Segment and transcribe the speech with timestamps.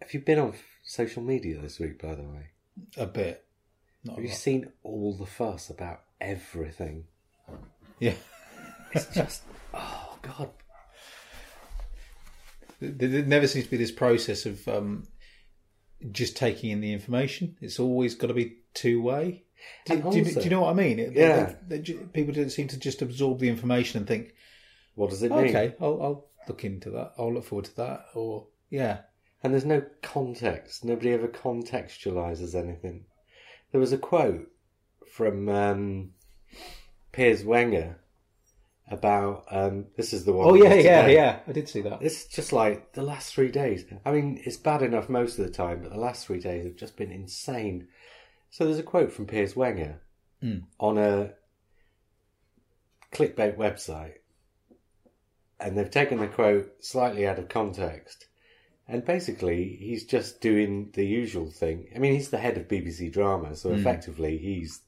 [0.00, 0.54] Have you been on
[0.84, 2.46] social media this week, by the way?
[2.96, 3.44] A bit.
[4.04, 4.38] Not a Have you lot.
[4.38, 7.04] seen all the fuss about everything?
[7.98, 8.14] Yeah.
[8.94, 9.42] It's just,
[9.74, 10.50] oh god.
[12.80, 15.06] There there never seems to be this process of um,
[16.12, 17.56] just taking in the information.
[17.60, 19.44] It's always got to be two way.
[19.86, 21.00] Do, And do you- also- do you know what I mean?
[21.00, 21.54] It- Yeah.
[21.68, 24.34] they- they ju- people don't seem to just absorb the information and think,
[24.94, 25.48] What does it mean?
[25.48, 27.14] okay, I'll, I'll look into that.
[27.18, 28.06] I'll look forward to that.
[28.14, 29.00] Or yeah,
[29.42, 30.84] And there's no context.
[30.84, 33.04] Nobody ever contextualizes anything.
[33.70, 34.50] There was a quote
[35.12, 36.10] from um,
[37.12, 38.00] Piers Wenger
[38.90, 40.48] about um, this is the one.
[40.48, 41.40] oh yeah, yeah, yeah.
[41.46, 42.00] I did see that.
[42.02, 43.84] It's just like the last three days.
[44.04, 46.76] I mean, it's bad enough most of the time, but the last three days have
[46.76, 47.88] just been insane.
[48.50, 50.00] So there's a quote from Piers Wenger
[50.42, 50.62] Mm.
[50.78, 51.32] on a
[53.12, 54.14] clickbait website,
[55.58, 58.27] and they've taken the quote slightly out of context.
[58.88, 61.88] And basically, he's just doing the usual thing.
[61.94, 64.80] I mean, he's the head of BBC Drama, so effectively, he's,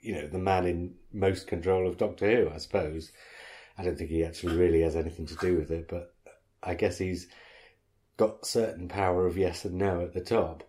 [0.00, 3.12] you know, the man in most control of Doctor Who, I suppose.
[3.76, 6.14] I don't think he actually really has anything to do with it, but
[6.62, 7.28] I guess he's
[8.16, 10.64] got certain power of yes and no at the top.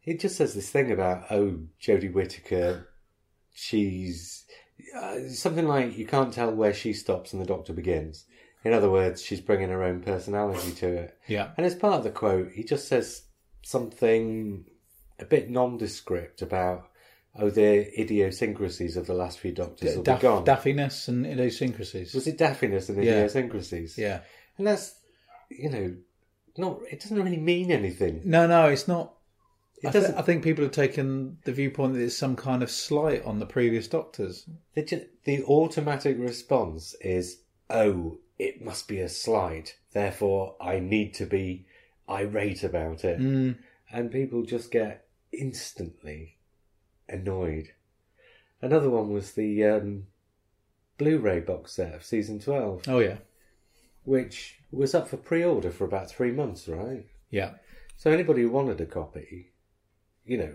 [0.00, 2.88] He just says this thing about, oh, Jodie Whittaker,
[3.52, 4.44] she's
[4.96, 8.24] uh, something like you can't tell where she stops and the Doctor begins.
[8.64, 11.18] In other words, she's bringing her own personality to it.
[11.26, 13.22] Yeah, And as part of the quote, he just says
[13.62, 14.64] something
[15.18, 16.88] a bit nondescript about,
[17.38, 20.44] oh, the idiosyncrasies of the last few Doctors will Daff- be gone.
[20.44, 22.14] daffiness and idiosyncrasies.
[22.14, 23.12] Was it daffiness and Yeah.
[23.12, 23.96] idiosyncrasies?
[23.96, 24.20] yeah.
[24.58, 24.94] And that's,
[25.48, 25.94] you know,
[26.58, 28.20] not, it doesn't really mean anything.
[28.24, 29.14] No, no, it's not.
[29.82, 32.70] It I, doesn't, I think people have taken the viewpoint that it's some kind of
[32.70, 34.44] slight on the previous doctors.
[34.76, 37.38] ju- the automatic response is,
[37.70, 39.72] oh, it must be a slide.
[39.92, 41.66] Therefore, I need to be
[42.08, 43.20] irate about it.
[43.20, 43.58] Mm.
[43.92, 46.38] and people just get instantly
[47.08, 47.72] annoyed.
[48.62, 50.06] Another one was the um,
[50.96, 52.88] Blu-ray box set of season 12.
[52.88, 53.18] Oh, yeah,
[54.04, 57.06] which was up for pre-order for about three months, right?
[57.30, 57.52] yeah.
[57.96, 59.52] So anybody who wanted a copy,
[60.24, 60.54] you know,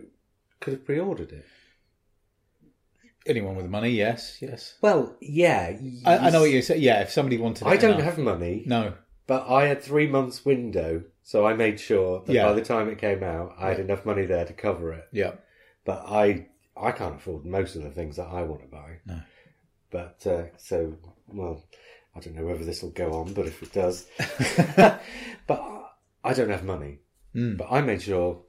[0.59, 1.45] could have pre-ordered it.
[3.25, 4.75] Anyone with money, yes, yes.
[4.81, 5.75] Well, yeah,
[6.05, 6.77] I, I know what you say.
[6.77, 8.03] Yeah, if somebody wanted, it I don't enough.
[8.05, 8.93] have money, No,
[9.27, 12.45] but I had three months window, so I made sure that Yeah.
[12.45, 15.05] by the time it came out, I had enough money there to cover it.
[15.11, 15.31] yeah,
[15.85, 16.47] but I
[16.77, 18.99] I can't afford most of the things that I want to buy.
[19.05, 19.19] No.
[19.89, 20.95] But uh, so
[21.27, 21.63] well,
[22.15, 24.05] I don't know whether this will go on, but if it does,
[25.47, 25.91] but
[26.23, 26.99] I don't have money.
[27.35, 27.57] Mm.
[27.57, 28.41] But I made sure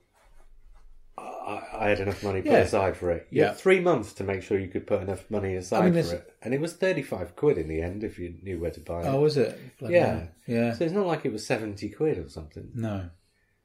[1.47, 2.59] I, I had enough money put Yeah.
[2.59, 3.29] aside for it.
[3.31, 3.49] You Yeah.
[3.49, 6.35] had three months to make sure you could put enough money aside mean, for it,
[6.43, 9.07] and it was thirty-five quid in the end if you knew where to buy it.
[9.07, 9.57] Oh, was it?
[9.79, 10.07] Bloody Yeah.
[10.07, 10.29] hell.
[10.47, 10.73] yeah.
[10.75, 12.71] So it's not like it was seventy quid or something.
[12.75, 13.11] No.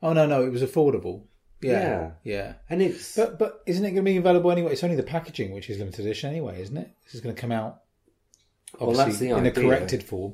[0.04, 1.24] Oh no, no, it was affordable.
[1.62, 2.54] Yeah, yeah.
[2.70, 4.72] And it's But but isn't it going to be available anyway?
[4.72, 6.90] It's only the packaging which is limited edition anyway, isn't it?
[7.06, 7.82] This is going to come out
[8.80, 10.34] Well, obviously that's the in a corrected form.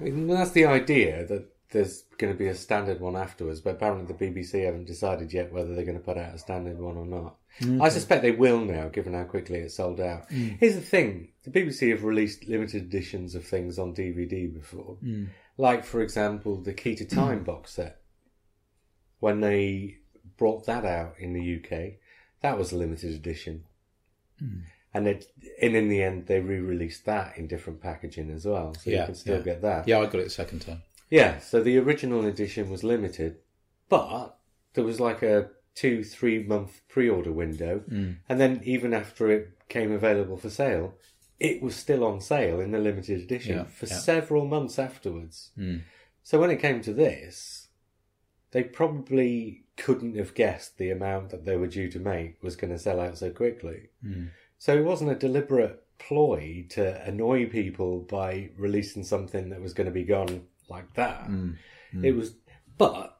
[0.00, 3.74] I mean, that's the idea that there's going to be a standard one afterwards, but
[3.74, 6.96] apparently the BBC haven't decided yet whether they're going to put out a standard one
[6.96, 7.36] or not.
[7.80, 10.28] I suspect they will now, given how quickly it sold out.
[10.28, 10.48] Hmm.
[10.60, 15.26] Here's the thing: the BBC have released limited editions of things on DVD before, hmm.
[15.56, 18.00] like, for example, the Key to Time box set.
[19.20, 19.96] When they
[20.36, 21.94] brought that out in the UK,
[22.42, 23.64] that was a limited edition.
[24.38, 24.60] Hmm.
[24.92, 25.26] And, it,
[25.60, 29.14] and in the end, they re-released that in different packaging as well, so you can
[29.14, 29.42] still yeah.
[29.42, 29.88] get that.
[29.88, 30.82] Yeah, I got it the second time.
[31.10, 33.36] Yeah, so the original edition was limited,
[33.88, 34.38] but
[34.74, 37.82] there was like a two, three month pre order window.
[37.88, 38.16] Mm.
[38.28, 40.94] And then even after it came available for sale,
[41.38, 43.96] it was still on sale in the limited edition Yeah, for yeah.
[43.96, 45.50] several months afterwards.
[45.56, 45.82] Mm.
[46.22, 47.68] So when it came to this,
[48.50, 52.72] they probably couldn't have guessed the amount that they were due to make was going
[52.72, 53.90] to sell out so quickly.
[54.04, 54.30] Mm.
[54.58, 59.86] So it wasn't a deliberate ploy to annoy people by releasing something that was going
[59.86, 61.28] to be gone like that.
[61.28, 61.56] Mm.
[62.02, 62.34] It was,
[62.78, 63.18] but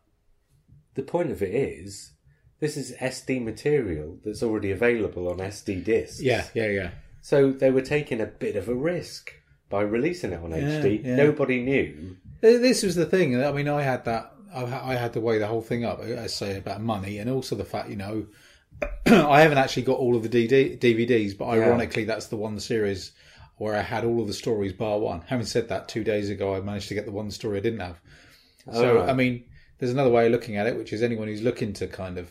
[0.95, 2.13] the point of it is,
[2.61, 6.23] this is SD material that's already available on SD discs.
[6.23, 6.91] Yeah, yeah, yeah.
[7.21, 9.33] So they were taking a bit of a risk
[9.69, 11.05] by releasing it on HD.
[11.05, 11.17] yeah.
[11.17, 12.17] Nobody knew.
[12.41, 13.43] This was the thing.
[13.43, 14.33] I mean, I had that.
[14.55, 16.01] I had to weigh the whole thing up.
[16.01, 18.27] I say about money and also the fact, you know,
[19.07, 23.13] I haven't actually got all of the DD, DVDs, but ironically, that's the one series
[23.57, 25.21] where I had all of the stories bar one.
[25.27, 27.81] Having said that, two days ago, I managed to get the one story I didn't
[27.81, 28.01] have.
[28.73, 29.09] So, right.
[29.09, 29.45] I mean,
[29.79, 32.31] there's another way of looking at it, which is anyone who's looking to kind of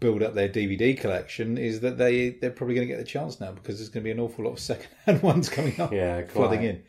[0.00, 3.40] build up their DVD collection is that they they're probably going to get the chance
[3.40, 5.92] now because there's going to be an awful lot of second hand ones coming up,
[5.92, 6.82] Yeah, flooding in.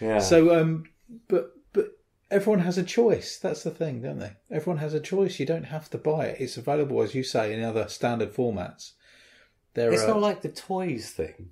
[0.00, 0.18] Yeah.
[0.20, 0.84] So, um,
[1.28, 1.88] but but
[2.30, 3.38] everyone has a choice.
[3.38, 4.32] That's the thing, don't they?
[4.50, 5.38] Everyone has a choice.
[5.38, 6.40] You don't have to buy it.
[6.40, 8.92] It's available, as you say, in other standard formats.
[9.74, 10.08] There It's are.
[10.08, 11.50] not like the toys thing.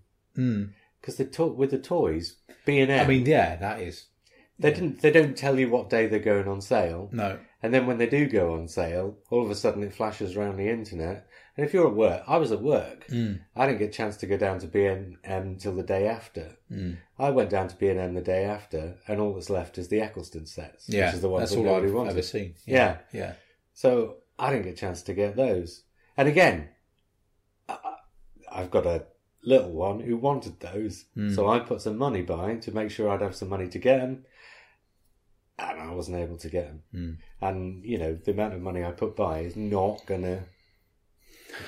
[1.00, 3.04] Because the to- with the toys, B and M.
[3.04, 4.06] I mean, yeah, that is
[4.58, 5.00] they didn't.
[5.02, 7.38] They don't tell you what day they're going on sale, no.
[7.62, 10.56] and then when they do go on sale, all of a sudden it flashes around
[10.56, 11.26] the internet.
[11.58, 13.06] And if you're at work, I was at work.
[13.08, 13.40] Mm.
[13.56, 16.06] I didn't get a chance to go down to B and M until the day
[16.06, 16.54] after.
[16.70, 16.98] Mm.
[17.18, 19.88] I went down to B and M the day after, and all that's left is
[19.88, 22.10] the Eccleston sets, Yeah, which is the ones that's that all nobody I've wanted.
[22.10, 22.56] ever seen.
[22.66, 22.98] Yeah.
[23.10, 23.32] yeah.
[23.72, 25.82] So I didn't get a chance to get those.
[26.18, 26.68] And again,
[27.70, 27.78] I-
[28.52, 29.04] I've got a
[29.46, 31.32] little one who wanted those, Hmm.
[31.32, 34.00] so I put some money by to make sure I'd have some money to get
[34.00, 34.24] them,
[35.58, 36.82] and I wasn't able to get them.
[36.92, 37.12] Hmm.
[37.46, 40.44] And you know, the amount of money I put by is not gonna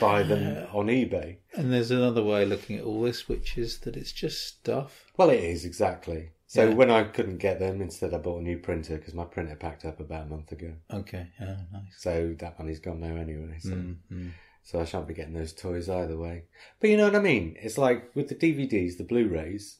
[0.00, 1.36] buy them on eBay.
[1.54, 5.10] And there's another way of looking at all this, which is that it's just stuff.
[5.16, 6.30] Well, it is exactly.
[6.46, 6.75] So Yeah.
[6.75, 9.84] when I couldn't get them, instead I bought a new printer because my printer packed
[9.84, 10.72] up about a month ago.
[10.90, 11.94] Okay, oh, nice.
[11.98, 13.58] So that money's gone now anyway.
[13.60, 13.70] So.
[13.70, 14.30] Mm, mm.
[14.62, 16.44] So I shan't be getting those toys either way.
[16.81, 17.56] But you know what I mean?
[17.60, 19.78] It's like with the DVDs, the Blu-rays,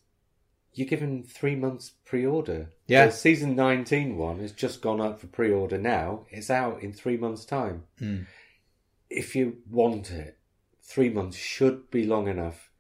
[0.73, 2.71] you're given three months pre-order.
[2.87, 3.07] Yeah.
[3.07, 6.27] The season 19 one has just gone up for pre-order now.
[6.31, 7.85] It's out in three months' time.
[8.01, 8.27] Mm.
[9.11, 10.39] If you want it,
[10.83, 12.71] three months should be long enough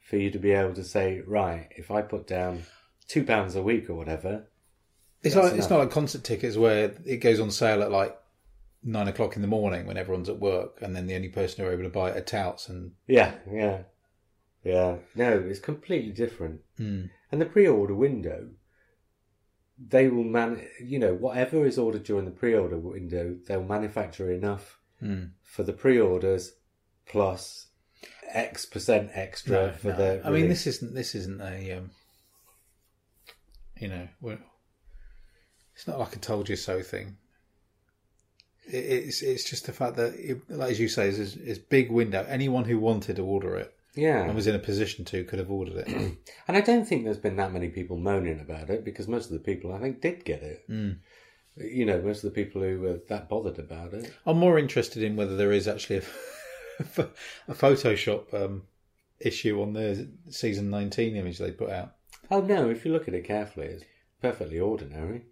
[0.00, 2.64] for you to be able to say, right, if I put down
[3.08, 4.48] two pounds a week or whatever,
[5.22, 8.14] It's like it's not like concert tickets where it goes on sale at like
[8.84, 11.70] nine o'clock in the morning when everyone's at work, and then the only person who
[11.70, 12.68] are able to buy it are touts.
[12.68, 13.82] And yeah, yeah,
[14.62, 14.96] yeah.
[15.14, 16.60] No, it's completely different.
[16.78, 18.50] mm, And the pre-order window,
[19.78, 24.78] they will man, you know, whatever is ordered during the pre-order window, they'll manufacture enough
[25.02, 25.30] mm.
[25.42, 26.52] for the pre-orders
[27.06, 27.68] plus
[28.28, 30.22] X percent extra for No, the.
[30.24, 31.90] I mean, this isn't this isn't a um,
[33.80, 34.08] you know,
[35.74, 37.16] it's not like a told you so thing.
[38.66, 41.90] It, it's it's just the fact that, it, like as you say, is is big
[41.90, 42.26] window.
[42.28, 45.50] Anyone who wanted to order it yeah, and was in a position to could have
[45.50, 45.88] ordered it.
[46.48, 49.32] and I don't think there's been that many people moaning about it because most of
[49.32, 50.68] the people I think did get it.
[50.68, 50.98] Mm.
[51.56, 54.12] You know, most of the people who were that bothered about it.
[54.26, 56.02] I'm more interested in whether there is actually a,
[57.48, 58.64] a Photoshop um,
[59.20, 61.94] issue on the season 19 image they put out.
[62.30, 63.84] Oh no, if you look at it carefully, it's
[64.20, 65.26] perfectly ordinary.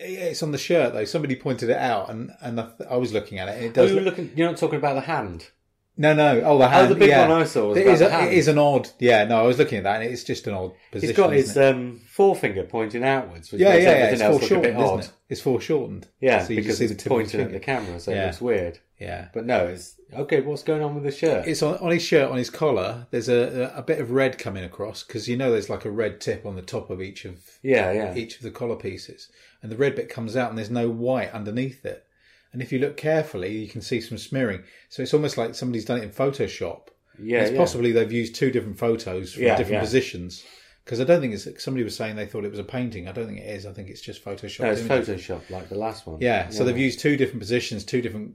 [0.00, 1.04] Yeah, It's on the shirt though.
[1.04, 3.56] Somebody pointed it out, and and I, th- I was looking at it.
[3.56, 3.92] And it Oh, does.
[3.92, 4.32] you're look- looking.
[4.36, 5.48] You're not talking about the hand.
[5.96, 6.40] no, no.
[6.44, 6.86] Oh, the hand.
[6.86, 7.28] Oh, the big yeah.
[7.28, 8.88] one I saw was It is, a, it is an odd.
[8.98, 11.10] Yeah, no, I was looking at that, and it's just an odd position.
[11.10, 14.04] He's got his um, forefinger pointing outwards, which yeah, yeah, yeah.
[14.06, 15.00] It's foreshortened, isn't odd.
[15.00, 15.12] it?
[15.28, 16.06] It's foreshortened.
[16.20, 18.78] Yeah, So you because it's the tip pointing at the camera, so it looks weird.
[18.98, 19.28] Yeah.
[19.32, 20.40] But no, it's okay.
[20.42, 21.46] What's going on with the shirt?
[21.48, 23.06] It's on, on his shirt, on his collar.
[23.10, 26.20] There's a, a bit of red coming across because you know there's like a red
[26.20, 29.30] tip on the top of each of yeah, yeah, each of the collar pieces,
[29.62, 32.04] and the red bit comes out, and there's no white underneath it.
[32.52, 34.62] And if you look carefully, you can see some smearing.
[34.88, 36.88] So it's almost like somebody's done it in Photoshop.
[37.22, 37.42] yeah.
[37.42, 37.58] it's yeah.
[37.58, 39.80] possibly they've used two different photos from Yeah, different yeah.
[39.80, 40.44] positions.
[40.84, 41.46] Because I don't think it's.
[41.62, 43.06] Somebody was saying they thought it was a painting.
[43.06, 43.66] I don't think it is.
[43.66, 44.60] I think it's just Photoshop.
[44.60, 45.20] No, it's images.
[45.22, 46.18] Photoshop like the last one.
[46.20, 48.34] Yeah, so they've used two different positions, two different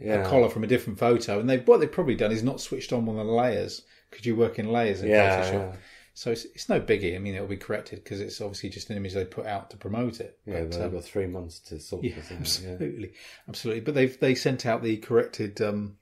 [0.00, 0.26] yeah.
[0.26, 2.92] a collar from a different photo, and they what they've probably done is not switched
[2.92, 5.76] on one of the layers because you work in layers in Yeah, Photoshop.
[6.14, 6.20] Yeah.
[6.22, 7.16] So it's, it's no biggie.
[7.16, 9.76] I mean, it'll be corrected because it's obviously just an image they put out to
[9.76, 10.38] promote it.
[10.46, 12.30] Yeah, But, they've um, got three months to sort yeah, this out.
[12.32, 12.38] Yeah.
[12.40, 13.12] absolutely,
[13.48, 13.80] absolutely.
[13.80, 15.96] But they've they sent out the corrected um,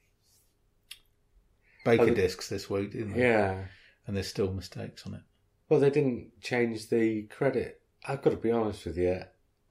[1.84, 3.20] Baker Oh, discs this week, didn't they?
[3.20, 3.64] yeah.
[4.06, 5.22] and there's still mistakes on it.
[5.68, 7.80] Well, they didn't change the credit.
[8.06, 9.22] I've got to be honest with you.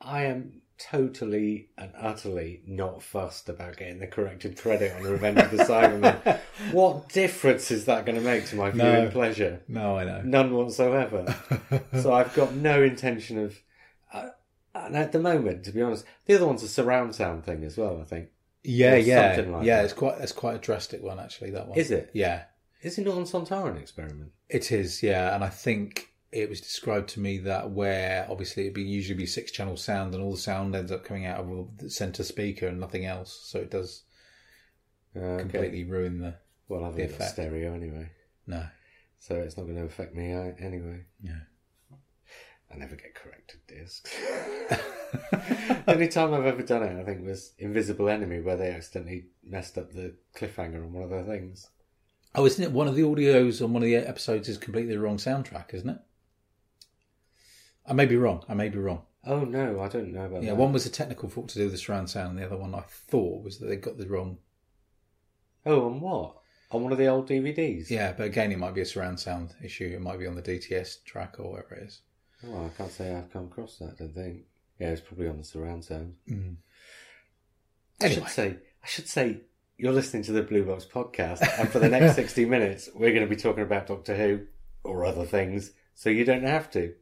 [0.01, 5.40] I am totally and utterly not fussed about getting the corrected credit on the Revenge
[5.40, 6.40] of the Cybermen.
[6.72, 9.10] what difference is that going to make to my viewing No.
[9.10, 9.62] pleasure?
[9.68, 10.22] No, I know.
[10.24, 11.36] None whatsoever.
[12.02, 13.60] so I've got no intention of.
[14.14, 14.30] Uh,
[14.74, 17.78] and at the moment, to be honest, the other one's a surround sound thing as
[17.78, 18.00] well.
[18.02, 18.30] I think
[18.64, 19.78] Yeah, yeah, something like yeah.
[19.78, 19.86] that.
[19.86, 21.52] It's quite it's quite a drastic one actually.
[21.52, 22.10] That one is it?
[22.14, 22.44] Yeah,
[22.82, 24.32] Is it not on Sontaran experiment?
[24.50, 28.74] It is, yeah, and I think it was described to me that where obviously it'd
[28.74, 31.78] be usually be six channel sound, and all the sound ends up coming out of
[31.78, 34.04] the center speaker and nothing else, so it does
[35.16, 35.42] Uh, okay.
[35.42, 36.36] completely ruin the
[36.70, 38.10] Well, I've the got stereo anyway,
[38.48, 38.66] no.
[39.20, 41.06] so it's not going to affect me uh, anyway.
[41.22, 41.40] Yeah.
[42.74, 44.10] I never get corrected discs.
[45.32, 49.26] the only time I've ever done it, I think, was Invisible Enemy, where they accidentally
[49.44, 51.68] messed up the cliffhanger on one of their things.
[52.34, 55.02] Oh, isn't it one of the audios on one of the episodes is completely the
[55.02, 55.98] wrong soundtrack, isn't it?
[57.92, 58.44] I may be wrong.
[58.48, 59.02] I may be wrong.
[59.26, 60.44] Oh no, I don't know about that.
[60.44, 60.56] Yeah, that.
[60.56, 62.74] one was a technical fault to do with the surround sound, and the other one
[62.74, 64.38] I thought was that they got the wrong.
[65.66, 66.38] Oh, on what?
[66.72, 67.90] On one of the old DVDs?
[67.90, 69.92] Yeah, but again, it might be a surround sound issue.
[69.94, 72.02] It might be on the DTS track or whatever it is.
[72.44, 73.96] Well, I can't say I've come across that.
[74.00, 74.44] I don't think
[74.80, 76.16] Yeah, it's probably on the surround sound.
[76.28, 76.56] I Mm.
[78.02, 78.22] Anyway.
[78.22, 78.48] should say,
[78.84, 79.42] I should say,
[79.78, 83.28] you're listening to the Blue Box podcast, and for the next 60 minutes, we're going
[83.28, 84.46] to be talking about Doctor Who
[84.84, 86.94] or other things, so you don't have to.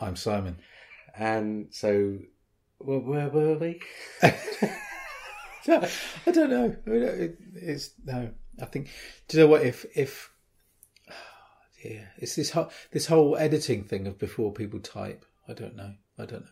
[0.00, 0.58] I'm I'm Simon.
[1.16, 2.18] and so,
[2.78, 3.80] where, where were we?
[5.68, 6.76] I don't know.
[6.86, 8.30] I It's no.
[8.60, 8.88] I think.
[9.28, 9.62] Do you know what?
[9.62, 10.32] If if
[11.84, 15.24] yeah, it's this whole this whole editing thing of before people type.
[15.48, 15.94] I don't know.
[16.18, 16.50] I don't know.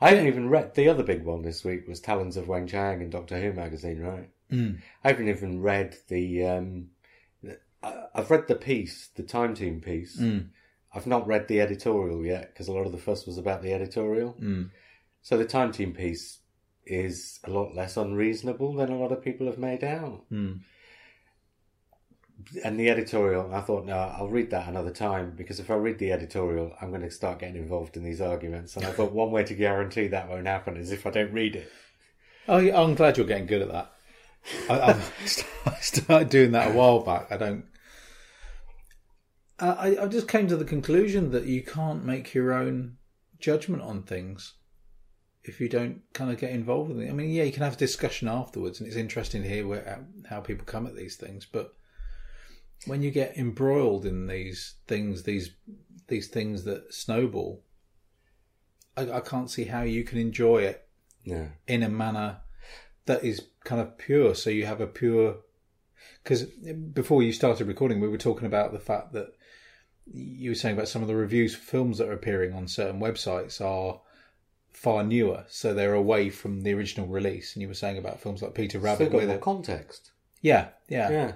[0.00, 3.00] I haven't even read the other big one this week was Talons of Weng Chiang
[3.00, 4.28] in Doctor Who magazine, right?
[4.50, 4.78] Mm.
[5.02, 6.46] I haven't even read the.
[6.46, 6.88] Um,
[7.82, 10.18] I've read the piece, the Time Team piece.
[10.18, 10.48] Mm.
[10.94, 13.72] I've not read the editorial yet because a lot of the fuss was about the
[13.72, 14.36] editorial.
[14.40, 14.70] Mm.
[15.22, 16.38] So the Time Team piece
[16.86, 20.24] is a lot less unreasonable than a lot of people have made out.
[20.30, 20.60] Mm.
[22.62, 25.98] And the editorial, I thought, no, I'll read that another time because if I read
[25.98, 28.76] the editorial, I'm going to start getting involved in these arguments.
[28.76, 31.56] And I thought one way to guarantee that won't happen is if I don't read
[31.56, 31.70] it.
[32.46, 33.92] Oh, I'm glad you're getting good at that.
[34.68, 35.00] I, I,
[35.66, 37.32] I started doing that a while back.
[37.32, 37.64] I don't.
[39.58, 42.96] I, I just came to the conclusion that you can't make your own
[43.38, 44.54] judgment on things
[45.44, 47.10] if you don't kind of get involved with it.
[47.10, 50.06] I mean, yeah, you can have a discussion afterwards, and it's interesting to hear where,
[50.28, 51.46] how people come at these things.
[51.50, 51.74] But
[52.86, 55.50] when you get embroiled in these things, these
[56.08, 57.62] these things that snowball,
[58.96, 60.86] I, I can't see how you can enjoy it
[61.24, 61.48] No.
[61.66, 62.40] in a manner
[63.06, 64.34] that is kind of pure.
[64.34, 65.36] So you have a pure.
[66.22, 69.34] Because before you started recording, we were talking about the fact that
[70.12, 73.00] you were saying about some of the reviews for films that are appearing on certain
[73.00, 74.00] websites are
[74.72, 77.54] far newer, so they're away from the original release.
[77.54, 80.10] And you were saying about films like Peter Still Rabbit, got where more the- context.
[80.42, 81.32] yeah, yeah, Yeah.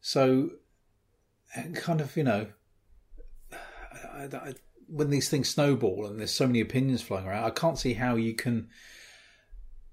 [0.00, 0.50] So,
[1.54, 2.46] and kind of, you know,
[3.52, 4.54] I, I,
[4.86, 8.16] when these things snowball and there's so many opinions flying around, I can't see how
[8.16, 8.68] you can.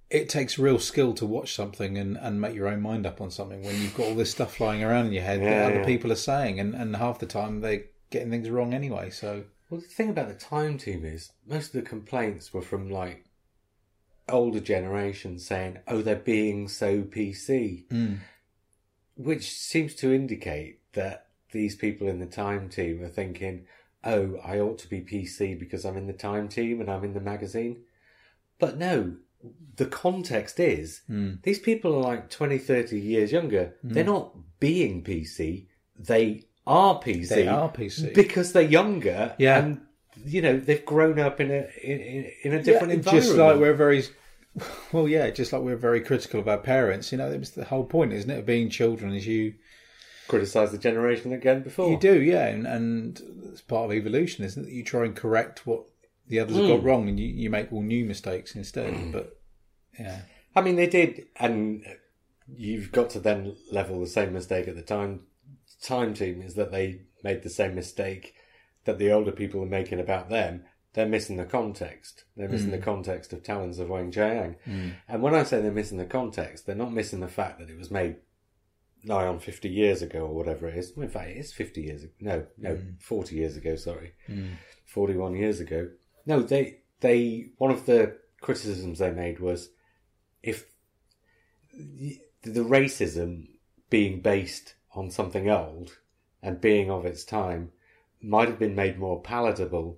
[0.09, 3.31] It takes real skill to watch something and, and make your own mind up on
[3.31, 5.79] something when you've got all this stuff flying around in your head Yeah, that other
[5.79, 5.85] yeah.
[5.85, 9.09] people are saying, and, and half the time they're getting things wrong anyway.
[9.09, 12.89] So, Well, the thing about the time team is most of the complaints were from
[12.89, 13.25] like
[14.29, 18.17] older generations saying, "Oh, they're being so PC," mm,
[19.15, 23.65] which seems to indicate that these people in the time team are thinking,
[24.03, 27.13] "Oh, I ought to be PC because I'm in the time team and I'm in
[27.13, 27.83] the magazine."
[28.59, 29.15] But no,
[29.77, 33.75] the context is mm, these people are like 20, 30 years younger.
[33.83, 35.67] They're not being PC.
[35.97, 37.29] They are PC.
[37.29, 38.13] they are PC.
[38.13, 39.35] because they're younger.
[39.37, 39.59] Yeah.
[39.59, 39.81] and
[40.25, 43.25] you know they've grown up in a in, in a different Yeah, environment.
[43.25, 44.03] Just like we're very,
[44.91, 47.11] well, yeah, just like we're very critical of our parents.
[47.11, 48.39] You know, that was the whole point, isn't it?
[48.39, 49.55] Of being children is you
[50.27, 51.89] criticise the generation again before.
[51.89, 54.71] You do, yeah, and, and it's part of evolution, isn't it?
[54.71, 55.83] You try and correct what
[56.27, 56.83] the others have got mm.
[56.85, 58.93] wrong, and you, you make all new mistakes instead.
[58.93, 59.11] Mm.
[59.11, 59.37] But
[59.99, 60.21] yeah,
[60.55, 61.85] I mean, they did, and
[62.47, 65.21] you've got to then level the same mistake at the time.
[65.81, 68.35] Time team is that they made the same mistake
[68.85, 70.63] that the older people are making about them.
[70.93, 72.25] They're missing the context.
[72.35, 72.79] They're missing mm.
[72.79, 74.57] the context of Talons of Weng Chiang.
[74.67, 74.95] Mm.
[75.07, 77.77] And when I say they're missing the context, they're not missing the fact that it
[77.77, 78.17] was made
[79.03, 80.91] nigh on 50 years ago or whatever it is.
[80.97, 82.13] In fact, it is 50 years ago.
[82.19, 83.01] No, no, mm.
[83.01, 84.13] 40 years ago, sorry.
[84.85, 85.89] 41 years ago.
[86.25, 89.69] No, they, they, one of the criticisms they made was
[90.43, 90.65] if
[91.73, 93.47] the racism
[93.89, 95.97] being based on something old
[96.41, 97.71] and being of its time
[98.21, 99.97] might have been made more palatable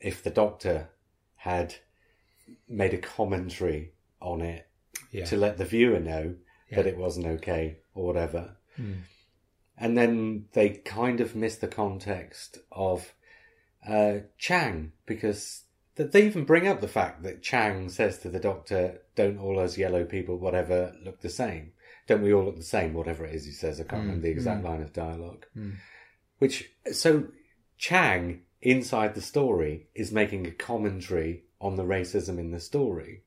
[0.00, 0.90] if the doctor
[1.36, 1.74] had
[2.68, 4.68] made a commentary on it
[5.10, 6.34] yeah, to let the viewer know
[6.70, 8.56] that it wasn't okay or whatever.
[9.76, 13.12] And then they kind of miss the context of
[13.86, 15.64] uh, Chang because
[15.96, 19.58] th- they even bring up the fact that Chang says to the doctor, "Don't all
[19.58, 21.72] us yellow people, whatever, look the same?
[22.06, 22.94] Don't we all look the same?
[22.94, 24.06] Whatever it is he says, I can't mm.
[24.06, 24.68] remember the exact mm.
[24.68, 25.74] line of dialogue." Mm.
[26.38, 27.28] Which so
[27.78, 33.22] Chang inside the story is making a commentary on the racism in the story.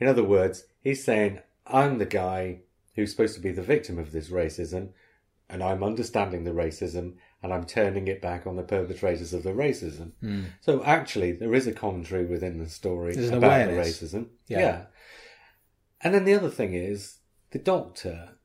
[0.00, 2.60] In other words, he's saying, I'm the guy
[2.94, 4.90] who's supposed to be the victim of this racism,
[5.48, 9.52] and I'm understanding the racism, and I'm turning it back on the perpetrators of the
[9.52, 10.12] racism.
[10.20, 10.44] Hmm.
[10.60, 14.28] So actually, there is a commentary within the story There's about the racism.
[14.48, 14.58] Yeah.
[14.58, 14.82] yeah.
[16.00, 17.15] And then the other thing is
[17.56, 18.36] the doctor.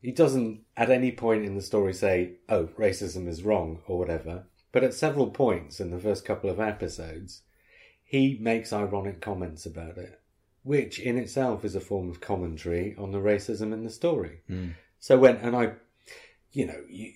[0.00, 4.46] He doesn't at any point in the story say, "Oh, racism is wrong" or whatever.
[4.70, 7.42] But at several points in the first couple of episodes,
[8.04, 10.20] he makes ironic comments about it,
[10.62, 14.42] which in itself is a form of commentary on the racism in the story.
[14.46, 14.68] Hmm.
[15.00, 15.72] So when and I,
[16.52, 17.12] you know, you,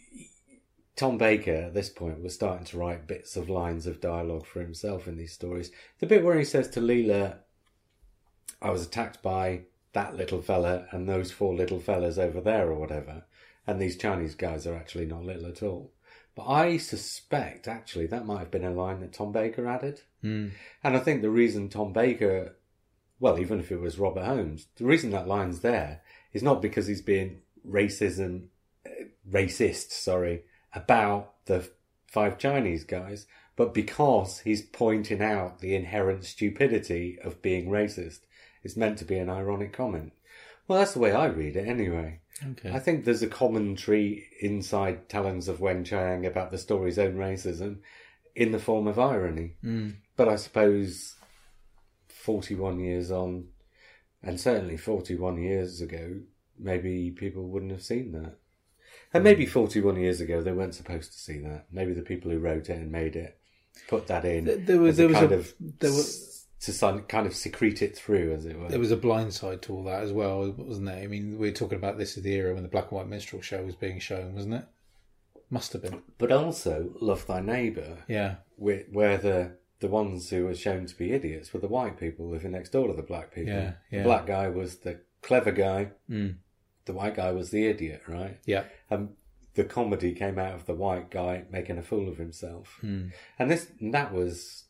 [0.97, 4.61] Tom Baker at this point was starting to write bits of lines of dialogue for
[4.61, 5.71] himself in these stories.
[6.01, 7.39] The bit where he says to Leela,
[8.61, 12.75] "I was attacked by that little fella and those four little fellas over there, or
[12.75, 13.25] whatever,"
[13.67, 15.93] and these Chinese guys are actually not little at all.
[16.35, 20.03] But I suspect actually that might have been a line that Tom Baker added.
[20.23, 20.53] Mm.
[20.85, 22.57] And I think the reason Tom Baker,
[23.19, 26.03] well, even if it was Robert Holmes, the reason that line's there
[26.33, 28.47] is not because he's being racism,
[28.87, 28.91] uh,
[29.29, 31.69] racist, sorry, about the
[32.07, 33.27] five Chinese guys,
[33.57, 38.21] but because he's pointing out the inherent stupidity of being racist.
[38.63, 40.13] It's meant to be an ironic comment.
[40.67, 42.21] Well, that's the way I read it anyway.
[42.53, 42.71] Okay.
[42.71, 47.79] I think there's a commentary inside Talons of Weng Chiang about the story's own racism
[48.37, 49.55] in the form of irony.
[49.65, 49.95] Mm.
[50.17, 51.17] But I suppose
[52.09, 53.49] 41 years on,
[54.23, 56.21] and certainly 41 years ago,
[56.59, 58.37] maybe people wouldn't have seen that.
[59.15, 61.67] And maybe 41 years ago, they weren't supposed to see that.
[61.73, 63.39] Maybe the people who wrote it and made it
[63.89, 64.45] put that in.
[64.45, 67.35] There- there was- as a there was kind a- of there was- to kind of
[67.35, 68.69] secrete it through, as it were.
[68.69, 71.03] There was a blind side to all that as well, wasn't there?
[71.03, 73.09] I mean, we were talking about this at the era when the black and white
[73.09, 74.65] minstrel show was being shown, wasn't it?
[75.51, 76.03] Must have been.
[76.19, 77.99] but also, love thy neighbour.
[78.09, 78.37] Yeah.
[78.57, 82.29] where, where the the ones who were shown to be idiots were the white people
[82.29, 83.53] living next door to the black people.
[83.53, 83.99] Yeah, yeah.
[83.99, 85.93] The black guy was the clever guy.
[86.11, 86.37] Mm.
[86.87, 88.39] The white guy was the idiot, right?
[88.45, 88.65] Yeah.
[88.91, 89.11] And
[89.55, 92.79] the comedy came out of the white guy making a fool of himself.
[92.83, 93.13] Mm.
[93.39, 94.65] And this and that was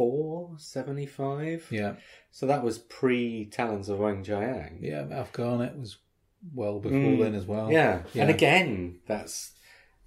[0.00, 1.68] 74, 75.
[1.70, 1.94] Yeah.
[2.30, 4.78] So that was pre Talons of Weng Chiang.
[4.80, 5.06] Yeah.
[5.10, 5.98] Alf Garnett was
[6.54, 7.18] well before Mm.
[7.20, 7.70] then as well.
[7.70, 8.02] Yeah.
[8.14, 8.22] Yeah.
[8.22, 9.52] And again, that's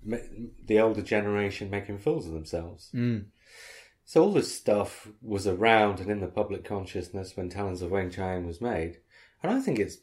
[0.04, 2.90] the older generation making fools of themselves.
[2.94, 3.26] Mm.
[4.06, 8.12] So all this stuff was around and in the public consciousness when Talons of Weng
[8.12, 8.98] Chiang was made.
[9.42, 10.00] And I think it's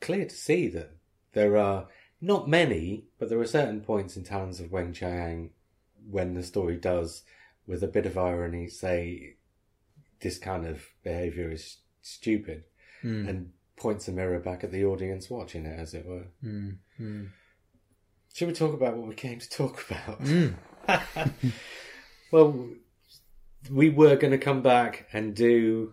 [0.00, 0.96] clear to see that
[1.32, 1.86] there are
[2.20, 5.50] not many, but there are certain points in Talons of Weng Chiang
[6.08, 7.22] when the story does,
[7.66, 9.36] with a bit of irony, say
[10.20, 12.64] this kind of behaviour is stupid
[13.04, 13.28] Mm.
[13.28, 16.26] and points a mirror back at the audience watching it, as it were.
[16.42, 16.78] Mm.
[16.98, 17.28] Mm.
[18.32, 20.22] Should we talk about what we came to talk about?
[20.24, 20.54] Mm.
[22.32, 22.68] well,
[23.70, 25.92] we were going to come back and do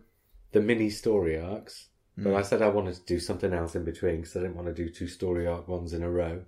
[0.52, 4.18] the mini story arcs, but I said I wanted to do something else in between
[4.18, 6.44] because I didn't want to do two story arc ones in a row,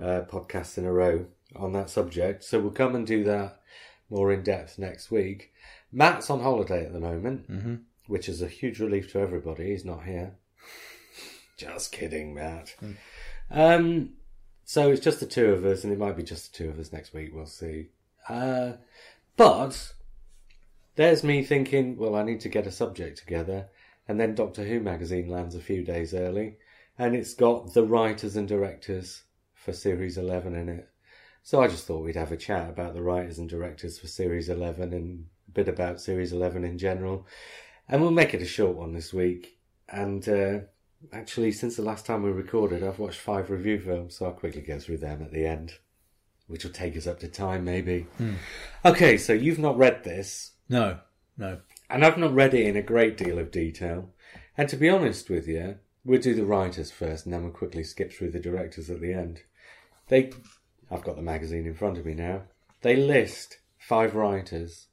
[0.00, 2.44] uh, podcasts in a row on that subject.
[2.44, 3.60] So we'll come and do that
[4.10, 5.52] more in depth next week.
[5.92, 7.82] Matt's on holiday at the moment, Mhm.
[8.06, 9.70] which is a huge relief to everybody.
[9.70, 10.34] He's not here.
[11.56, 12.74] Just kidding, Matt.
[13.50, 14.14] Um,
[14.64, 16.78] so it's just the two of us, and it might be just the two of
[16.78, 17.30] us next week.
[17.32, 17.88] We'll see.
[18.28, 18.72] Uh,
[19.36, 19.94] but
[20.96, 23.68] there's me thinking, well, I need to get a subject together,
[24.08, 26.56] and then Doctor Who magazine lands a few days early,
[26.98, 29.22] and it's got the writers and directors
[29.54, 30.88] for Series 11 in it.
[31.46, 34.48] So I just thought we'd have a chat about the writers and directors for Series
[34.48, 37.24] 11 and a bit about Series 11 in general.
[37.88, 39.56] And we'll make it a short one this week.
[39.88, 40.58] And uh,
[41.12, 44.60] actually, since the last time we recorded, I've watched five review films, so I'll quickly
[44.60, 45.74] go through them at the end,
[46.48, 48.08] which will take us up to time, maybe.
[48.84, 50.98] Okay, so you've not read this, No.
[51.38, 51.60] No.
[51.88, 54.10] and I've not read it in a great deal of detail.
[54.58, 57.84] And to be honest with you, we'll do the writers first, and then we'll quickly
[57.84, 59.42] skip through the directors at the end.
[60.08, 60.32] They,
[60.90, 62.42] I've got the magazine in front of me now.
[62.82, 64.86] They list five writers,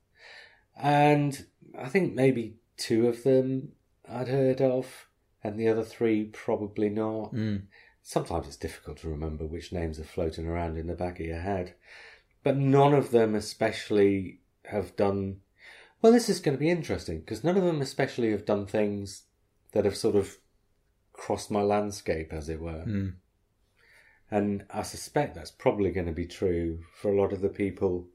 [0.75, 1.45] and
[1.77, 3.73] I think maybe two of them
[4.09, 5.07] I'd heard of,
[5.43, 7.33] and the other three probably not.
[7.33, 7.63] Mm.
[8.01, 11.39] Sometimes it's difficult to remember which names are floating around in the back of your
[11.39, 11.75] head,
[12.43, 15.37] but none of them especially have done.
[16.01, 19.23] Well, this is going to be interesting because none of them especially have done things
[19.71, 20.37] that have sort of
[21.13, 22.83] crossed my landscape, as it were.
[22.85, 23.13] Mm.
[24.33, 28.07] And I suspect that's probably going to be true for a lot of the people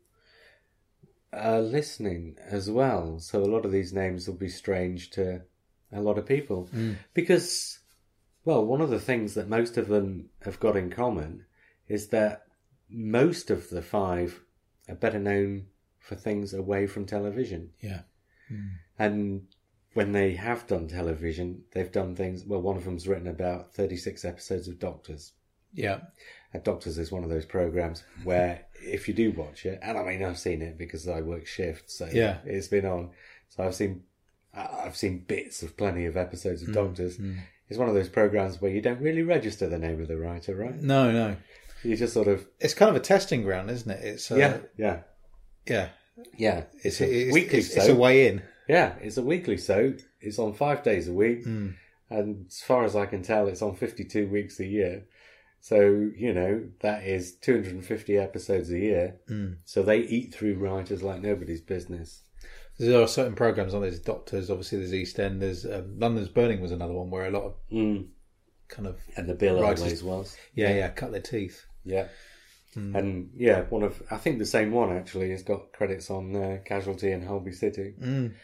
[1.32, 3.20] uh, listening as well.
[3.20, 5.42] So a lot of these names will be strange to
[5.92, 6.68] a lot of people
[7.14, 7.78] because,
[8.44, 11.44] well, one of the things that most of them have got in common
[11.86, 12.46] is that
[12.90, 14.40] most of the five
[14.88, 15.66] are better known
[16.00, 17.70] for things away from television.
[17.78, 18.00] Yeah.
[18.98, 19.46] And
[19.94, 22.44] when they have done television, they've done things.
[22.44, 25.34] Well, one of them's written about 36 episodes of Doctors.
[25.78, 26.00] Yeah.
[26.52, 30.02] And Doctors is one of those programs where if you do watch it, and I
[30.04, 32.38] mean I've seen it because I work shifts, so Yeah.
[32.44, 33.10] it's been on.
[33.50, 34.02] So I've seen
[34.54, 37.20] I've seen bits of plenty of episodes Mm, of Doctors.
[37.68, 40.54] It's one of those programs where you don't really register the name of the writer,
[40.56, 40.74] right?
[40.80, 41.36] No, no.
[41.84, 44.02] You just sort of It's kind of a testing ground, isn't it?
[44.04, 45.00] It's uh, yeah, yeah,
[45.66, 45.88] yeah.
[46.36, 46.62] yeah.
[46.82, 47.78] It's, It's, a it's, weekly it's, soap.
[47.78, 48.42] it's a way in.
[48.68, 49.98] Yeah, it's a weekly soap.
[50.20, 51.68] It's on five days a week, Hmm.
[52.10, 55.04] and as far as I can tell, it's on fifty-two weeks a year.
[55.60, 59.16] So you know that is two hundred and fifty episodes a year.
[59.28, 59.52] Hmm.
[59.64, 62.22] So they eat through writers like nobody's business.
[62.78, 63.82] There are certain programs on.
[63.82, 64.50] There's Doctors.
[64.50, 65.64] Obviously, there's EastEnders.
[65.66, 68.06] Um, London's Burning was another one where a lot of Mm.
[68.68, 70.36] kind of And the bill Writers- always was.
[70.54, 71.64] yeah, yeah, cut their teeth.
[71.84, 72.06] Yeah.
[72.74, 72.94] Hmm.
[72.94, 76.58] And yeah, one of I think the same one actually has got credits on uh,
[76.64, 77.94] Casualty and Holby City.
[78.00, 78.34] Mm.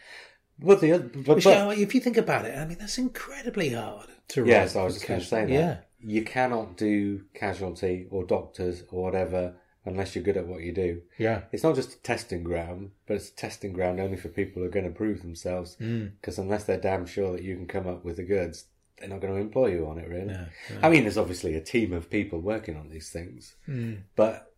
[0.59, 4.07] But the other, but, but if you think about it, I mean, that's incredibly hard
[4.29, 4.49] to write.
[4.49, 8.83] yes, I was just going to say that Yeah, you cannot do Casualty or Doctors
[8.91, 9.55] or whatever
[9.87, 11.01] unless you're good at what you do.
[11.19, 14.61] yeah, It's not just a testing ground, but it's a testing ground only for people
[14.61, 15.77] who are going to prove themselves.
[15.79, 16.13] Mm.
[16.19, 18.65] Because unless they're damn sure that you can come up with the goods,
[18.97, 20.33] they're not going to employ you on it, really.
[20.33, 20.47] No,
[20.81, 23.99] I mean, there's obviously a team of people working on these things, Mm.
[24.15, 24.53] but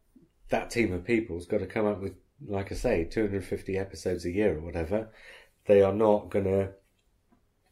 [0.49, 2.13] that team of people's got to come up with,
[2.47, 5.09] like I say, 250 episodes a year or whatever.
[5.65, 6.69] They are not going to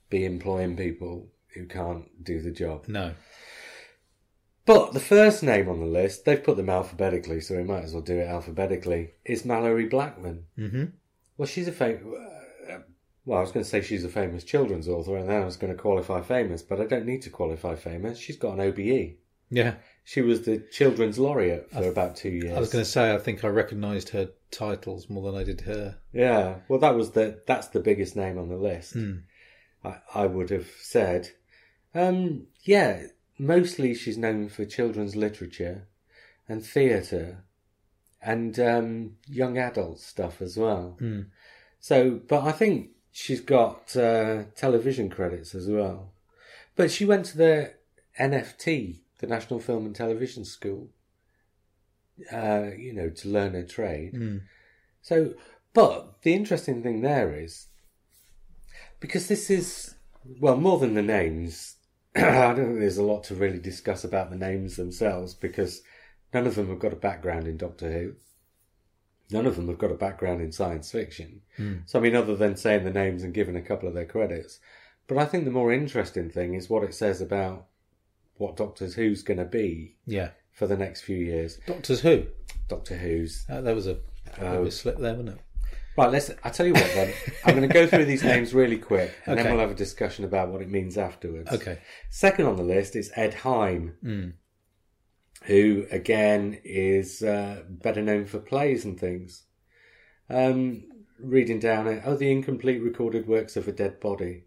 [0.10, 2.86] be employing people who can't do the job.
[2.90, 3.14] no.
[4.66, 7.94] But the first name on the list, they've put them alphabetically, so we might as
[7.94, 10.46] well do it alphabetically, is Malorie Blackman.
[10.58, 10.86] Mm-hmm.
[11.38, 12.04] Well, she's a famous.
[13.26, 15.58] Well, I was going to say she's a famous children's author, and then I was
[15.58, 18.20] going to qualify famous, but I don't need to qualify famous.
[18.20, 19.16] She's got an OBE.
[19.50, 22.56] Yeah, She was the children's laureate for about two years.
[22.56, 25.62] I was going to say I think I recognised her titles more than I did
[25.62, 25.98] her.
[26.14, 28.94] Yeah, well, that was the that's the biggest name on the list.
[28.94, 29.18] Hmm.
[29.84, 31.30] I, I would have said,
[31.94, 33.04] um, yeah,
[33.38, 35.88] mostly she's known for children's literature
[36.48, 37.44] and theatre
[38.22, 40.96] and um, young adult stuff as well.
[41.00, 41.22] Hmm.
[41.80, 46.12] So, but I think she's got uh, television credits as well.
[46.76, 47.74] But she went to the
[48.20, 50.90] NFT, the National Film and Television School,
[52.32, 54.14] uh, you know, to learn her trade.
[54.14, 54.42] Mm.
[55.02, 55.36] So,
[55.74, 57.68] but the interesting thing there is
[59.00, 59.96] because this is
[60.40, 61.75] well more than the names.
[62.24, 65.82] I don't think there's a lot to really discuss about the names themselves because
[66.34, 68.14] none of them have got a background in Doctor Who.
[69.32, 71.42] None of them have got a background in science fiction.
[71.86, 74.60] So, I mean, other than saying the names and giving a couple of their credits.
[75.08, 77.66] But I think the more interesting thing is what it says about
[78.38, 81.60] what Doctor Who's going to be Yeah, for the next few years.
[81.66, 82.26] Doctors Who.
[82.68, 83.98] Doctor Who's Uh, there was a,
[84.40, 85.40] there was a slip there, wasn't it?
[85.98, 86.32] Right, let's.
[86.44, 86.92] I tell you what.
[86.94, 87.14] Then
[87.46, 90.26] I'm going to go through these names really quick, and then we'll have a discussion
[90.26, 91.52] about what it means afterwards.
[91.52, 91.80] Okay.
[92.10, 94.34] Second on the list is Ed Hime,
[95.44, 99.44] who again is uh, better known for plays and things.
[100.30, 100.84] Um,
[101.20, 104.46] reading down it, oh, the incomplete recorded works of a dead body,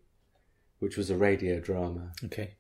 [0.81, 2.13] which was a radio drama.
[2.25, 2.57] Okay.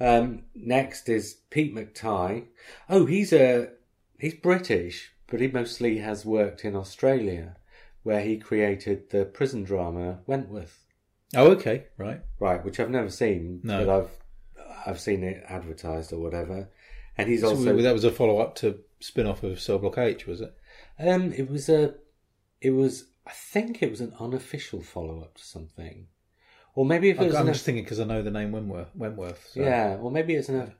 [0.00, 2.46] Um, next is Pete McTighe.
[2.88, 3.70] Oh, he's a
[4.18, 7.56] he's British, but he mostly has worked in Australia,
[8.06, 10.84] where he created the prison drama Wentworth.
[11.34, 11.86] Oh, okay.
[11.98, 12.20] Right.
[12.38, 13.84] Right, which I've never seen, No.
[13.84, 14.10] but I've
[14.86, 16.70] I've seen it advertised or whatever.
[17.18, 19.98] And he's So also that was a follow up to spin off of Cell Block
[19.98, 20.54] H, was it?
[20.98, 21.94] um it was a
[22.60, 26.06] it was I think it was an unofficial follow up to something,
[26.76, 28.94] or maybe if it was I'm an just thinking because I know the name Wentworth.
[28.94, 29.60] Wentworth so.
[29.62, 30.72] Yeah, or maybe it's an,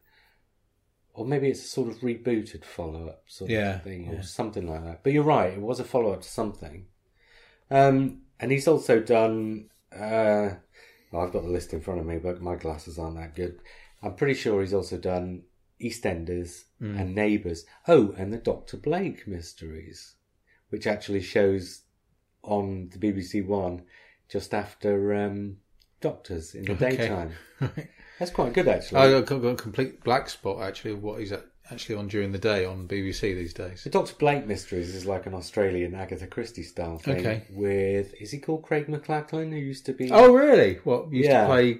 [1.13, 4.21] or maybe it's a sort of rebooted follow up sort Yeah, of thing, or yeah.
[4.23, 5.03] something like that.
[5.03, 6.87] But you're right; it was a follow up to something.
[7.71, 9.71] Um, and he's also done.
[9.93, 10.57] Uh,
[11.11, 13.61] well, I've got the list in front of me, but my glasses aren't that good.
[14.03, 15.43] I'm pretty sure he's also done
[15.81, 17.01] EastEnders Mm.
[17.01, 17.65] and Neighbours.
[17.89, 20.17] Oh, and the Doctor Blake mysteries,
[20.69, 21.83] which actually shows
[22.43, 23.85] on the BBC One
[24.29, 25.57] just after um,
[26.01, 26.97] Doctors in the Okay.
[26.97, 27.33] daytime.
[28.19, 29.01] That's quite good, actually.
[29.01, 31.33] I got, a complete black spot actually of what he's
[31.71, 33.85] actually on during the day on BBC these days.
[33.85, 37.19] the Doctor Blake Mysteries is like an Australian Agatha Christie style thing.
[37.19, 37.43] Okay.
[37.51, 40.11] With is he called Craig McLachlan, who used to be?
[40.11, 40.77] Oh, really?
[40.85, 41.43] What used Yeah.
[41.43, 41.79] to play?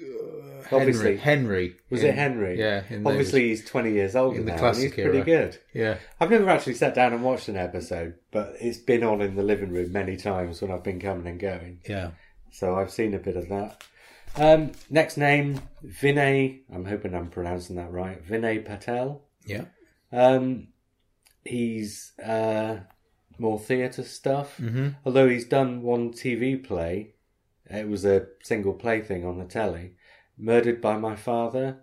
[0.00, 1.16] Uh, Obviously.
[1.16, 1.66] Henry.
[1.68, 1.76] Henry.
[1.90, 2.58] was in- it Henry?
[2.58, 2.82] Yeah.
[3.04, 5.24] Obviously, he's twenty years older in the now, classic he's pretty era.
[5.24, 5.58] good.
[5.72, 5.98] Yeah.
[6.20, 9.42] I've never actually sat down and watched an episode, but it's been on in the
[9.42, 11.80] living room many times when I've been coming and going.
[11.88, 12.10] Yeah.
[12.50, 13.84] So I've seen a bit of that.
[14.36, 16.60] Um, next name, Vinay.
[16.72, 18.24] I'm hoping I'm pronouncing that right.
[18.26, 19.22] Vinay Patel.
[19.46, 19.66] Yeah.
[20.12, 20.68] Um,
[21.44, 22.78] he's uh,
[23.38, 24.56] more theatre stuff.
[24.58, 24.88] Mm-hmm.
[25.04, 27.14] Although he's done one TV play,
[27.70, 29.92] it was a single play thing on the telly,
[30.36, 31.78] Murdered by My Father,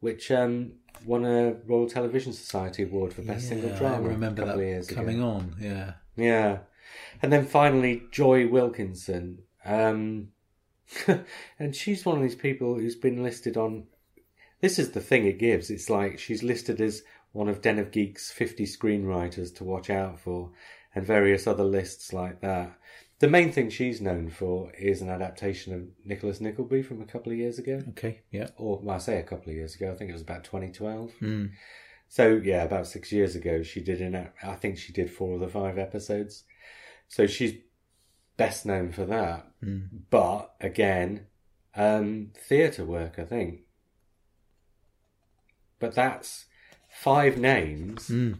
[0.00, 0.72] which um,
[1.04, 3.96] won a Royal Television Society award for best single drama.
[3.96, 5.28] I remember a couple that of years coming ago.
[5.28, 5.56] on.
[5.60, 5.92] Yeah.
[6.16, 6.60] Yeah,
[7.20, 10.28] and then finally Joy Wilkinson, um,
[11.58, 13.84] and she's one of these people who's been listed on.
[14.60, 15.70] This is the thing it gives.
[15.70, 20.18] It's like she's listed as one of Den of Geek's fifty screenwriters to watch out
[20.18, 20.50] for,
[20.94, 22.78] and various other lists like that.
[23.18, 27.32] The main thing she's known for is an adaptation of Nicholas Nickleby from a couple
[27.32, 28.20] of years ago Okay.
[28.30, 28.48] Yeah.
[28.58, 29.90] or well, I say a couple of years ago.
[29.90, 31.12] I think it was about 2012.
[31.22, 31.50] Mm.
[32.08, 34.28] So yeah, about six years ago, she did an.
[34.42, 36.44] I think she did four of the five episodes.
[37.08, 37.54] So she's
[38.36, 39.46] best known for that.
[39.62, 39.88] Mm.
[40.10, 41.26] But again,
[41.74, 43.60] um, theatre work, I think.
[45.78, 46.46] But that's
[46.90, 48.38] five names, Mm.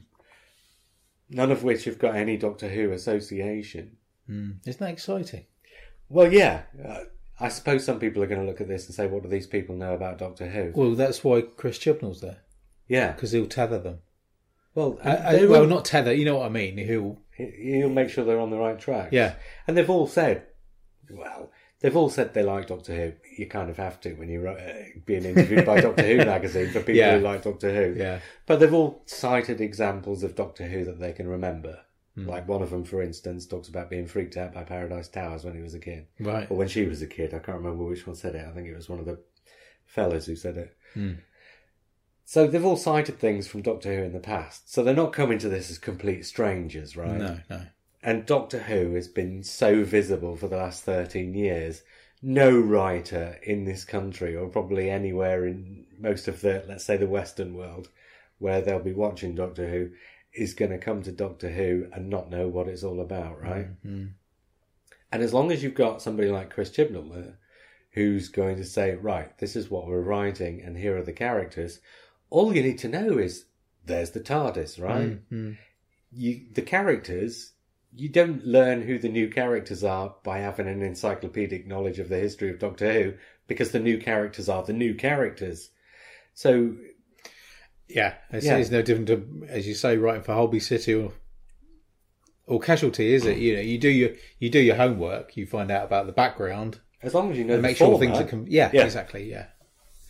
[1.29, 3.97] none of which have got any Doctor Who association.
[4.29, 4.57] Mm.
[4.67, 5.45] Isn't that exciting?
[6.09, 6.63] Well, yeah.
[6.83, 7.05] Uh,
[7.39, 9.47] I suppose some people are going to look at this and say, "What do these
[9.47, 12.39] people know about Doctor Who?" Well, that's why Chris Chibnall's there
[12.89, 13.13] yeah.
[13.13, 13.99] because he'll tether them.
[14.75, 16.13] Well, I, I, well, not tether.
[16.13, 16.77] You know what I mean?
[16.79, 17.19] He'll.
[17.37, 19.11] He'll make sure they're on the right track.
[19.13, 19.35] Yeah.
[19.67, 20.47] And they've all said,
[21.11, 23.13] well, they've all said they like Doctor Who.
[23.39, 26.81] You kind of have to when you're uh, being interviewed by Doctor Who magazine for
[26.81, 27.19] people Yeah.
[27.19, 27.99] who like Doctor Who.
[28.01, 28.21] Yeah.
[28.47, 31.81] But they've all cited examples of Doctor Who that they can remember.
[32.15, 32.27] Hmm.
[32.29, 35.55] Like one of them, for instance, talks about being freaked out by Paradise Towers when
[35.55, 36.07] he was a kid.
[36.19, 36.51] Right.
[36.51, 37.35] Or when she was a kid.
[37.35, 38.47] I can't remember which one said it.
[38.49, 39.21] I think it was one of the
[39.85, 40.77] fellas who said it.
[40.95, 41.13] Hmm.
[42.29, 44.73] So they've all cited things from Doctor Who in the past.
[44.73, 47.13] So they're not coming to this as complete strangers, right?
[47.13, 47.39] No.
[47.49, 47.63] No.
[48.03, 51.83] And Doctor Who has been so visible for the last 13 years.
[52.21, 57.07] No writer in this country, or probably anywhere in most of the, let's say, the
[57.07, 57.91] Western world,
[58.39, 59.91] where they'll be watching Doctor Who,
[60.33, 63.69] is going to come to Doctor Who and not know what it's all about, right?
[63.87, 64.11] Mm.
[65.13, 67.39] And as long as you've got somebody like Chris Chibnall there,
[67.93, 71.79] who's going to say, right, this is what we're writing, and here are the characters,
[72.37, 73.47] all you need to know is
[73.87, 75.19] there's the TARDIS, right?
[75.33, 75.57] Mm.
[76.13, 77.53] you the characters
[77.95, 82.19] you don't learn who the new characters are by having an encyclopedic knowledge of the
[82.19, 83.15] history of Doctor Who
[83.47, 85.71] because the new characters are the new characters.
[86.35, 86.75] So
[87.89, 88.15] Yeah.
[88.31, 88.59] It's, Yeah.
[88.59, 91.13] it's no different to, as you say, writing for Holby City or
[92.47, 93.39] or Casualty, is it?
[93.39, 95.37] You know, you do your you do your homework.
[95.39, 97.87] You find out about the background as long as you know and the make sure
[97.89, 98.29] format, things are.
[98.31, 98.85] Com- yeah, Yeah.
[98.85, 99.23] Exactly.
[99.31, 99.47] Yeah.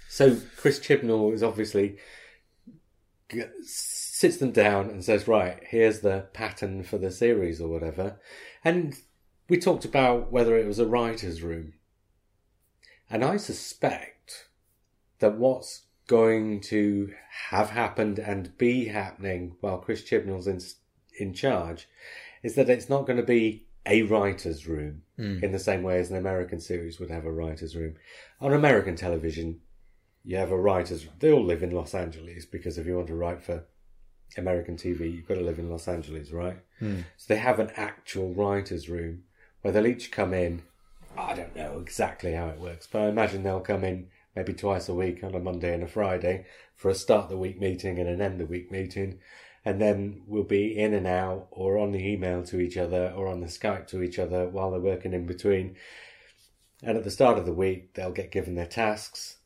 [0.09, 1.99] So Chris Chibnall is obviously
[3.63, 8.21] sits them down and says, "Right, here's the pattern for the series or whatever."
[8.65, 8.95] And
[9.49, 11.75] we talked about whether it was a writers' room,
[13.11, 14.49] and I suspect
[15.19, 17.13] that what's going to
[17.51, 20.61] have happened and be happening while Chris Chibnall's in
[21.19, 21.89] in charge
[22.43, 25.39] is that it's not going to be a writers' room hmm.
[25.43, 27.95] in the same way as an American series would have a writers' room.
[28.41, 29.61] On American television,
[30.27, 31.05] you have a writers.
[31.05, 31.15] Room.
[31.21, 33.65] They all live in Los Angeles because if you want to write for
[34.37, 36.59] American TV, you've got to live in Los Angeles, right?
[36.81, 37.03] Hmm.
[37.17, 39.23] So they have an actual writers' room
[39.63, 40.63] where they'll each come in.
[41.17, 44.89] I don't know exactly how it works, but I imagine they'll come in maybe twice
[44.89, 48.09] a week on a Monday and a Friday for a start the week meeting and
[48.09, 49.21] an end the week meeting.
[49.65, 53.29] And then we'll be in and out or on the email to each other or
[53.29, 55.77] on the Skype to each other while they're working in between.
[56.83, 59.39] And at the start of the week, they'll get given their tasks.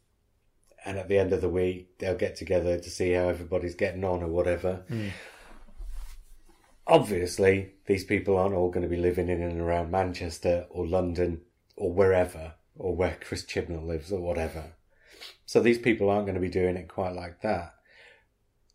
[0.85, 4.05] And at the end of the week, they'll get together to see how everybody's getting
[4.05, 4.85] on or whatever.
[4.89, 5.09] Hmm.
[6.87, 11.43] Obviously, these people aren't all going to be living in and around Manchester or London
[11.77, 14.73] or wherever, or where Chris Chibnall lives or whatever.
[15.47, 17.75] So these people aren't going to be doing it quite like that.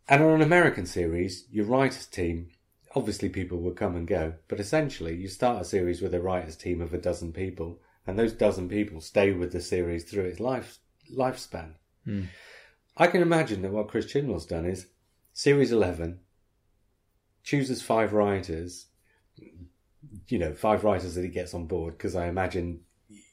[0.07, 2.49] And on an American series, your writers team,
[2.95, 6.55] obviously people will come and go, but essentially you start a series with a writers
[6.55, 10.39] team of a dozen people, and those dozen people stay with the series through its
[10.39, 10.77] life
[11.11, 11.73] lifespan.
[12.05, 12.23] Hmm.
[12.97, 14.87] I can imagine that what Chris Chibnall's done is
[15.33, 16.19] series eleven
[17.43, 18.87] chooses five writers,
[20.27, 22.81] you know, five writers that he gets on board because I imagine,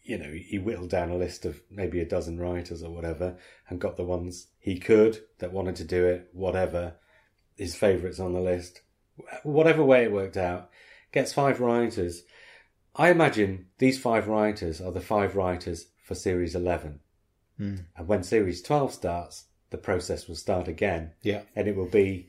[0.04, 3.37] you know, he whittled down a list of maybe a dozen writers or whatever
[3.68, 6.94] and got the ones he could that wanted to do it, whatever,
[7.56, 8.82] his favourites on the list,
[9.42, 10.70] whatever way it worked out,
[11.12, 12.22] gets five writers.
[12.94, 17.00] I imagine these five writers are the five writers for series 11.
[17.62, 17.85] Mm.
[17.96, 21.42] And when series 12 starts, the process will start again Yeah.
[21.57, 22.29] and it will be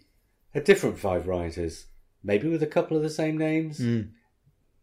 [0.56, 1.88] a different five writers,
[2.24, 4.10] maybe with a couple of the same names, mm.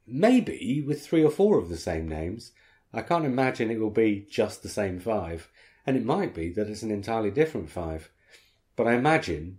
[0.06, 2.52] maybe with three or four of the same names.
[2.92, 5.48] I can't imagine it will be just the same five,
[5.86, 8.10] and it might be that it's an entirely different five.
[8.76, 9.58] But I imagine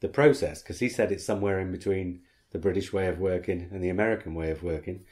[0.00, 2.20] the process, because he said it's somewhere in between
[2.50, 5.04] the British way of working and the American way of working.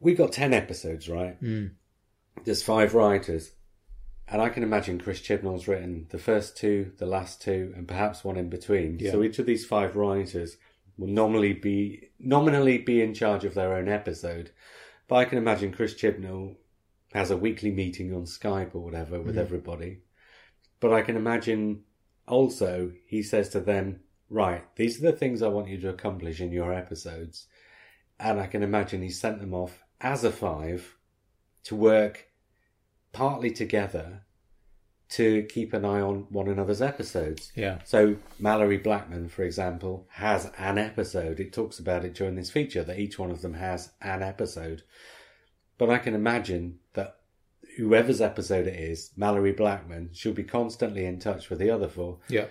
[0.00, 1.42] We got 10 episodes, right?
[1.42, 1.72] Mm.
[2.44, 3.50] There's five writers.
[4.30, 8.24] And I can imagine Chris Chibnall's written the first two, the last two, and perhaps
[8.24, 8.98] one in between.
[8.98, 9.12] Yeah.
[9.12, 10.58] So each of these five writers
[10.98, 14.50] will normally be nominally be in charge of their own episode.
[15.06, 16.56] But I can imagine Chris Chibnall
[17.14, 19.40] has a weekly meeting on Skype or whatever with mm-hmm.
[19.40, 20.00] everybody.
[20.80, 21.84] But I can imagine
[22.26, 26.42] also he says to them, Right, these are the things I want you to accomplish
[26.42, 27.46] in your episodes.
[28.20, 30.98] And I can imagine he sent them off as a five
[31.64, 32.27] to work
[33.12, 34.22] partly together
[35.10, 37.50] to keep an eye on one another's episodes.
[37.54, 37.78] Yeah.
[37.84, 41.40] So Malorie Blackman, for example, has an episode.
[41.40, 44.82] It talks about it during this feature that each one of them has an episode.
[45.78, 47.16] But I can imagine that
[47.78, 52.18] whoever's episode it is, Malorie Blackman, she'll be constantly in touch with the other four
[52.28, 52.46] Yeah.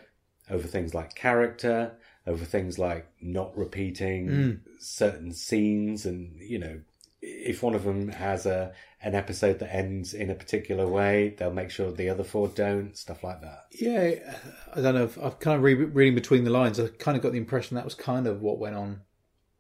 [0.50, 4.60] over things like character, over things like not repeating mm.
[4.80, 6.82] certain scenes, and you know,
[7.22, 11.54] if one of them has a an episode that ends in a particular way, they'll
[11.54, 12.98] make sure the other four don't.
[12.98, 13.66] Stuff like that.
[13.72, 14.34] Yeah,
[14.76, 15.04] I don't know.
[15.04, 16.80] If, I've kind of re- reading between the lines.
[16.80, 19.02] I kind of got the impression that was kind of what went on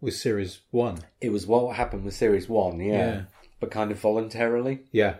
[0.02, 1.00] with series one.
[1.22, 3.22] It was what happened with series one, yeah, Yeah.
[3.60, 4.86] but kind of voluntarily.
[4.92, 5.18] Yeah,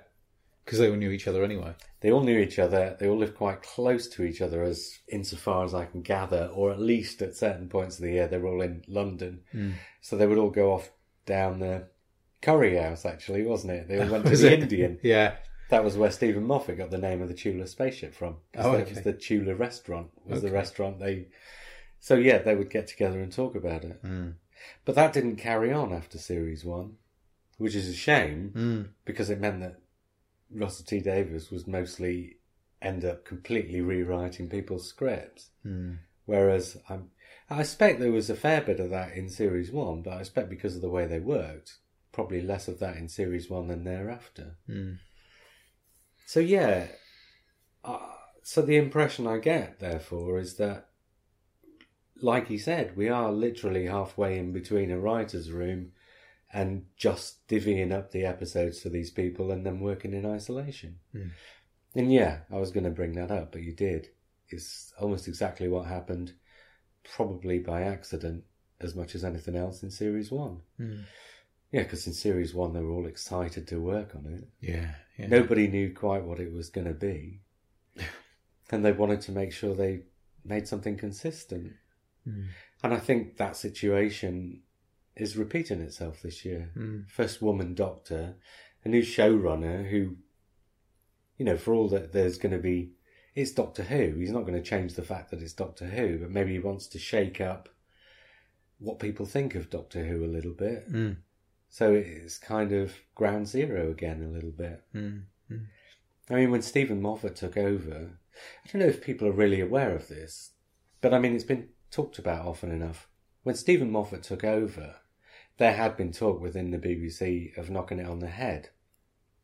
[0.66, 1.74] because they all knew each other anyway.
[2.02, 2.96] They all knew each other.
[3.00, 6.72] They all lived quite close to each other, as insofar as I can gather, or
[6.72, 9.42] at least at certain points of the year, they were all in London.
[9.52, 9.72] Hmm.
[10.02, 10.92] So they would all go off
[11.26, 11.88] down the
[12.42, 13.06] curry house.
[13.06, 13.88] Actually, wasn't it?
[13.88, 14.60] They all went to the it?
[14.64, 15.00] Indian.
[15.04, 15.36] Yeah,
[15.70, 18.38] That was where Steven Moffat got the name of the Chula spaceship from.
[18.58, 18.94] Oh, that okay.
[18.96, 20.08] was the Chula restaurant.
[20.26, 21.28] Was the restaurant they?
[22.00, 24.00] So yeah, they would get together and talk about it.
[24.02, 24.30] Hmm.
[24.86, 26.98] But that didn't carry on after series one,
[27.58, 28.82] which is a shame Hmm.
[29.06, 29.80] because it meant that
[30.52, 32.38] Russell T Davies was mostly
[32.82, 35.50] end up completely rewriting people's scripts.
[35.64, 35.94] Hmm.
[36.26, 37.10] Whereas I'm,
[37.50, 40.50] I expect there was a fair bit of that in series one, but I expect
[40.50, 41.78] because of the way they worked,
[42.18, 44.56] probably less of that in series one than thereafter.
[44.66, 44.94] Hmm.
[46.26, 46.88] So yeah,
[47.86, 48.00] uh,
[48.42, 50.90] so the impression I get therefore is that,
[52.20, 55.92] like he said, we are literally halfway in between a writer's room
[56.52, 60.98] and just divvying up the episodes to these people and then working in isolation.
[61.12, 61.28] Hmm.
[61.94, 64.08] And yeah, I was going to bring that up, but you did.
[64.50, 66.34] It's almost exactly what happened,
[67.04, 68.44] probably by accident
[68.82, 70.62] as much as anything else in series one.
[70.78, 71.02] Hmm.
[71.72, 74.48] Yeah, because in series one they were all excited to work on it.
[74.62, 75.28] yeah, yeah.
[75.28, 77.42] Nobody knew quite what it was going to be.
[78.72, 80.04] and they wanted to make sure they
[80.46, 81.74] made something consistent.
[82.28, 82.48] Mm.
[82.84, 84.62] And I think that situation
[85.16, 86.72] is repeating itself this year.
[86.78, 87.10] Mm.
[87.10, 88.36] First woman doctor,
[88.84, 90.18] a new showrunner who,
[91.38, 92.92] you know, for all that there's going to be,
[93.36, 94.16] it's Doctor Who.
[94.20, 96.88] He's not going to change the fact that it's Doctor Who, but maybe he wants
[96.88, 97.70] to shake up
[98.80, 100.92] what people think of Doctor Who a little bit.
[100.92, 101.18] Mm.
[101.70, 104.84] So it's kind of ground zero again a little bit.
[104.96, 105.24] Mm.
[106.30, 108.20] I mean, when Steven Moffat took over,
[108.66, 110.52] I don't know if people are really aware of this,
[111.02, 113.08] but I mean, it's been talked about often enough.
[113.44, 114.96] When Steven Moffat took over,
[115.58, 118.70] there had been talk within the BBC of knocking it on the head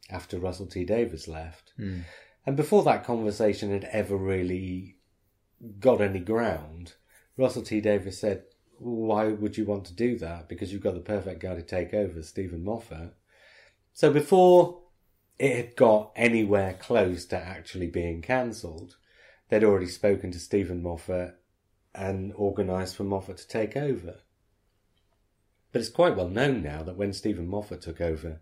[0.09, 1.73] after Russell T Davies left.
[1.79, 2.03] Mm.
[2.45, 4.97] And before that conversation had ever really
[5.79, 6.93] got any ground,
[7.37, 8.43] Russell T Davies said,
[8.83, 10.49] Why would you want to do that?
[10.49, 13.13] Because you've got the perfect guy to take over, Steven Moffat.
[13.93, 14.81] So before
[15.39, 18.97] it had got anywhere close to actually being cancelled,
[19.49, 21.35] they'd already spoken to Steven Moffat
[21.95, 24.15] and organised for Moffat to take over.
[25.71, 28.41] But it's quite well known now that when Steven Moffat took over,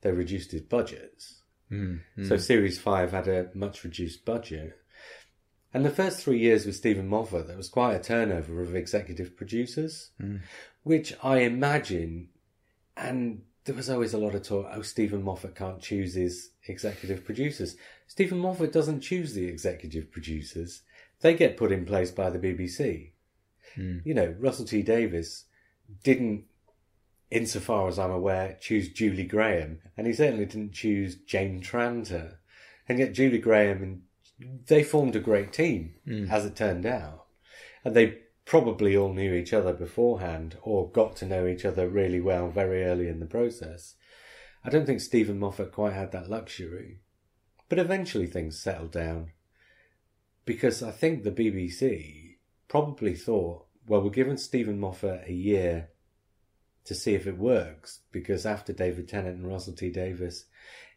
[0.00, 1.42] they reduced his budgets.
[1.70, 2.00] Mm.
[2.26, 4.78] So Series 5 had a much reduced budget.
[5.74, 9.36] And the first three years with Steven Moffat, there was quite a turnover of executive
[9.36, 10.40] producers, mm.
[10.84, 12.28] which I imagine,
[12.96, 17.24] and there was always a lot of talk, oh, Steven Moffat can't choose his executive
[17.24, 17.76] producers.
[18.06, 20.82] Steven Moffat doesn't choose the executive producers.
[21.22, 23.10] They get put in place by the BBC.
[23.76, 24.02] Mm.
[24.06, 25.46] You know, Russell T Davies
[26.04, 26.44] didn't
[27.32, 32.38] insofar as I'm aware, choose Julie Graham, and he certainly didn't choose Jane Tranter.
[32.88, 34.02] And yet, Julie Graham and
[34.38, 36.30] they formed a great team, mm.
[36.30, 37.26] as it turned out,
[37.84, 42.20] and they probably all knew each other beforehand or got to know each other really
[42.20, 43.94] well very early in the process.
[44.64, 47.00] I don't think Steven Moffat quite had that luxury,
[47.68, 49.32] but eventually things settled down
[50.44, 52.36] because I think the BBC
[52.68, 55.90] probably thought, well, we're giving Steven Moffat a year
[56.84, 60.46] to see if it works because after David Tennant and Russell T Davies,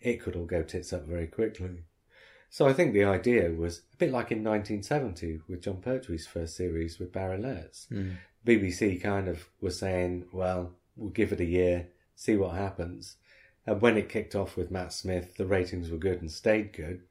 [0.01, 1.83] it could all go tits up very quickly.
[2.49, 6.55] So I think the idea was a bit like in 1970 with Jon Pertwee's first
[6.55, 7.87] series with Barry Letts.
[8.45, 13.17] BBC kind of was saying, well, we'll give it a year, see what happens.
[13.65, 17.01] And when it kicked off with Matt Smith, the ratings were good and stayed good.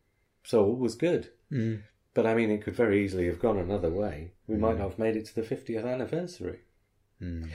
[0.43, 1.31] so all was good.
[1.53, 1.83] Mm.
[2.15, 4.33] But I mean, it could very easily have gone another way.
[4.47, 6.61] We might not have made it to the 50th anniversary.
[7.21, 7.51] Mm.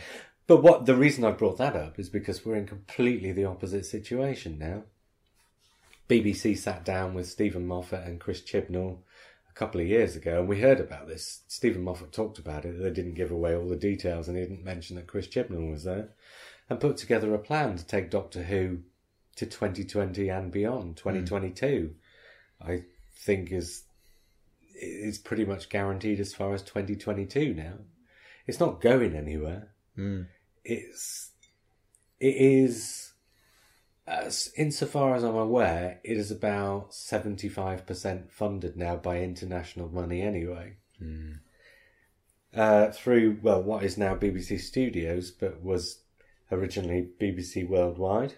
[0.46, 3.86] But what the reason I brought that up is because we're in completely the opposite
[3.86, 4.84] situation now.
[6.12, 8.98] BBC sat down with Steven Moffat and Chris Chibnall
[9.50, 11.44] a couple of years ago, and we heard about this.
[11.48, 12.82] Steven Moffat talked about it.
[12.82, 15.86] They didn't give away all the details, and he didn't mention that Chris Chibnall was
[15.86, 16.10] there,
[16.70, 18.80] and put together a plan to take Doctor Who
[19.38, 20.98] to 2020 and beyond.
[20.98, 21.96] 2022,
[22.62, 22.84] I
[23.16, 23.84] think, is
[24.76, 27.74] is pretty much guaranteed as far as 2022 now.
[28.48, 30.28] It's not going anywhere Mm.
[30.64, 31.32] it's
[32.20, 33.11] it is
[34.08, 39.90] as insofar as I'm aware, it is about seventy five percent funded now by international
[39.90, 40.78] money anyway.
[42.54, 46.00] Uh, through well, what is now BBC Studios, but was
[46.52, 48.34] originally BBC Worldwide.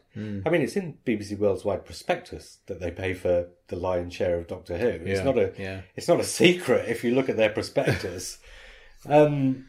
[0.46, 4.48] I mean, it's in BBC Worldwide prospectus that they pay for the lion's share of
[4.48, 4.88] Doctor Who.
[4.88, 5.82] It's Yeah, not a yeah.
[5.96, 8.38] it's not a secret if you look at their prospectus.
[9.10, 9.66] um,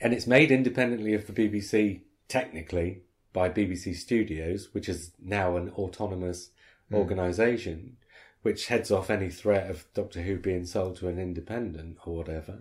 [0.00, 3.02] and it's made independently of the BBC, technically,
[3.34, 6.50] by BBC Studios, which is now an autonomous
[6.88, 6.94] hmm.
[6.94, 7.98] organisation,
[8.40, 12.60] which heads off any threat of Doctor Who being sold to an independent or whatever.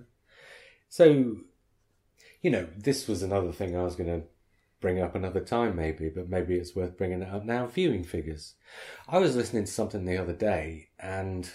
[0.89, 1.37] So,
[2.41, 4.27] you know, this was another thing I was going to
[4.81, 7.67] bring up another time, maybe, but maybe it's worth bringing it up now.
[7.67, 8.55] Viewing figures.
[9.07, 11.49] I was listening to something the other day, and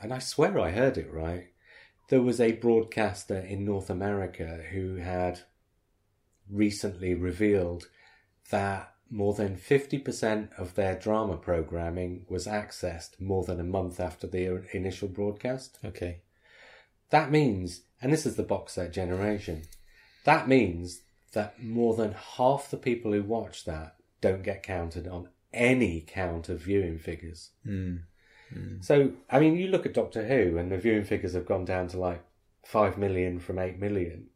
[0.00, 1.48] and I swear I heard it right.
[2.08, 5.40] There was a broadcaster in North America who had
[6.50, 7.88] recently revealed
[8.50, 14.26] that more than 50% of their drama programming was accessed more than a month after
[14.26, 15.78] the initial broadcast.
[15.84, 16.20] Okay.
[17.10, 19.62] That means, and this is the box set generation,
[20.24, 25.28] that means that more than half the people who watch that don't get counted on
[25.52, 27.50] any count of viewing figures.
[27.66, 28.02] Mm.
[28.80, 31.86] So, I mean, you look at Doctor Who, and the viewing figures have gone down
[31.88, 32.22] to like
[32.64, 34.26] 5 million from 8 million.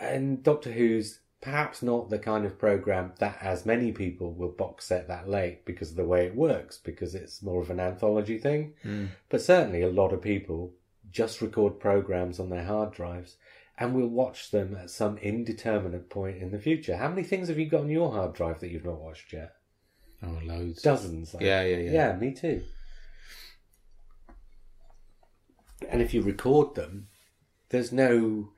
[0.00, 4.86] And Doctor Who's perhaps not the kind of program that as many people will box
[4.86, 8.38] set that late because of the way it works, because it's more of an anthology
[8.38, 8.74] thing.
[8.82, 9.06] Hmm.
[9.28, 10.72] But certainly a lot of people
[11.10, 13.36] just record programs on their hard drives
[13.78, 16.96] and will watch them at some indeterminate point in the future.
[16.96, 19.54] How many things have you got on your hard drive that you've not watched yet?
[20.22, 20.82] Oh, loads.
[20.82, 21.34] Dozens.
[21.34, 21.90] I Yeah, yeah, yeah.
[21.92, 22.62] yeah, me too.
[25.88, 27.08] And if you record them,
[27.70, 28.50] there's no,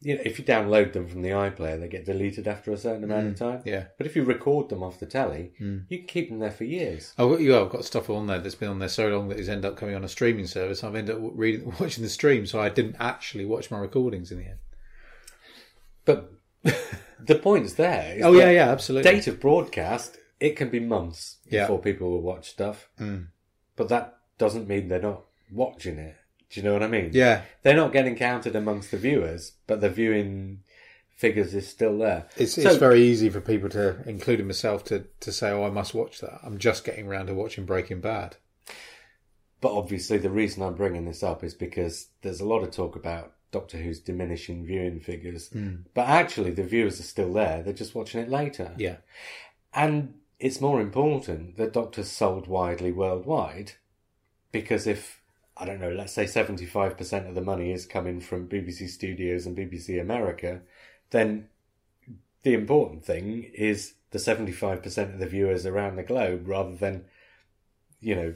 [0.00, 3.04] you know, if you download them from the iPlayer, they get deleted after a certain
[3.04, 3.62] amount of time.
[3.64, 3.84] yeah.
[3.96, 7.14] But if you record them off the telly, you can keep them there for years.
[7.18, 9.48] Oh, yeah, I've got stuff on there that's been on there so long that it's
[9.48, 10.84] ended up coming on a streaming service.
[10.84, 14.38] I've ended up reading, watching the stream, so I didn't actually watch my recordings in
[14.38, 14.58] the end.
[16.04, 16.32] But
[17.26, 18.16] the point's there.
[18.16, 19.10] is Oh yeah, that yeah, absolutely.
[19.10, 21.62] Date of broadcast, it can be months Yeah.
[21.62, 22.88] before people will watch stuff.
[23.00, 23.28] Mm.
[23.76, 26.16] But that doesn't mean they're not watching it.
[26.50, 27.10] Do you know what I mean?
[27.12, 30.60] Yeah, They're not getting counted amongst the viewers, but the viewing
[31.16, 32.26] figures is still there.
[32.36, 35.70] it's So- it's very easy for people to, including myself, to to say, "Oh, I
[35.70, 38.36] must watch that." I'm just getting around to watching Breaking Bad.
[39.60, 42.96] But obviously, the reason I'm bringing this up is because there's a lot of talk
[42.96, 45.48] about Doctor Who's diminishing viewing figures.
[45.48, 45.76] Hmm.
[45.94, 47.62] But actually, the viewers are still there.
[47.62, 48.74] They're just watching it later.
[48.76, 48.96] Yeah,
[49.72, 53.72] And it's more important that Doctor's sold widely worldwide
[54.52, 55.20] because if,
[55.56, 59.56] I don't know, let's say 75% of the money is coming from BBC Studios and
[59.56, 60.60] BBC America,
[61.10, 61.48] then
[62.42, 67.04] the important thing is the 75% of the viewers around the globe rather than,
[68.00, 68.34] you know,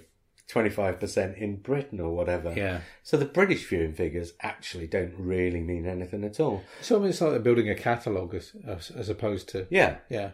[0.49, 2.55] 25% in Britain or whatever.
[2.57, 2.81] yeah.
[3.03, 6.62] So the British viewing figures actually don't really mean anything at all.
[6.81, 9.99] So I mean, it's like they're building a catalogue as, as as opposed to Yeah.
[10.09, 10.31] yeah,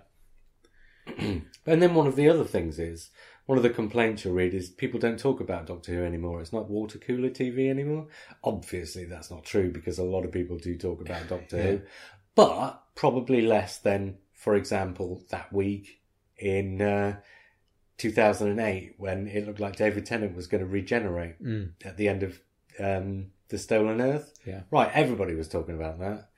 [1.18, 1.43] And
[1.82, 3.11] then one of the other things is
[3.47, 6.40] one of the complaints you'll read is people don't talk about Doctor Who anymore.
[6.40, 8.07] It's not water cooler TV anymore.
[8.42, 11.80] Obviously, that's not true because a lot of people do talk about Doctor Who,
[12.34, 16.01] but probably less than, for example, that week
[16.38, 17.16] in uh,
[17.99, 21.36] 2008 when it looked like David Tennant was going to regenerate
[21.84, 22.40] at the end of
[22.80, 24.32] um, The Stolen Earth.
[24.47, 24.62] Yeah.
[24.70, 26.30] Right, everybody was talking about that.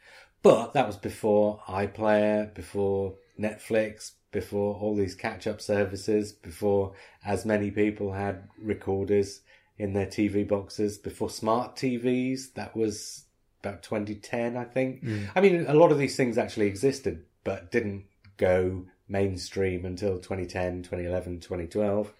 [0.42, 6.92] But that was before iPlayer, before Netflix, before all these catch up services, before
[7.24, 9.40] as many people had recorders
[9.78, 12.52] in their TV boxes, before smart TVs.
[12.52, 13.24] That was
[13.60, 15.02] about 2010, I think.
[15.02, 15.30] Mm.
[15.34, 18.04] I mean, a lot of these things actually existed, but didn't
[18.36, 22.12] go mainstream until 2010, 2011, 2012.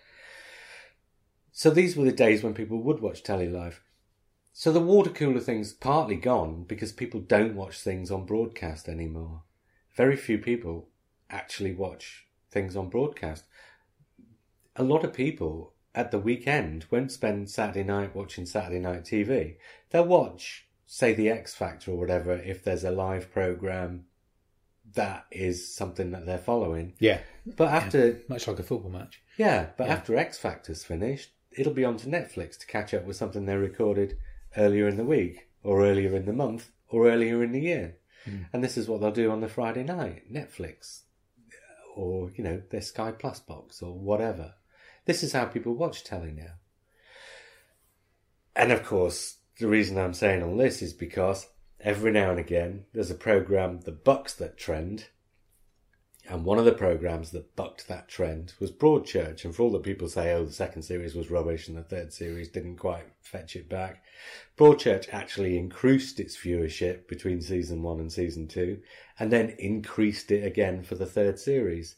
[1.52, 3.82] So these were the days when people would watch telly live.
[4.54, 9.42] So the water cooler thing's partly gone because people don't watch things on broadcast anymore.
[9.94, 10.88] Very few people
[11.30, 13.44] actually watch things on broadcast.
[14.76, 19.56] A lot of people at the weekend won't spend Saturday night watching Saturday night TV.
[19.90, 24.04] They'll watch, say, The X Factor or whatever, if there's a live program
[24.94, 26.94] that is something that they're following.
[26.98, 27.20] Yeah,
[27.56, 29.20] But after, much like a football match.
[29.36, 33.16] yeah, but after X Factor's finished, it'll be on to Netflix to catch up with
[33.16, 34.16] something they recorded
[34.56, 37.96] earlier in the week, or earlier in the month, or earlier in the year.
[38.24, 38.42] Hmm.
[38.52, 41.00] And this is what they'll do on the Friday night Netflix,
[41.96, 44.54] or, you know, their Sky Plus box, or whatever.
[45.06, 46.54] This is how people watch telly now.
[48.54, 51.48] And of course, the reason I'm saying all this is because
[51.80, 55.06] every now and again there's a program The bucks that trend.
[56.28, 59.44] And one of the programs that bucked that trend was Broadchurch.
[59.44, 62.12] And for all the people say, oh, the second series was rubbish and the third
[62.12, 64.02] series didn't quite fetch it back,
[64.58, 68.80] Broadchurch actually increased its viewership between season one and season two,
[69.20, 71.94] and then increased it again for the third series.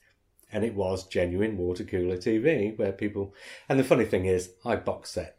[0.53, 3.35] And it was genuine water cooler TV where people.
[3.69, 5.39] And the funny thing is, I box set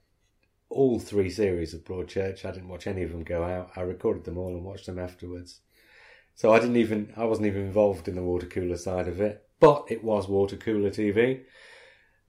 [0.70, 2.46] all three series of Broadchurch.
[2.46, 3.72] I didn't watch any of them go out.
[3.76, 5.62] I recorded them all and watched them afterwards.
[6.40, 9.46] So I didn't even, I wasn't even involved in the water cooler side of it,
[9.60, 11.42] but it was water cooler TV.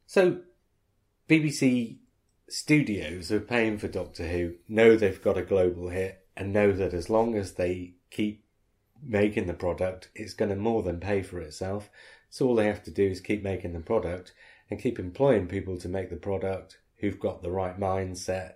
[0.05, 0.41] So
[1.29, 1.99] BBC
[2.49, 6.93] studios are paying for Doctor Who know they've got a global hit and know that
[6.93, 8.45] as long as they keep
[9.01, 11.89] making the product, it's going to more than pay for itself.
[12.31, 14.35] So all they have to do is keep making the product
[14.69, 18.55] and keep employing people to make the product who've got the right mindset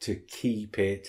[0.00, 1.08] to keep it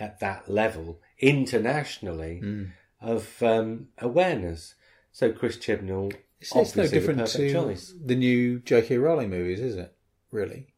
[0.00, 2.72] at that level internationally mm.
[3.00, 4.74] Of um, awareness.
[5.12, 7.92] So Chris Chibnall, It's, it's no different to choice.
[8.04, 8.98] the new J.K.
[8.98, 9.94] Rowling movies, is it?
[10.30, 10.68] Really?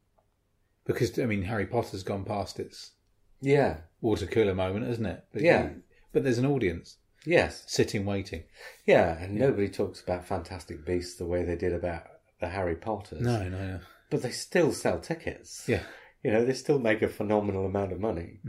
[0.84, 2.92] Because I mean, Harry Potter's gone past its
[3.40, 3.78] Yeah.
[4.00, 5.24] water cooler moment, isn't it?
[5.32, 5.70] But Yeah.
[6.12, 6.96] but there's an audience
[7.26, 7.64] Yes.
[7.66, 8.44] sitting waiting.
[8.86, 12.04] Yeah, and nobody talks about Fantastic Beasts the way they did about
[12.40, 13.20] the Harry Potters.
[13.20, 13.80] No, no, no.
[14.08, 15.68] But they still sell tickets.
[15.68, 15.82] Yeah.
[16.24, 18.40] You know, they still make a phenomenal amount of money.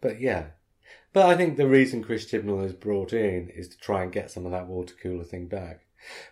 [0.00, 0.46] But yeah.
[1.12, 4.30] But I think the reason Chris Chibnall is brought in is to try and get
[4.30, 5.86] some of that water cooler thing back.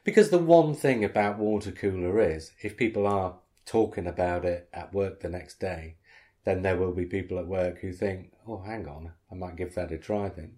[0.04, 3.36] Because the one thing about water cooler is, if people are
[3.66, 5.96] talking about it at work the next day,
[6.44, 9.74] then there will be people at work who think, oh, hang on, I might give
[9.74, 10.52] that a try then.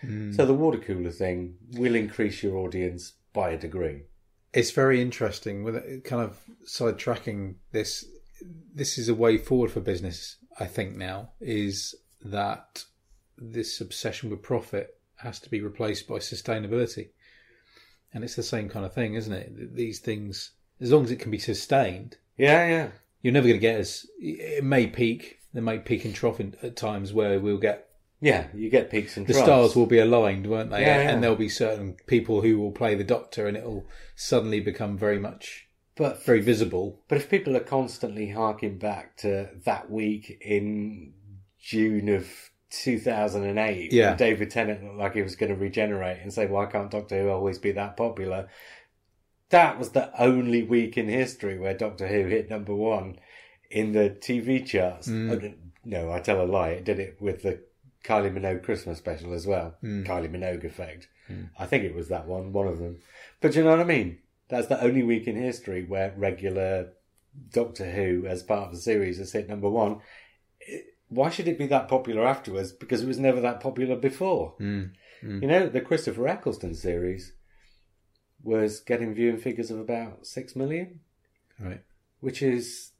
[0.00, 0.32] Hmm.
[0.32, 4.02] So the water cooler thing will increase your audience by a degree.
[4.52, 8.04] It's very interesting with kind of sidetracking this.
[8.72, 10.36] This is a way forward for business.
[10.58, 12.84] I think now is that
[13.38, 17.08] this obsession with profit has to be replaced by sustainability,
[18.12, 19.74] and it's the same kind of thing, isn't it?
[19.74, 22.88] These things, as long as it can be sustained, Yeah, yeah.
[23.22, 25.38] you're never going to get as it may peak.
[25.52, 27.88] There may peak and trough in, at times where we'll get
[28.20, 29.44] Yeah, you get peaks and the troughs.
[29.46, 30.80] stars will be aligned, won't they?
[30.82, 31.10] Yeah, yeah.
[31.10, 35.18] And there'll be certain people who will play the Doctor, and it'll suddenly become very
[35.18, 37.00] much But very visible.
[37.08, 41.12] But if people are constantly harking back to that week in
[41.60, 42.26] June of
[42.82, 44.14] 2008, Yeah.
[44.16, 47.28] David Tennant looked like he was going to regenerate and say, why can't Doctor Who
[47.30, 48.48] always be that popular?
[49.50, 53.18] That was the only week in history where Doctor Who hit number one
[53.70, 55.08] in the TV charts.
[55.08, 55.40] Oh,
[55.84, 56.70] no, I tell a lie.
[56.70, 57.60] It did it with the
[58.04, 59.76] Kylie Minogue Christmas special as well.
[59.82, 60.06] Mm.
[60.06, 61.08] Kylie Minogue effect.
[61.30, 61.50] Mm.
[61.58, 62.98] I think it was that one, one of them.
[63.40, 64.18] But you know what I mean?
[64.48, 66.92] That's the only week in history where regular
[67.52, 70.00] Doctor Who, as part of the series, has hit number one.
[70.60, 72.72] It- why should it be that popular afterwards?
[72.72, 74.54] Because it was never that popular before.
[74.58, 74.84] Hmm.
[75.20, 75.42] Hmm.
[75.42, 77.32] You know, the Christopher Eccleston series
[78.42, 81.00] was getting viewing figures of about six million,
[81.58, 81.80] Right.
[82.20, 82.92] which is,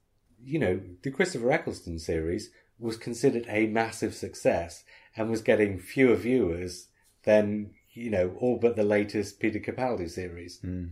[0.43, 4.85] you know, the Christopher Eccleston series was considered a massive success
[5.17, 6.89] and was getting fewer viewers
[7.25, 10.61] than, you know, all but the latest Peter Capaldi series.
[10.61, 10.87] Hmm.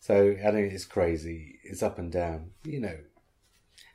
[0.00, 1.58] So I mean, it's crazy.
[1.64, 2.50] It's up and down.
[2.64, 2.98] You know,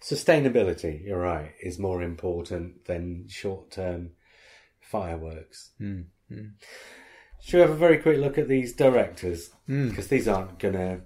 [0.02, 1.04] sustainability.
[1.06, 1.52] You're right.
[1.62, 4.12] Is more important than short-term
[4.82, 5.72] fireworks.
[7.42, 9.52] Should we have a very quick look at these directors?
[9.90, 11.02] Because these aren't gonna.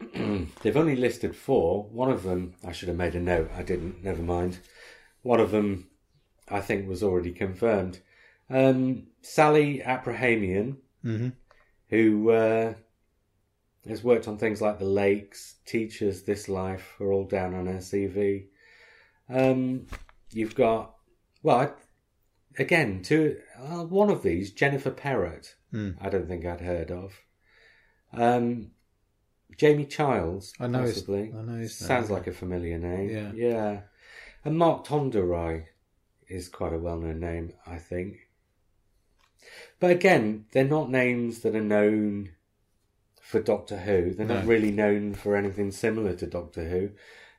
[0.62, 1.84] They've only listed four.
[1.84, 3.50] One of them, I should have made a note.
[3.56, 4.02] I didn't.
[4.04, 4.58] Never mind.
[5.22, 5.88] One of them,
[6.48, 8.00] I think, was already confirmed.
[8.48, 10.76] Um, Sallie Aprahamian,
[11.90, 12.74] who uh,
[13.88, 17.78] has worked on things like The Lakes, Teachers, This Life are all down on her
[17.78, 18.46] CV.
[19.28, 19.86] Um,
[20.30, 20.94] you've got,
[21.42, 21.70] well, I,
[22.58, 25.54] again, two, uh, one of these, Jennifer Perrott,
[26.00, 27.12] I don't think I'd heard of.
[28.12, 28.70] Um,
[29.56, 31.32] Jamie Childs, I know possibly.
[31.36, 31.88] I know his name.
[31.88, 33.10] Sounds like a familiar name.
[33.10, 33.32] Yeah.
[33.34, 33.80] Yeah.
[34.44, 35.64] And Mark Tonderai
[36.28, 38.28] is quite a well known name, I think.
[39.80, 42.30] But again, they're not names that are known
[43.26, 44.14] for Doctor Who.
[44.14, 44.48] They're not No.
[44.50, 46.90] really known for anything similar to Doctor Who.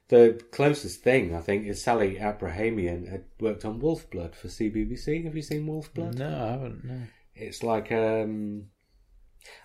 [0.10, 5.24] The closest thing I think is Sallie Aprahamian had worked on Wolf Blood for CBBC.
[5.26, 6.18] Have you seen Wolf Blood?
[6.18, 6.84] No, I haven't.
[6.86, 7.02] No.
[7.36, 8.68] It's like um,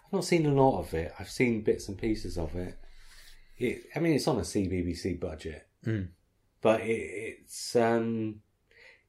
[0.06, 1.12] I've not seen a lot of it.
[1.18, 2.76] I've seen bits and pieces of it.
[3.58, 6.08] It, I mean, it's on a CBBC budget, Mm.
[6.60, 8.40] but it, it's um,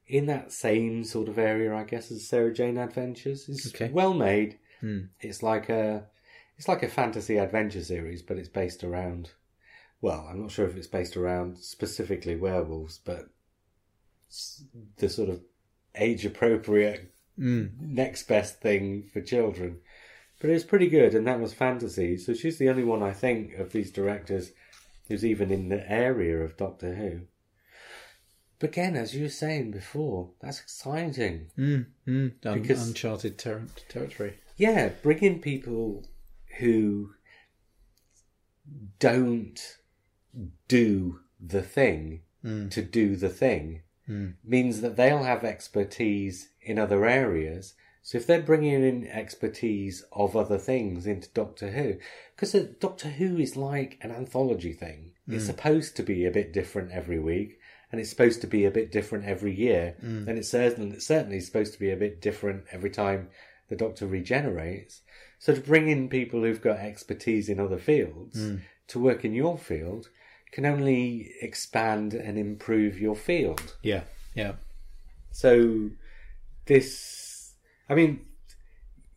[0.06, 3.48] in that same sort of area, I guess, as Sarah Jane Adventures.
[3.48, 3.90] It's Okay.
[3.90, 4.58] well made.
[4.82, 5.08] Mm.
[5.20, 6.06] It's like a,
[6.56, 9.30] it's like a fantasy adventure series, but it's based around.
[10.00, 13.28] Well, I'm not sure if it's based around specifically werewolves, but
[14.98, 15.40] the sort of
[15.94, 17.80] age appropriate Mm.
[17.80, 19.80] next best thing for children.
[20.40, 22.16] But it was pretty good, and that was fantasy.
[22.16, 24.52] So she's the only one I think of these directors
[25.08, 27.22] who's even in the area of Doctor Who.
[28.60, 31.50] But again, as you were saying before, that's exciting.
[31.58, 31.86] Mm.
[32.06, 32.32] Mm.
[32.40, 34.38] Because- uncharted ter- territory.
[34.56, 36.06] Yeah, bringing people
[36.58, 37.14] who
[38.98, 39.78] don't
[40.68, 42.70] do the thing Mm.
[42.72, 44.34] to do the thing Mm.
[44.44, 47.74] means that they'll have expertise in other areas.
[48.02, 51.96] So if they're bringing in expertise of other things into Doctor Who,
[52.36, 55.12] because Doctor Who is like an anthology thing.
[55.26, 57.58] It's supposed to be a bit different every week,
[57.90, 61.72] and it's supposed to be a bit different every year, and it's certainly, certainly supposed
[61.72, 63.30] to be a bit different every time
[63.70, 65.00] the Doctor regenerates.
[65.44, 68.62] So to bring in people who've got expertise in other fields mm.
[68.88, 70.08] to work in your field
[70.52, 73.76] can only expand and improve your field.
[73.82, 74.04] Yeah.
[74.34, 74.52] Yeah.
[75.32, 75.90] So
[76.64, 77.52] this,
[77.90, 78.24] I mean,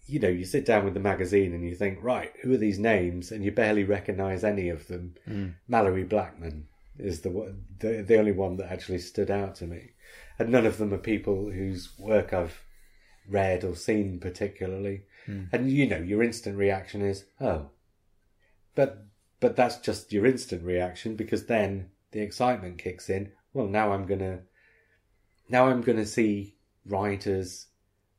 [0.05, 2.78] you know, you sit down with the magazine and you think, right, who are these
[2.78, 3.32] names?
[3.32, 5.15] And you barely recognise any of them.
[5.30, 5.53] Mm.
[5.69, 6.67] Malorie Blackman
[6.99, 9.91] is the the the only one that actually stood out to me,
[10.38, 12.61] and none of them are people whose work I've
[13.30, 15.03] read or seen particularly.
[15.28, 15.43] Hmm.
[15.51, 17.69] And you know, your instant reaction is, oh,
[18.73, 19.05] but
[19.39, 23.32] but that's just your instant reaction because then the excitement kicks in.
[23.53, 24.39] Well, now I'm gonna
[25.49, 26.55] now I'm gonna see
[26.86, 27.67] writers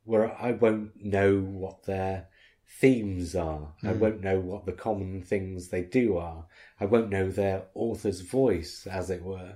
[0.04, 2.28] where I won't know what their
[2.66, 3.72] themes are.
[3.82, 3.98] I hmm.
[3.98, 6.46] won't know what the common things they do are.
[6.78, 9.54] I won't know their author's voice, as it were.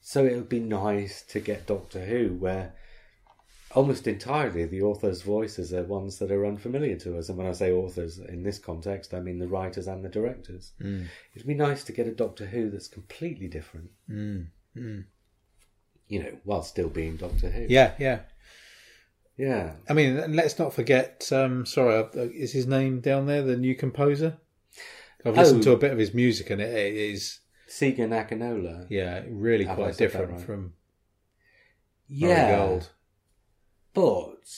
[0.00, 2.74] So it would be nice to get Doctor Who, where
[3.74, 7.28] almost entirely the author's voices are ones that are unfamiliar to us.
[7.28, 10.72] And when I say authors in this context, I mean the writers and the directors.
[10.80, 11.06] Mm.
[11.34, 14.46] It'd be nice to get a Doctor Who that's completely different, Mm.
[14.76, 15.04] Mm.
[16.08, 17.66] you know, while still being Doctor Who.
[17.68, 17.94] Yeah.
[17.98, 18.20] Yeah.
[19.36, 19.72] Yeah.
[19.88, 21.28] I mean, and let's not forget.
[21.32, 23.42] Um, sorry, uh, is his name down there?
[23.42, 24.36] The new composer.
[25.24, 25.64] I've listened Oh.
[25.64, 28.86] to a bit of his music, and it, it is Segun Akinola.
[28.90, 30.40] yeah, really quite different right?
[30.40, 30.74] from
[32.08, 32.28] Yeah.
[32.48, 32.90] Murray Gold.
[33.94, 34.48] But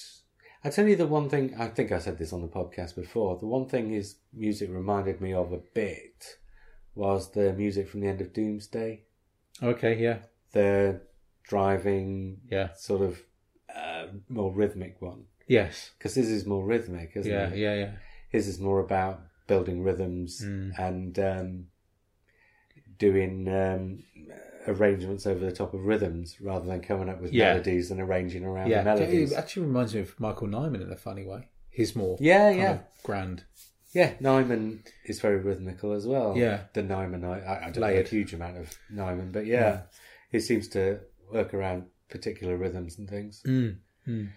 [0.63, 3.37] I tell you the one thing I think I said this on the podcast before.
[3.39, 6.37] The one thing his music reminded me of a bit
[6.95, 9.03] was the music from the end of Doomsday.
[9.63, 10.19] Okay, yeah,
[10.53, 11.01] The
[11.43, 13.23] driving yeah, sort of
[13.75, 15.25] uh, more rhythmic one.
[15.49, 17.57] yes, Because his is more rhythmic, isn't yeah, it?
[17.59, 17.91] Yeah, yeah, yeah.
[18.31, 20.79] His is more about building rhythms Mm.
[20.79, 21.67] and um,
[22.99, 24.03] doing um,
[24.67, 27.53] arrangements over the top of rhythms rather than coming up with Yeah.
[27.53, 29.33] melodies and arranging around Yeah, the melodies.
[29.33, 31.49] it actually reminds me of Michael Nyman in a funny way.
[31.71, 32.73] He's more Yeah, kind yeah.
[32.73, 33.45] of grand.
[33.93, 36.37] Yeah, Nyman is very rhythmical as well.
[36.37, 36.65] Yeah.
[36.73, 39.83] The Nyman, I, I I don't know a huge amount of Nyman, but yeah,
[40.31, 41.01] he seems to
[41.33, 43.43] work around particular rhythms and things.
[43.47, 43.77] Mm.
[44.09, 44.29] Mm.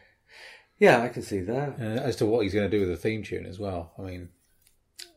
[0.79, 1.79] Yeah, I can see that.
[1.79, 3.93] Uh, as to what he's going to do with the theme tune as well.
[3.97, 4.29] I mean,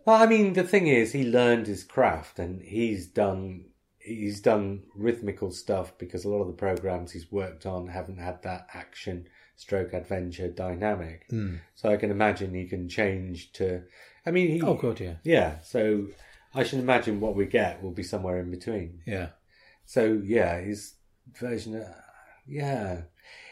[0.07, 3.67] Well, I mean, the thing is, he learned his craft and he's done
[4.01, 8.43] he's done rhythmical stuff because a lot of the programs he's worked on haven't had
[8.43, 9.27] that action
[9.57, 11.29] stroke adventure dynamic.
[11.31, 11.61] mm.
[11.75, 13.83] So I can imagine he can change to.
[14.25, 15.61] I mean, he, oh god, yeah, yeah.
[15.61, 16.09] So
[16.55, 19.03] I should imagine what we get will be somewhere in between.
[19.07, 19.29] yeah,
[19.85, 20.95] So yeah, his
[21.39, 21.87] version, of,
[22.47, 23.03] yeah,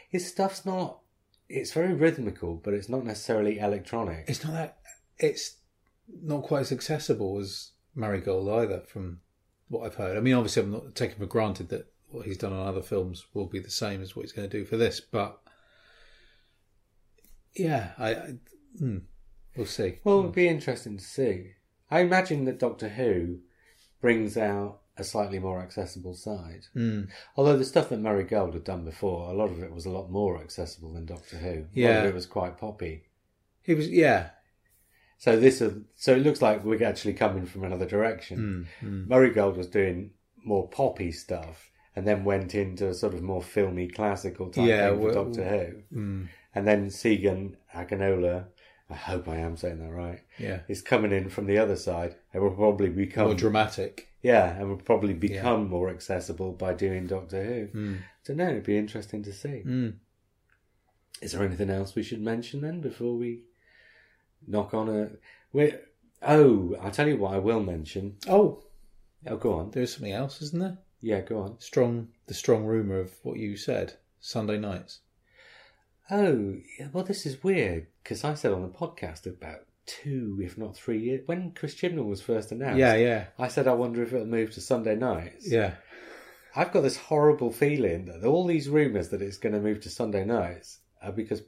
[0.09, 1.01] his stuff's not.
[1.49, 4.24] It's very rhythmical, but it's not necessarily electronic.
[4.28, 4.78] it's not that.
[5.18, 5.57] It's
[6.22, 9.20] not quite as accessible as Murray Gold either, from
[9.68, 10.16] what I've heard.
[10.16, 13.26] I mean, obviously, I'm not taking for granted that what he's done on other films
[13.34, 15.40] will be the same as what he's going to do for this, but
[17.54, 18.34] yeah, I, I
[18.78, 18.98] hmm,
[19.56, 19.98] we'll see.
[20.04, 21.52] Well, it'll be interesting to see.
[21.90, 23.38] I imagine that Doctor Who
[24.00, 26.62] brings out a slightly more accessible side.
[26.76, 27.08] Mm.
[27.36, 29.90] Although the stuff that Murray Gold had done before, a lot of it was a
[29.90, 31.48] lot more accessible than Doctor Who.
[31.48, 31.98] A lot Yeah.
[32.00, 33.04] of it was quite poppy.
[33.62, 34.30] He was, yeah,
[35.20, 38.66] So this, is, so it looks like we're actually coming from another direction.
[38.82, 39.08] mm, mm.
[39.08, 40.10] Murray Gold was doing
[40.44, 44.90] more poppy stuff, and then went into a sort of more filmy, classical type Yeah,
[44.90, 45.44] thing for well- Doctor
[45.92, 45.98] Who.
[45.98, 46.28] Mm.
[46.54, 48.46] And then Segun Aganola,
[48.88, 50.20] I hope I am saying that right.
[50.38, 50.60] Yeah.
[50.68, 54.08] Is coming in from the other side and will probably become More dramatic.
[54.22, 57.78] yeah, and will probably become more accessible by doing Doctor Who.
[57.78, 57.98] Mm.
[58.24, 58.48] don't know.
[58.50, 59.62] It'd be interesting to see.
[59.66, 59.94] Mm.
[61.20, 63.42] Is there anything else we should mention then before we
[64.47, 65.11] knock on a?
[65.53, 65.72] we
[66.22, 68.16] oh, I'll tell you what I will mention.
[68.28, 68.62] Oh,
[69.26, 69.70] Oh, go on.
[69.72, 70.78] there's something else, isn't there?
[71.01, 71.61] Yeah, go on.
[71.61, 75.01] Strong, the strong rumor of what you said Sunday nights.
[76.11, 80.57] Oh, yeah, well, this is weird because I said on the podcast about two, if
[80.57, 82.78] not three years when Chris Chibnall was first announced.
[82.78, 85.51] Yeah, yeah, I said I wonder if it'll move to Sunday nights.
[85.51, 85.74] yeah.
[86.57, 89.91] I've got this horrible feeling that all these rumours that it's going to move to
[89.91, 91.43] Sunday nights are because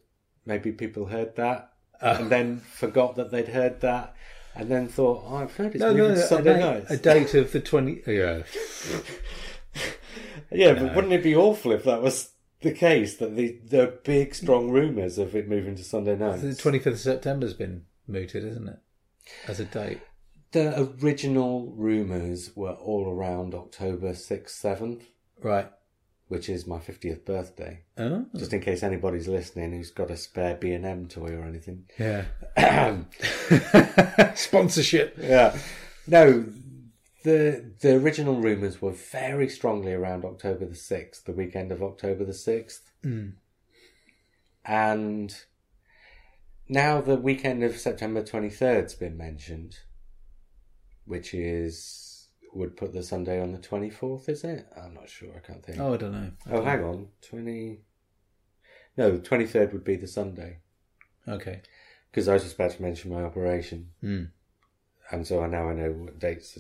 [0.45, 1.69] maybe people heard that
[2.03, 2.16] Uh.
[2.20, 4.14] and then forgot that they'd heard that
[4.55, 6.74] and then thought, oh, I've heard it's No, moving no, to Sunday night.
[6.88, 6.90] nights.
[6.90, 8.03] a date of the twenty.
[8.07, 8.42] Yeah,
[10.51, 12.30] yeah, but wouldn't it be awful if that was
[12.62, 16.40] the case, that the, the big, strong rumours of it moving to Sunday night?
[16.40, 18.78] the twenty fifth of September's been mooted, isn't it?
[19.46, 20.01] As a date.
[20.53, 25.03] The original rumours were all around October 6th, 7th,
[25.40, 25.70] Right.
[26.30, 27.80] Which is my 50th birthday.
[27.98, 31.86] Oh, Just in case anybody's listening who's got a spare B&M toy or anything.
[31.98, 32.24] yeah.
[34.36, 35.16] Sponsorship.
[35.20, 35.58] Yeah.
[36.06, 36.46] No,
[37.24, 42.24] the the original rumours were very strongly around October the 6th, the weekend of October
[42.24, 42.80] the 6th.
[43.04, 43.32] Mm.
[44.64, 45.36] And
[46.68, 49.78] now the weekend of September 23rd's been mentioned,
[51.06, 51.99] which is
[52.53, 54.66] would put the Sunday on the 24th, is it?
[54.76, 55.78] I'm not sure, I can't think.
[55.78, 56.30] Oh, I don't know.
[56.51, 57.09] oh hang on.
[57.22, 57.78] 20
[58.96, 60.59] No, the 23rd would be the Sunday.
[61.28, 61.62] Okay.
[62.11, 63.90] Because I was just about to mention my operation.
[64.03, 64.30] Mm.
[65.12, 66.59] and so I now I know what dates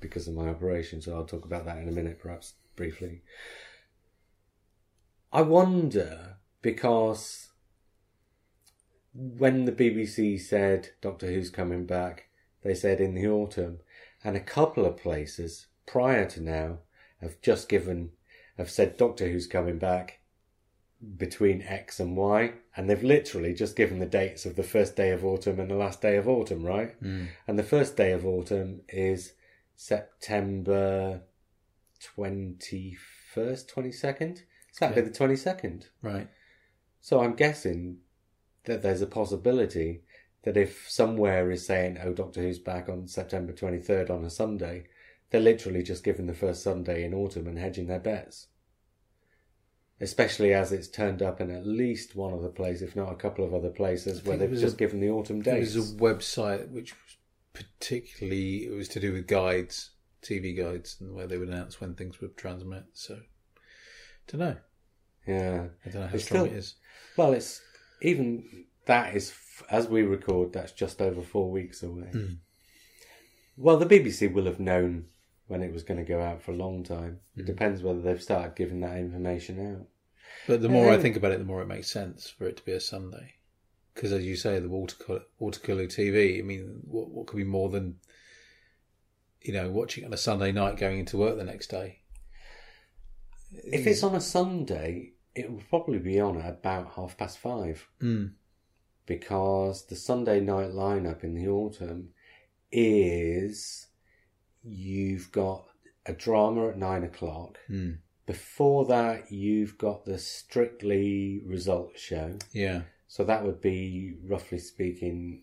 [0.00, 1.00] because of my operation.
[1.00, 3.22] So I'll talk about that in a minute, perhaps briefly.
[5.32, 7.50] I wonder because
[9.14, 12.28] when the BBC said Doctor Who's coming back,
[12.62, 13.80] they said in the autumn,
[14.24, 16.78] and a couple of places prior to now
[17.20, 18.10] have just given
[18.58, 20.20] have said Doctor Who's coming back
[21.16, 25.10] between X and Y, and they've literally just given the dates of the first day
[25.10, 27.00] of autumn and the last day of autumn, right?
[27.02, 27.28] Mm.
[27.46, 29.32] And the first day of autumn is
[29.74, 31.22] September
[32.16, 32.96] 21st,
[33.34, 34.42] 22nd?
[34.70, 35.88] Saturday the 22nd.
[36.02, 36.28] Right.
[37.00, 37.98] So I'm guessing
[38.64, 40.02] that there's a possibility
[40.44, 44.84] that if somewhere is saying, oh, Doctor Who's back on September 23rd on a Sunday,
[45.30, 48.48] they're literally just giving the first Sunday in autumn and hedging their bets.
[50.00, 53.44] Especially as it's turned up in at least one other place, if not a couple
[53.44, 55.74] of other places, where they've just a- given the autumn There dates.
[55.76, 57.16] was a website which was
[57.52, 59.90] particularly it was to do with guides,
[60.22, 62.84] TV guides, and where they would announce when things would transmit.
[62.94, 63.20] So,
[64.26, 64.56] don't know.
[65.26, 65.66] Yeah.
[65.86, 66.74] I don't know how It's strong still- it is.
[67.16, 67.60] Well, it's
[68.00, 69.30] even that is
[69.70, 70.52] as we record.
[70.52, 72.10] That's just over four weeks away.
[72.12, 72.36] Mm.
[73.56, 75.06] Well, the BBC will have known
[75.46, 77.20] when it was going to go out for a long time.
[77.34, 77.40] Hmm.
[77.40, 79.86] It depends whether they've started giving that information out.
[80.46, 82.56] But the more I Um, think about it, the more it makes sense for it
[82.56, 83.34] to be a Sunday.
[83.94, 86.38] Because as you say, the water cooler, watercolor TV.
[86.38, 87.98] I mean, what what could be more than
[89.42, 91.98] you know watching on a Sunday night, going into work the next day?
[93.52, 97.86] If it's on a Sunday, it will probably be on at about half past five
[98.00, 98.32] Mm.
[99.06, 102.10] Because the Sunday night lineup in the autumn
[102.70, 103.86] is
[104.62, 105.64] you've got
[106.06, 107.58] a drama at nine o'clock.
[107.70, 107.98] Mm.
[108.26, 112.38] Before that, you've got the Strictly results show.
[112.52, 115.42] Yeah, So that would be, roughly speaking,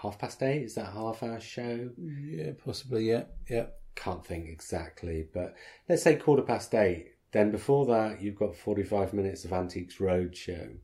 [0.00, 0.62] half past eight.
[0.62, 1.90] Is that a half hour show?
[1.98, 3.08] yeah, possibly.
[3.10, 3.66] Yeah, yeah.
[3.96, 5.54] Can't think exactly, but
[5.88, 7.08] let's say quarter past eight.
[7.32, 10.76] Then before that, you've got 45 minutes of Antiques Roadshow.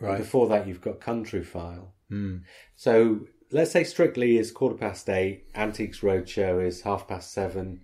[0.00, 0.18] Right.
[0.18, 1.94] before that, you've got Country File.
[2.10, 2.42] Mm.
[2.76, 7.80] So let's say Strictly is quarter past eight, Antiques Roadshow is half past seven,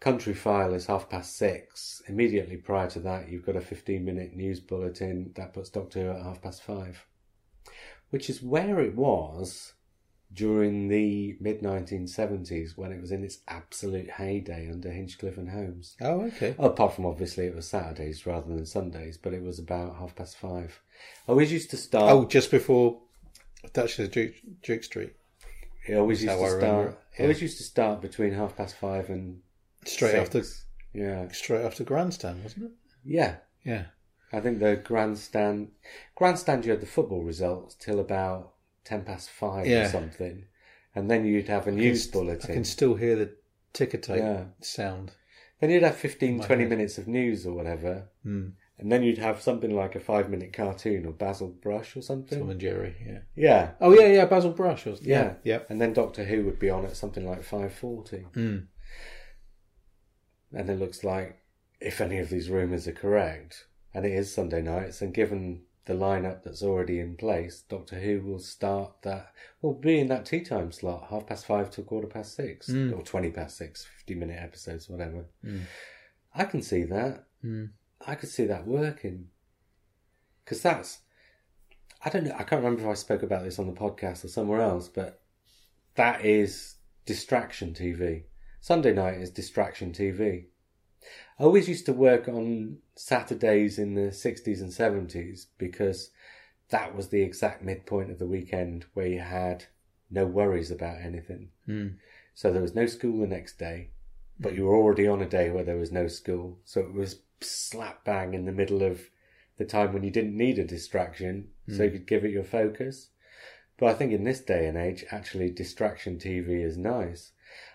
[0.00, 2.02] Country File is half past six.
[2.06, 6.10] Immediately prior to that, you've got a 15 minute news bulletin that puts Doctor Who
[6.10, 7.06] at half past five,
[8.10, 9.72] which is where it was
[10.32, 15.96] during the mid 1970s when it was in its absolute heyday under Hinchcliffe and Holmes.
[16.00, 16.54] Oh, okay.
[16.58, 20.36] Apart from obviously it was Saturdays rather than Sundays, but it was about half past
[20.36, 20.80] five.
[21.28, 22.12] I always used to start.
[22.12, 22.98] Oh, just before
[23.72, 25.14] Duchess Duke, Duke Street,
[25.86, 26.88] It always used to I start.
[26.88, 29.40] it, It always used to start between half past five and
[29.84, 30.64] straight six.
[30.92, 32.70] after Yeah, straight after Grandstand, wasn't it?
[33.04, 33.36] yeah.
[33.64, 33.84] Yeah.
[34.32, 35.70] I think the grandstand,
[36.16, 38.52] grandstand, you had the football results till about
[38.86, 40.46] ten past five or something,
[40.94, 42.54] and then you'd have a news I bulletin.
[42.54, 43.36] can still hear the
[43.74, 44.44] ticker tape Yeah.
[44.62, 45.12] sound.
[45.60, 46.70] Then you'd have 15, 20 head.
[46.70, 48.52] minutes of news or whatever, Mm.
[48.78, 52.38] and then you'd have something like a five minute cartoon or Basil Brush or something.
[52.38, 52.94] Tom and Jerry.
[53.06, 53.18] Yeah.
[53.34, 54.24] Yeah, Oh yeah, yeah.
[54.26, 54.84] Basil Brush.
[54.86, 55.34] Was, yeah, yeah.
[55.44, 55.58] Yeah.
[55.68, 58.66] And then Doctor Who would be on at something like five forty, Mm.
[60.52, 61.38] and it looks like
[61.80, 65.94] if any of these rumours are correct, and it is Sunday nights, and given the
[65.94, 69.32] lineup that's already in place, Doctor Who will start that.
[69.62, 73.02] Will be in that tea time slot, half past five to quarter past six, or
[73.02, 75.26] twenty past six, fifty minute episodes, whatever.
[76.34, 77.26] I can see that.
[77.44, 77.70] Mm.
[78.06, 79.28] I could see that working.
[80.44, 80.98] Because that's.
[82.04, 82.34] I don't know.
[82.34, 85.22] I can't remember if I spoke about this on the podcast or somewhere else, but
[85.94, 86.74] that is
[87.06, 88.24] distraction TV.
[88.60, 90.46] Sunday night is distraction TV.
[91.38, 96.10] I always used to work on Saturdays in the 60s and 70s because
[96.70, 99.66] that was the exact midpoint of the weekend where you had
[100.10, 101.50] no worries about anything.
[101.68, 101.96] Mm.
[102.34, 103.90] So there was no school the next day,
[104.38, 106.58] but you were already on a day where there was no school.
[106.64, 109.00] So it was slap bang in the middle of
[109.58, 113.08] the time when you didn't need a distraction, so you could give it your focus.
[113.78, 117.32] But I think in this day and age, actually, distraction TV is nice.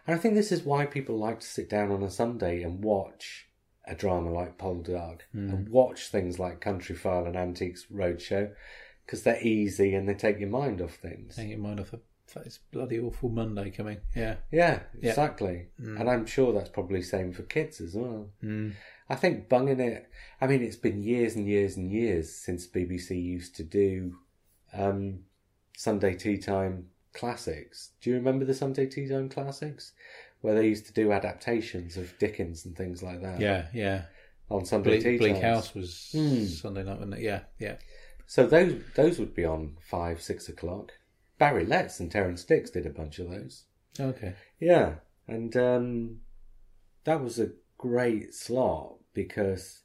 [0.07, 2.84] And I think this is why people like to sit down on a Sunday and
[2.84, 3.47] watch
[3.86, 8.51] a drama like Poldark and watch things like Country File and Antiques Roadshow
[9.05, 11.36] because they're easy and they take your mind off things.
[11.36, 11.99] Take your mind off the
[12.45, 13.97] it's bloody awful Monday coming.
[14.15, 14.36] Yeah.
[14.51, 15.09] Yeah, Yeah.
[15.09, 15.67] exactly.
[15.78, 18.30] And I'm sure that's probably the same for kids as well.
[18.43, 18.74] Mm.
[19.09, 20.09] I think bunging it.
[20.39, 24.15] I mean, it's been years and years and years since BBC used to do
[24.74, 25.22] um,
[25.76, 27.91] Sunday tea time classics.
[28.01, 29.93] Do you remember the Sunday tea time classics,
[30.41, 33.39] where they used to do adaptations of Dickens and things like that?
[33.39, 33.68] Yeah.
[33.74, 34.03] Yeah.
[34.49, 35.43] on Sunday Bleak, tea Bleak times.
[35.45, 36.43] House was Hmm.
[36.45, 37.22] Sunday night, wasn't it?
[37.22, 37.41] Yeah.
[37.59, 37.76] Yeah.
[38.28, 40.91] So those those would be on five, six o'clock.
[41.38, 43.64] Barry Letts and Terrance Dicks did a bunch of those.
[43.99, 44.34] Okay.
[44.59, 44.95] Yeah,
[45.28, 46.20] and um,
[47.05, 49.82] that was a great slot because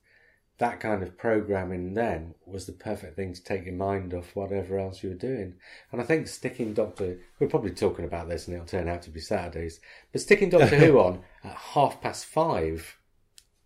[0.58, 4.78] that kind of programming then was the perfect thing to take your mind off whatever
[4.78, 5.54] else you were doing.
[5.92, 9.10] And I think sticking Doctor, we're probably talking about this and it'll turn out to
[9.10, 9.80] be Saturdays,
[10.12, 12.96] but sticking Doctor Who on at half past five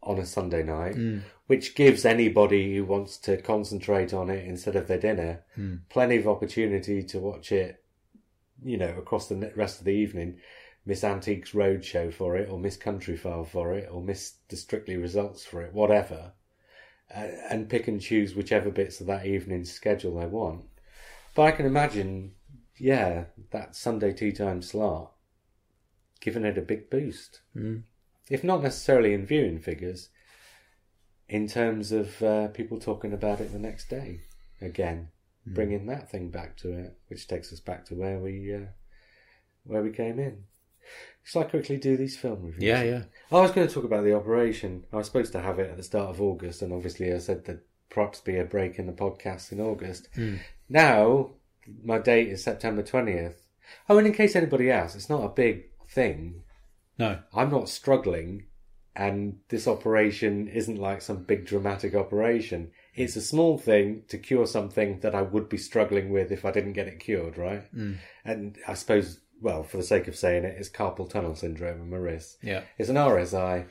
[0.02, 1.18] on a Sunday night, hmm.
[1.46, 5.76] which gives anybody who wants to concentrate on it instead of their dinner hmm.
[5.90, 7.84] plenty of opportunity to watch it,
[8.64, 10.38] you know, across the rest of the evening.
[10.86, 14.96] Miss Antiques Roadshow for it, or Miss Country File for it, or Miss the Strictly
[14.96, 16.32] Results for it, whatever,
[17.12, 20.64] and pick and choose whichever bits of that evening's schedule they want.
[21.34, 22.32] But I can imagine,
[22.76, 25.12] yeah, that Sunday tea time slot
[26.20, 27.40] giving it a big boost.
[27.56, 27.82] Mm.
[28.28, 30.10] If not necessarily in viewing figures,
[31.28, 34.22] in terms of uh, people talking about it the next day
[34.60, 35.08] again,
[35.46, 38.66] bringing that thing back to it, which takes us back to where we uh,
[39.64, 40.44] where we came in.
[41.22, 42.62] Shall I quickly do these film reviews?
[42.62, 42.82] Yeah.
[42.82, 43.02] Yeah.
[43.30, 44.84] I was going to talk about the operation.
[44.92, 47.44] I was supposed to have it at the start of August, and obviously I said
[47.44, 50.08] that perhaps be a break in the podcast in August.
[50.14, 50.36] Hmm.
[50.68, 51.30] Now
[51.84, 53.46] my date is September twentieth.
[53.88, 56.42] Oh, and in case anybody asks, it's not a big thing.
[56.98, 57.18] No.
[57.34, 58.46] I'm not struggling,
[58.96, 62.72] and this operation isn't like some big dramatic operation.
[62.94, 66.50] It's a small thing to cure something that I would be struggling with if I
[66.50, 67.62] didn't get it cured, right?
[67.72, 67.94] Hmm.
[68.24, 71.90] And I suppose, well, for the sake of saying it, it's carpal tunnel syndrome in
[71.90, 72.38] my wrist.
[72.42, 72.62] Yeah.
[72.78, 73.66] It's an RSI.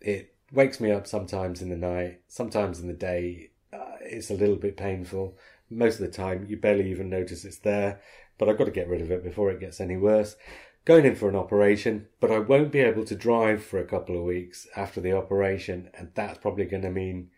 [0.00, 3.50] It wakes me up sometimes in the night, sometimes in the day.
[3.72, 5.36] Uh, it's a little bit painful.
[5.70, 8.00] Most of the time, you barely even notice it's there,
[8.38, 10.36] but I've got to get rid of it before it gets any worse.
[10.84, 14.16] Going in for an operation, but I won't be able to drive for a couple
[14.16, 17.30] of weeks after the operation, and that's probably going to mean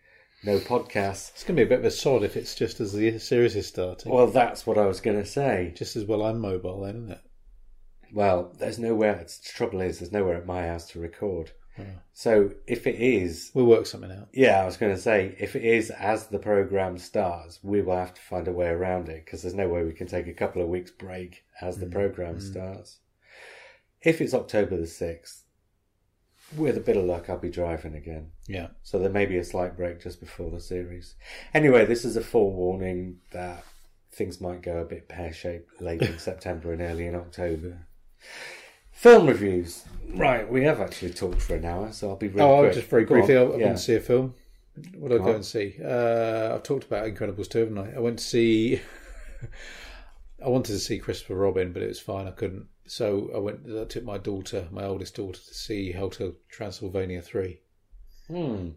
[0.43, 1.31] no podcasts.
[1.31, 3.55] It's going to be a bit of a sod if it's just as the series
[3.55, 4.11] is starting.
[4.11, 5.73] Well, that's what I was going to say.
[5.75, 7.21] just as well I'm mobile then, isn't it?
[8.13, 9.15] Well, there's nowhere.
[9.15, 11.51] The trouble is, there's nowhere at my house to record.
[11.75, 11.83] Hmm.
[12.13, 14.29] So if it is We'll work something out.
[14.33, 17.95] Yeah, I was going to say, if it is as the program starts, we will
[17.95, 20.33] have to find a way around it because there's no way we can take a
[20.33, 21.93] couple of weeks break as the hmm.
[21.93, 22.51] program hmm.
[22.51, 22.99] starts.
[24.01, 25.41] If it's October the 6th,
[26.57, 28.31] with a bit of luck, I'll be driving again.
[28.47, 28.67] Yeah.
[28.81, 31.15] So there may be a slight break just before the series.
[31.53, 33.63] Anyway, this is a forewarning that
[34.11, 37.85] things might go a bit pear shaped late in September and early in October.
[38.91, 39.85] Film reviews.
[40.13, 42.73] Right, we have actually talked for an hour, so I'll be really Oh, quick.
[42.73, 43.51] just very Go briefly, I, on.
[43.53, 43.65] I Yeah.
[43.67, 44.33] went to see a film.
[44.97, 45.35] What did I Go go on.
[45.35, 45.75] and see?
[45.83, 47.95] Uh, I've talked about Incredibles 2, haven't I?
[47.95, 48.81] I went to see.
[50.43, 52.27] I wanted to see Christopher Robin, but it was fine.
[52.27, 52.67] I couldn't.
[52.87, 53.59] So I went.
[53.69, 57.59] I took my daughter, my oldest daughter, to see Hotel Transylvania 3.
[58.27, 58.69] Hmm.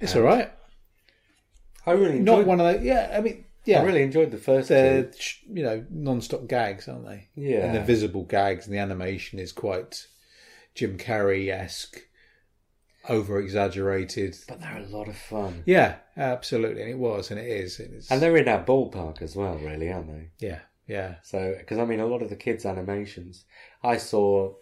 [0.00, 0.50] It's all right.
[1.86, 2.38] I really enjoyed.
[2.38, 2.84] Not one of the.
[2.86, 3.80] Yeah, I mean, yeah.
[3.80, 5.36] I really enjoyed the first They're, two.
[5.52, 7.28] you know, non-stop gags, aren't they?
[7.36, 7.66] Yeah.
[7.66, 10.06] And they're visible gags, and the animation is quite
[10.74, 11.98] Jim Carrey-esque.
[13.08, 14.36] over exaggerated.
[14.48, 15.62] But they're a lot of fun.
[15.66, 17.78] Yeah, absolutely, and it was, and it is.
[17.80, 20.30] and It's, And they're in our ballpark as well, really, aren't they?
[20.46, 23.44] yeah, yeah, So, because I mean, a lot of the kids' animations,
[23.82, 24.54] I saw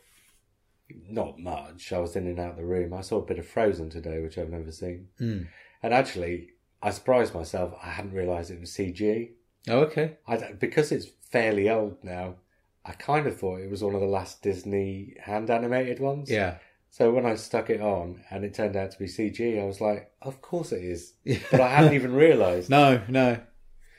[1.08, 1.92] not much.
[1.92, 2.92] I was in and out of the room.
[2.94, 5.08] I saw a bit of Frozen today, which I've never seen.
[5.20, 5.48] Mm.
[5.82, 6.50] And actually,
[6.86, 7.74] I surprised myself.
[7.82, 9.30] I hadn't realised it was CG.
[9.68, 10.16] Oh, okay.
[10.26, 12.36] I because it's fairly old now.
[12.84, 16.30] I kind of thought it was one of the last Disney hand animated ones.
[16.30, 16.58] Yeah,
[16.90, 19.80] So when I stuck it on and it turned out to be CG, I was
[19.80, 21.14] like, "Of course it is,"
[21.50, 22.70] but I hadn't even realised.
[22.70, 23.40] no, no,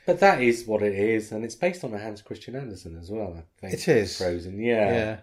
[0.06, 3.10] But that is what it is, and it's based on a Hans Christian Andersen as
[3.10, 3.36] well.
[3.36, 4.16] I think It is.
[4.16, 4.58] Frozen.
[4.58, 4.90] Yeah.
[4.92, 5.16] yeah.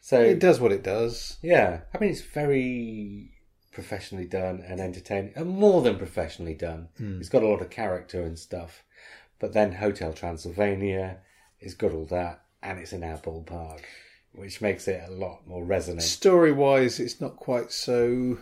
[0.00, 1.36] So It does what it does.
[1.42, 3.32] yeah, I mean it's very
[3.72, 6.88] professionally done and entertaining, and more than professionally done.
[6.98, 7.20] Hmm.
[7.20, 8.82] It's got a lot of character and stuff.
[9.38, 11.18] But then Hotel Transylvania,
[11.60, 13.80] it's got all that, and it's in our ballpark,
[14.32, 16.02] which makes it a lot more resonant.
[16.02, 18.38] Story wise, it's not quite so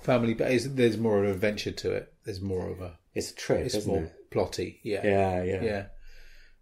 [0.00, 2.12] family, but there's more of an adventure to it.
[2.24, 4.30] There's more of a It's a trip, it's isn't more it?
[4.30, 4.78] plotty.
[4.82, 5.86] Yeah, Yeah, yeah, yeah.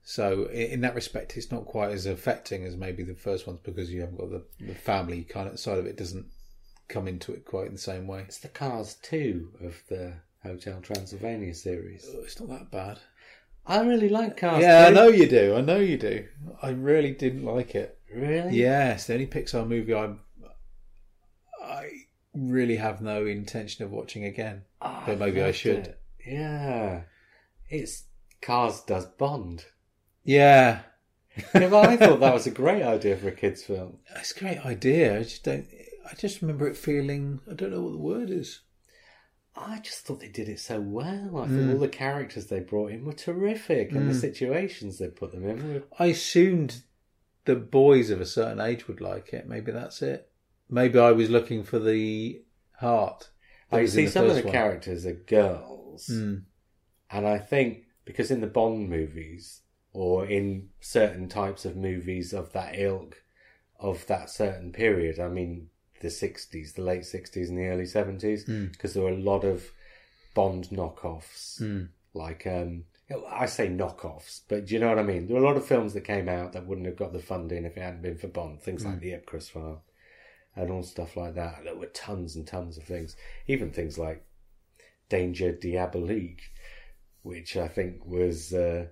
[0.03, 3.91] So in that respect, it's not quite as affecting as maybe the first ones because
[3.91, 5.97] you haven't got the, the family kind of side of it.
[5.97, 6.27] Doesn't
[6.89, 8.23] come into it quite in the same way.
[8.23, 12.07] It's the Cars 2 of the Hotel Transylvania series.
[12.13, 12.99] Oh, It's not that bad.
[13.67, 15.55] I really like Cars Yeah, I know you do.
[15.57, 16.27] I know you do.
[16.63, 17.99] I really didn't like it.
[18.15, 18.57] Really?
[18.59, 20.15] Yes, the only Pixar movie I
[21.63, 21.89] I
[22.35, 24.63] really have no intention of watching again.
[24.83, 25.87] Oh, But maybe I loved should.
[25.87, 26.01] it.
[26.27, 27.03] Yeah.
[27.69, 28.05] It's
[28.43, 29.65] Cars does Bond.
[30.25, 30.81] Yeah,
[31.55, 33.99] Yeah, I thought that was a great idea for a kids' film.
[34.17, 35.19] it's a great idea.
[35.19, 35.67] I just don't.
[36.11, 37.41] I just remember it feeling.
[37.51, 38.61] I don't know what the word is.
[39.57, 41.39] I just thought they did it so well.
[41.39, 41.67] I Mm.
[41.67, 45.49] thought all the characters they brought in were terrific, and the situations they put them
[45.49, 45.83] in were.
[45.99, 46.83] I assumed
[47.45, 49.47] the boys of a certain age would like it.
[49.49, 50.31] Maybe that's it.
[50.69, 52.43] Maybe I was looking for the
[52.79, 53.31] heart.
[53.71, 54.53] I see some of the one.
[54.53, 56.45] characters are girls, Mm.
[57.11, 62.53] and I think because in the Bond movies or in certain types of movies of
[62.53, 63.23] that ilk,
[63.79, 65.71] of that certain period, I mean
[66.01, 69.71] the sixties, the late sixties and the early seventies, because there were a lot of
[70.35, 71.61] Bond knockoffs.
[71.63, 71.89] Mm.
[72.13, 72.85] like um
[73.31, 75.27] I say knockoffs, but do you know what I mean?
[75.27, 77.65] There were a lot of films that came out that wouldn't have got the funding
[77.65, 78.61] if it hadn't been for Bond.
[78.63, 79.85] Things like the Ipcress file
[80.57, 81.65] and all stuff like that.
[81.65, 83.15] There were tons and tons of things.
[83.47, 84.25] Even things like
[85.09, 86.41] Danger Diabolik,
[87.23, 88.87] which I think was uh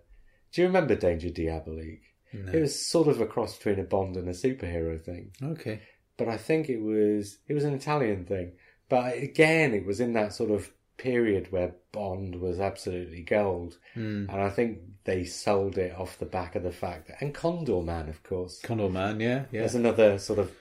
[0.52, 2.00] do you remember Danger Diabolik?
[2.32, 5.80] It was sort of a cross between a Bond and a superhero thing Okay.
[6.18, 8.52] But I think it was it was an Italian thing.
[8.88, 14.28] But again, it was in that sort of period where Bond was absolutely gold, Mm.
[14.32, 18.08] and I think they sold it off the back of the fact that and Condorman,
[18.08, 19.20] of course, Condorman.
[19.20, 19.44] Yeah.
[19.50, 19.60] Yeah.
[19.60, 20.52] there's another sort of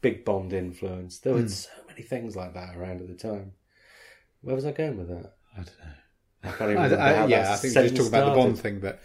[0.00, 1.18] big Bond influence.
[1.20, 3.52] There were so many things like that around at the time.
[4.42, 5.32] Where was I going with that?
[5.54, 6.44] I don't know.
[6.44, 8.40] I can't even remember I, how yeah, I think we just sentence talk about the.
[8.40, 9.00] Bond thing, but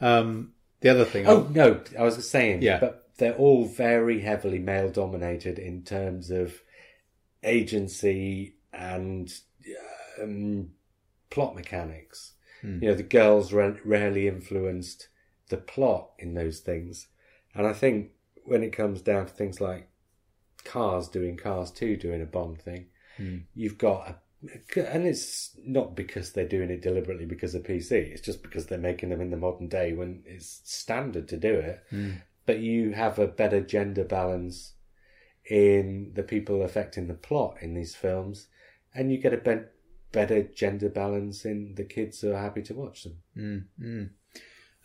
[0.00, 1.26] um, the other thing.
[1.26, 2.80] Oh no, I was saying, Yeah.
[2.80, 6.60] but they're all very heavily male dominated in terms of
[7.42, 9.32] agency and
[10.22, 10.70] um,
[11.30, 12.34] plot mechanics.
[12.60, 12.82] Hmm.
[12.82, 15.08] You know, the girls ra- rarely influenced
[15.48, 17.08] the plot in those things,
[17.54, 18.10] and I think
[18.44, 19.88] when it comes down to things like
[20.64, 22.86] Cars doing Cars Two doing a Bond thing,
[23.16, 23.38] Hmm.
[23.54, 24.16] you've got a
[24.76, 27.92] and it's not because they're doing it deliberately because of PC.
[27.92, 31.54] It's just because they're making them in the modern day when it's standard to do
[31.54, 31.80] it.
[32.46, 34.74] But you have a better gender balance
[35.48, 38.48] in the people affecting the plot in these films,
[38.94, 39.68] and you get a be-
[40.12, 43.16] better gender balance in the kids who are happy to watch them.
[43.36, 44.10] Mm, mm.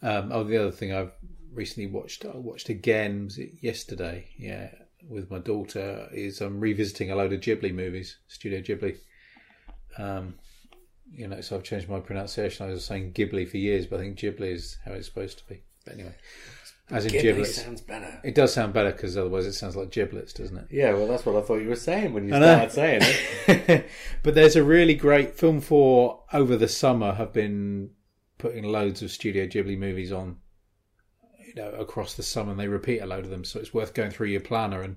[0.03, 1.13] Um, oh, the other thing I've
[1.53, 3.29] recently watched, I watched again,
[3.61, 4.27] yesterday?
[4.37, 4.71] Yeah,
[5.07, 8.97] with my daughter, is I'm revisiting a load of Ghibli movies, Studio Ghibli.
[9.97, 10.35] Um,
[11.11, 12.65] you know, so I've changed my pronunciation.
[12.65, 15.47] I was saying Ghibli for years, but I think Ghibli is how it's supposed to
[15.47, 15.61] be.
[15.85, 16.15] But anyway,
[16.91, 17.61] as in Ghibli giblets.
[17.61, 18.19] sounds better.
[18.23, 20.67] It does sound better because otherwise it sounds like giblets, doesn't it?
[20.69, 23.01] Yeah, well, that's what I thought you were saying when you started saying
[23.47, 23.85] it.
[24.23, 27.91] but there's a really great film for over the summer have been
[28.37, 30.37] putting loads of Studio Ghibli movies on
[31.47, 33.93] you know across the summer and they repeat a load of them so it's worth
[33.93, 34.95] going through your planner and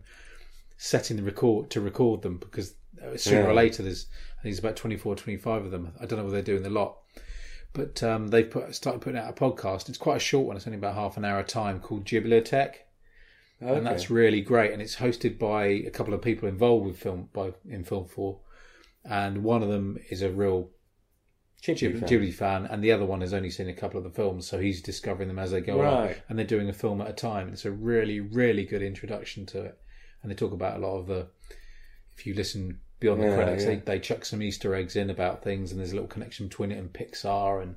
[0.76, 2.74] setting the record to record them because
[3.04, 3.48] uh, sooner Yeah.
[3.48, 4.06] or later there's
[4.38, 6.70] I think it's about 24 25 of them I don't know whether they're doing the
[6.70, 6.98] lot
[7.74, 10.66] but um, they've put started putting out a podcast it's quite a short one it's
[10.66, 12.76] only about half an hour a time called Ghibliothèque
[13.62, 13.76] Okay.
[13.76, 14.72] and that's really great.
[14.72, 18.40] And it's hosted by a couple of people involved with film by in Film Four,
[19.04, 20.70] and one of them is a real
[21.62, 22.08] Ghibli fan.
[22.08, 24.58] Ghibli fan, and the other one has only seen a couple of the films, so
[24.58, 25.80] he's discovering them as they go.
[25.80, 26.20] Right.
[26.28, 27.48] And they're doing a film at a time.
[27.48, 29.78] It's a really, really good introduction to it,
[30.22, 31.28] and they talk about a lot of the
[32.16, 33.70] if you listen beyond the Yeah, credits, yeah.
[33.70, 36.72] they they chuck some Easter eggs in about things, and there's a little connection between
[36.72, 37.76] it and Pixar and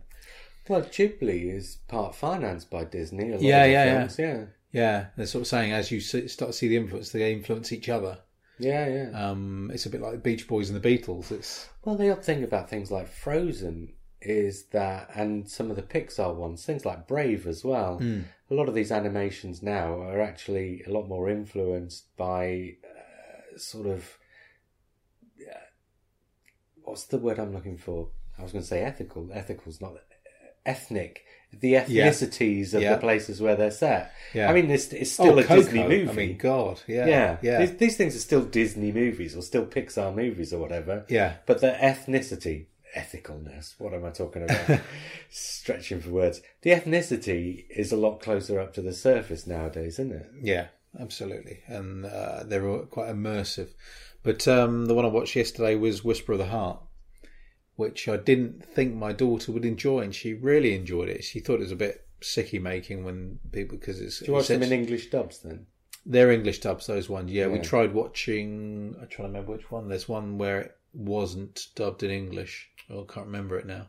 [0.70, 3.30] Well, Ghibli is part financed by Disney.
[3.30, 3.98] A lot Yeah, of yeah, yeah.
[4.08, 4.20] films.
[4.20, 7.72] yeah, yeah, they're sort of saying as you start to see the influence, they influence
[7.72, 8.20] each other.
[8.60, 9.30] yeah, yeah.
[9.30, 11.32] Um, it's a bit like the Beach Boys and the Beatles.
[11.32, 15.84] It's Well, the odd thing about things like Frozen is that, and some of the
[15.84, 18.02] Pixar ones, things like Brave as well.
[18.50, 23.86] A lot of these animations now are actually a lot more influenced by uh, sort
[23.88, 24.18] of
[26.88, 28.10] what's the word I'm looking for?
[28.40, 29.30] I was going to say ethical.
[29.34, 29.96] Ethical's not
[30.66, 31.24] ethnic.
[31.54, 32.96] The ethnicities of Yeah.
[32.96, 34.12] the places where they're set.
[34.34, 34.50] Yeah.
[34.50, 36.10] I mean, it's, it's still a Coco, Disney movie.
[36.10, 39.66] I mean, God, yeah, yeah, yeah, These, these things are still Disney movies or still
[39.66, 41.06] Pixar movies or whatever.
[41.08, 41.36] yeah.
[41.46, 42.66] But the ethnicity,
[42.96, 44.82] ethicalness, what am I talking about?
[45.30, 46.42] Stretching for words.
[46.62, 50.30] The ethnicity is a lot closer up to the surface nowadays, isn't it?
[50.42, 50.68] Yeah,
[51.00, 53.70] absolutely, and uh, they're all quite immersive.
[54.28, 56.82] But um, the one I watched yesterday was Whisper of the Heart,
[57.78, 61.24] which I didn't think my daughter would enjoy, and she really enjoyed it.
[61.24, 64.50] She thought it was a bit sicky making when people because it's Do you watch
[64.50, 65.66] them in English dubs then?
[66.06, 66.88] they're English dubs.
[66.88, 67.48] Those ones, yeah.
[67.48, 68.98] We tried watching.
[69.00, 69.88] I'm trying to remember which one.
[69.88, 72.70] There's one where it wasn't dubbed in English.
[72.90, 73.88] Oh, I can't remember it now.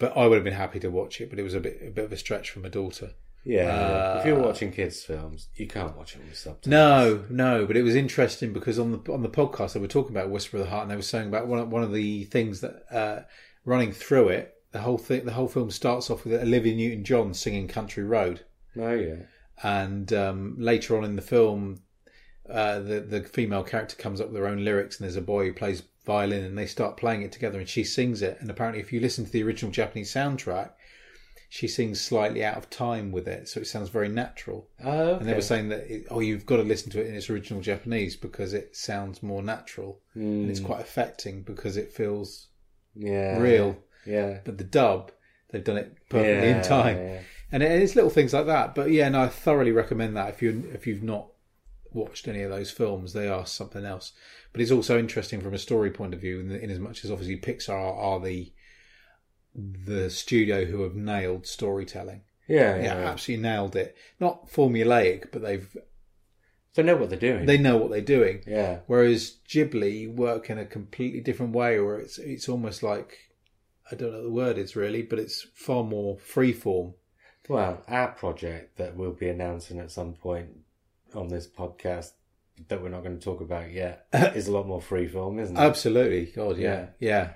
[0.00, 1.90] But I would have been happy to watch it, but it was a bit a
[1.92, 3.12] bit of a stretch for my daughter.
[3.46, 3.68] Yeah.
[3.68, 6.66] Uh, if you're watching kids' films, you can't watch them with subtitles.
[6.68, 10.14] No, no, but it was interesting because on the on the podcast they were talking
[10.16, 12.24] about Whisper of the Heart, and they were saying about one of, one of the
[12.24, 13.20] things that uh,
[13.64, 17.68] running through it, the whole thing, the whole film starts off with Olivia Newton-John singing
[17.68, 18.44] "Country Road,"
[18.76, 19.14] Oh, yeah.
[19.62, 21.82] and um, later on in the film,
[22.50, 25.46] uh, the the female character comes up with her own lyrics, and there's a boy
[25.46, 28.38] who plays violin, and they start playing it together, and she sings it.
[28.40, 30.70] And apparently, if you listen to the original Japanese soundtrack,
[31.48, 34.68] she sings slightly out of time with it, so it sounds very natural.
[34.84, 35.18] Oh, okay.
[35.20, 37.30] And they were saying that, it, oh, you've got to listen to it in its
[37.30, 42.48] original Japanese because it sounds more natural and it's quite affecting because it feels
[42.96, 43.06] Hmm.
[43.06, 43.38] yeah.
[43.38, 43.76] real.
[44.06, 44.38] Yeah.
[44.44, 45.12] But the dub,
[45.50, 47.20] they've done it perfectly Yeah, in time, yeah.
[47.52, 48.74] and it- it's little things like that.
[48.74, 51.28] But yeah, no, I thoroughly recommend that if you if you've not
[51.92, 54.12] watched any of those films, they are something else.
[54.52, 57.10] But it's also interesting from a story point of view, in, in as much as
[57.10, 58.52] obviously Pixar are, are the
[59.56, 62.22] the studio who have nailed storytelling.
[62.48, 63.10] Yeah, Yeah, yeah.
[63.10, 63.96] absolutely nailed it.
[64.20, 65.76] Not formulaic, but they've
[66.74, 67.46] They know what they're doing.
[67.46, 68.42] they know what they're doing.
[68.46, 68.80] yeah.
[68.86, 73.16] Whereas Ghibli work in a completely different way, where it's it's almost like
[73.90, 76.94] I don't know what the word is really, but it's far more freeform.
[77.48, 80.48] Well, our project that we'll be announcing at some point
[81.14, 82.10] on this podcast
[82.68, 85.60] that we're not going to talk about yet is a lot more freeform, isn't it?
[85.60, 87.32] Absolutely, God, yeah, yeah, yeah.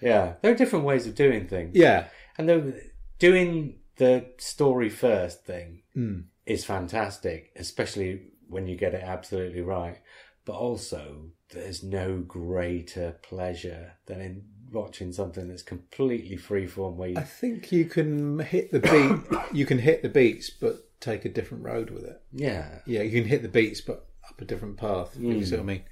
[0.00, 1.76] Yeah, there are different ways of doing things.
[1.76, 2.82] yeah, And the,
[3.18, 6.24] doing the story first thing Mm.
[6.46, 9.98] is fantastic, especially when you get it absolutely right.
[10.44, 17.16] But also, there's no greater pleasure than in watching something that's completely freeform where you
[17.18, 19.38] I think you can hit the beat.
[19.52, 22.20] you can hit the beats, but take a different road with it.
[22.32, 25.14] yeah Yeah, you can hit the beats, but up a different path.
[25.16, 25.82] if You see what I mean?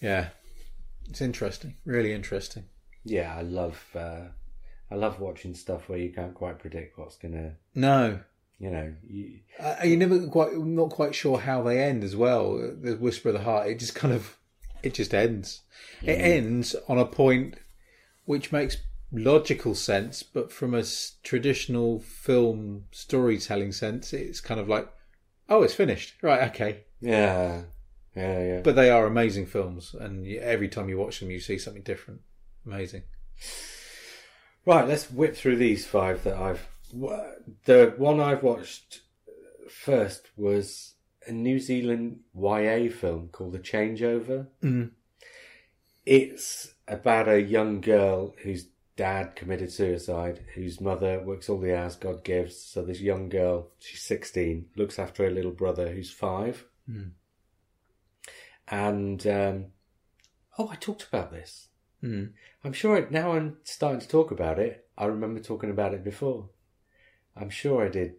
[0.00, 0.28] Yeah,
[1.08, 1.76] it's interesting.
[1.84, 2.64] Really interesting.
[3.04, 4.24] Yeah i love uh
[4.90, 8.20] i love watching stuff where you can't quite predict what's gonna No,
[8.58, 12.56] you know you, Uh, you never quite not quite sure how they end as well.
[12.56, 13.68] The whisper of the heart.
[13.68, 14.36] It just kind of
[14.82, 15.62] it just ends.
[16.02, 17.54] It ends on a point
[18.24, 18.76] which makes
[19.12, 20.84] logical sense, but from a
[21.22, 24.88] traditional film storytelling sense, it's kind of like,
[25.48, 26.14] oh, it's finished.
[26.22, 26.84] Right, okay.
[27.00, 27.62] yeah
[28.16, 31.58] yeah yeah But they are amazing films, and every time you watch them, you see
[31.58, 32.20] something different.
[32.66, 33.02] Amazing.
[34.64, 36.66] right let's whip through these five that i've
[37.64, 39.00] the one i've watched
[39.68, 40.94] first was
[41.26, 44.90] a new zealand ya film called the changeover Mm.
[46.06, 51.96] it's about a young girl whose dad committed suicide, whose mother works all the hours
[51.96, 52.56] God gives.
[52.60, 56.66] So this young girl, she's 16, looks after her little brother who's five.
[58.68, 59.66] And, um,
[60.58, 61.68] oh, I talked about this.
[62.02, 62.32] Mm.
[62.64, 64.86] I'm sure it, now I'm starting to talk about it.
[64.96, 66.48] I remember talking about it before.
[67.36, 68.14] I'm sure I did.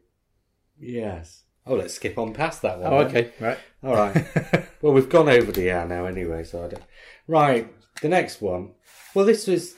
[0.79, 1.43] Yes.
[1.65, 2.93] Oh, let's skip on past that one.
[2.93, 3.07] Oh, then.
[3.07, 3.57] okay, right.
[3.83, 4.25] All right.
[4.81, 6.83] well, we've gone over the hour now anyway, so I don't.
[7.27, 8.71] Right, the next one.
[9.13, 9.75] Well, this was.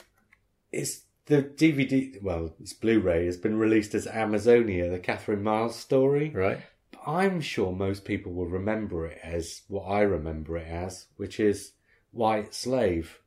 [0.72, 2.22] It's the DVD.
[2.24, 6.30] Well, it's Blu-ray has been released as Amazonia, the Catherine Miles story.
[6.30, 6.60] Right.
[7.06, 11.74] I'm sure most people will remember it as what I remember it as, which is
[12.12, 13.20] White Slave.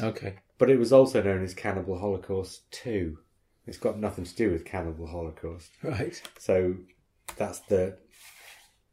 [0.00, 0.36] Okay.
[0.58, 3.18] But it was also known as Cannibal Holocaust 2.
[3.66, 5.70] It's got nothing to do with Cannibal Holocaust.
[5.82, 6.20] Right.
[6.38, 6.74] So
[7.36, 7.98] that's the,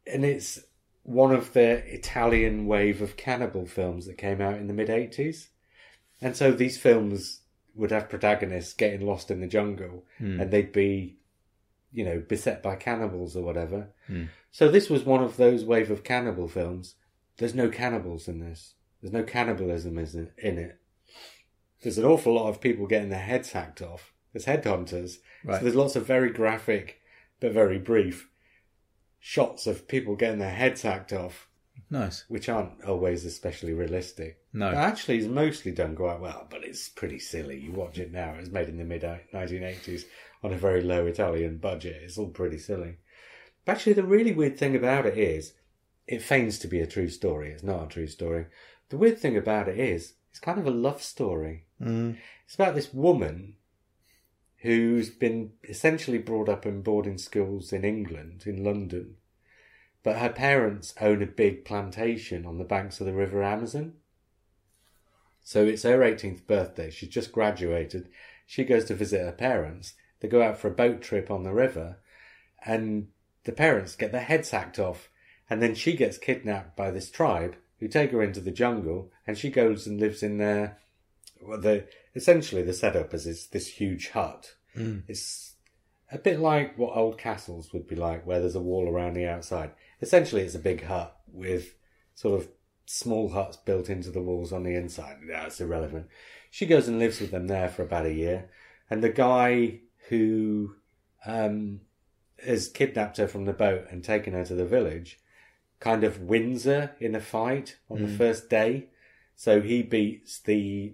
[0.05, 0.59] and it's
[1.03, 5.47] one of the Italian wave of cannibal films that came out in the mid 80s.
[6.21, 7.41] And so these films
[7.75, 10.39] would have protagonists getting lost in the jungle hmm.
[10.39, 11.17] and they'd be,
[11.91, 13.89] you know, beset by cannibals or whatever.
[14.07, 14.25] Hmm.
[14.51, 16.95] So this was one of those wave of cannibal films.
[17.37, 18.75] There's no cannibals in this.
[19.01, 20.79] There's no cannibalism in it.
[21.85, 24.11] There's an awful lot of people getting their heads hacked off.
[24.33, 25.19] There's headhunters.
[25.43, 25.57] Right.
[25.57, 26.99] So there's lots of very graphic
[27.39, 28.27] but very brief
[29.19, 31.47] shots of people getting their heads hacked off,
[31.89, 32.25] Nice.
[32.27, 34.39] which aren't always especially realistic.
[34.53, 34.71] No.
[34.71, 37.59] But actually, it's mostly done quite well, but it's pretty silly.
[37.59, 40.05] You watch it now; it was made in the mid 1980s
[40.43, 42.01] on a very low Italian budget.
[42.03, 42.97] It's all pretty silly.
[43.63, 45.53] But actually, the really weird thing about it is,
[46.07, 47.51] it feigns to be a true story.
[47.51, 48.45] It's not a true story.
[48.89, 51.64] The weird thing about it is, it's kind of a love story.
[51.81, 52.17] Mm.
[52.45, 53.55] It's about this woman
[54.59, 59.15] who's been essentially brought up in boarding schools in England, in London,
[60.03, 63.93] but her parents own a big plantation on the banks of the River Amazon.
[65.43, 66.89] So it's her 18th birthday.
[66.89, 68.09] She's just graduated.
[68.47, 69.93] She goes to visit her parents.
[70.19, 71.97] They go out for a boat trip on the river,
[72.65, 73.09] and
[73.43, 75.09] the parents get their heads hacked off.
[75.47, 79.37] And then she gets kidnapped by this tribe who take her into the jungle, and
[79.37, 80.79] she goes and lives in their
[81.41, 84.55] well, the essentially the setup is this, this huge hut.
[85.07, 85.55] It's
[86.11, 89.27] a bit like what old castles would be like, where there's a wall around the
[89.27, 89.71] outside.
[90.01, 91.75] Essentially, it's a big hut with
[92.13, 92.49] sort of
[92.85, 95.17] small huts built into the walls on the inside.
[95.27, 96.07] That's irrelevant.
[96.51, 98.49] She goes and lives with them there for about a year,
[98.89, 99.79] and the guy
[100.09, 100.75] who
[101.25, 101.81] um,
[102.45, 105.19] has kidnapped her from the boat and taken her to the village
[105.79, 108.87] kind of wins her in a fight on the first day.
[109.35, 110.93] So he beats the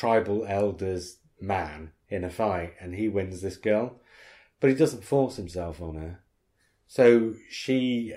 [0.00, 4.00] tribal elders man in a fight and he wins this girl.
[4.58, 6.20] But he doesn't force himself on her.
[6.86, 8.14] So she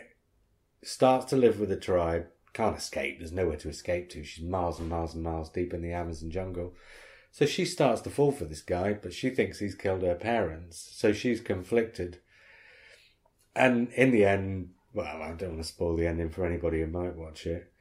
[0.82, 4.24] starts to live with the tribe, can't escape, there's nowhere to escape to.
[4.24, 6.74] She's miles and miles and miles deep in the Amazon jungle.
[7.32, 10.90] So she starts to fall for this guy, but she thinks he's killed her parents.
[10.96, 12.22] So she's conflicted.
[13.58, 16.88] And in the end, well, I don't want to spoil the ending for anybody who
[16.88, 17.73] might watch it.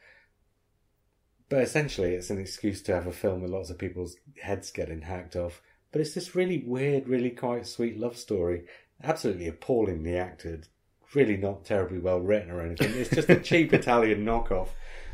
[1.52, 5.02] But essentially, it's an excuse to have a film with lots of people's heads getting
[5.02, 5.60] hacked off.
[5.90, 8.64] But it's this really weird, really quite sweet love story.
[9.04, 10.68] Absolutely appallingly acted.
[11.12, 12.94] Really not terribly well written or anything.
[12.94, 14.68] It's just a cheap Italian knockoff.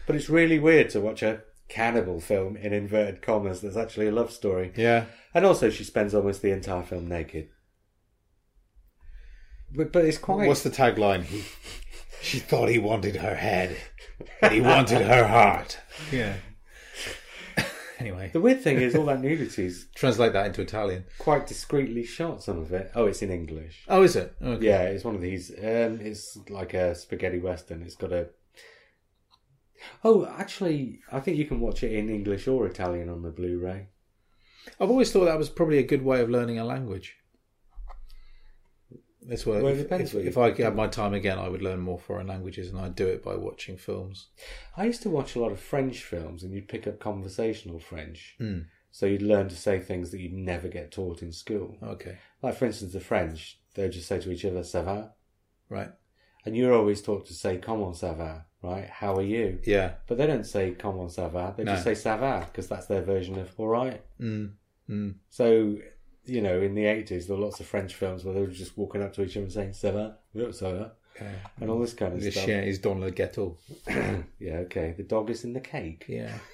[0.07, 4.13] But it's really weird to watch a cannibal film in inverted commas that's actually a
[4.13, 4.73] love story.
[4.77, 5.07] Yeah.
[5.35, 7.49] And also, she spends almost the entire film naked.
[9.75, 10.47] But, but it's quite.
[10.47, 11.27] What's the tagline?
[12.21, 13.77] He, she thought he wanted her head,
[14.41, 15.79] but he wanted her heart.
[16.13, 16.37] Yeah.
[17.99, 21.05] anyway, The weird thing is, all that nudity is translate that into Italian.
[21.19, 22.43] quite discreetly shot.
[22.43, 22.91] Some of it.
[22.95, 23.85] Oh, it's in English.
[23.89, 24.35] Oh, is it?
[24.43, 24.65] Okay.
[24.65, 25.51] Yeah, it's one of these.
[25.51, 27.83] Um, it's like a spaghetti western.
[27.83, 28.29] It's got a.
[30.05, 33.87] Oh, actually, I think you can watch it in English or Italian on the Blu-ray.
[34.81, 37.17] I've always thought that was probably a good way of learning a language.
[39.29, 39.47] What.
[39.47, 41.81] Well, it if, depends if, what if I had my time again, I would learn
[41.81, 44.29] more foreign languages, and I'd do it by watching films.
[44.77, 48.35] I used to watch a lot of French films, and you'd pick up conversational French.
[48.39, 48.61] Hmm.
[48.91, 51.77] So you'd learn to say things that you'd never get taught in school.
[51.83, 55.13] Okay, Like, for instance, the French, they'd just say to each other, ça va?
[55.69, 55.91] right.
[56.47, 58.89] And you're always taught to say, comment ça va, right?
[58.89, 59.59] How are you?
[59.65, 59.95] Yeah.
[60.07, 61.53] But they don't say, comment ça va.
[61.57, 64.01] They just say, ça va, because that's their version of, all right.
[64.19, 64.53] Mm.
[64.89, 65.15] Mm.
[65.29, 65.77] So,
[66.25, 68.77] you know, in the 80s, there were lots of French films where they were just
[68.77, 70.17] walking up to each other and saying, ça va?
[70.35, 70.93] Yeah, ça va?
[71.21, 71.33] Yeah.
[71.61, 72.45] And all this kind of The stuff.
[72.45, 73.57] chien is dans le gâteau.
[74.39, 74.95] yeah, okay.
[74.97, 76.05] The dog is in the cake.
[76.09, 76.33] Yeah.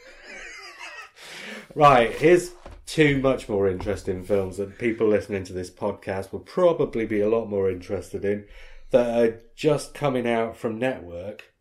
[1.74, 2.53] Right, here's
[2.86, 7.28] two much more interesting films that people listening to this podcast will probably be a
[7.28, 8.47] lot more interested in
[8.91, 11.53] that are just coming out from network.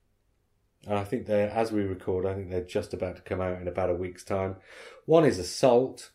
[0.86, 3.62] And I think they're, as we record, I think they're just about to come out
[3.62, 4.58] in about a week's time.
[5.06, 6.12] One is Assault,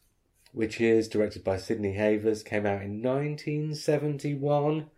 [0.58, 4.90] which is directed by Sidney Hayers, came out in 1971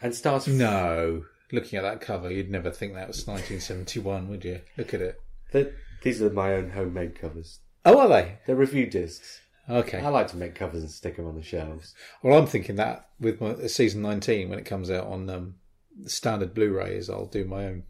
[0.00, 0.48] and stars.
[0.48, 1.26] No.
[1.52, 4.62] Looking at that cover, you'd never think that was 1971, would you?
[4.78, 5.20] Look at it.
[5.52, 7.58] The, these are my own homemade covers.
[7.84, 8.38] Oh, are they?
[8.46, 9.42] They're review discs.
[9.68, 10.00] Okay.
[10.00, 11.94] I like to make covers and stick them on the shelves.
[12.22, 15.56] Well, I'm thinking that with my, season 19, when it comes out on um,
[16.06, 17.82] standard Blu rays, I'll do my own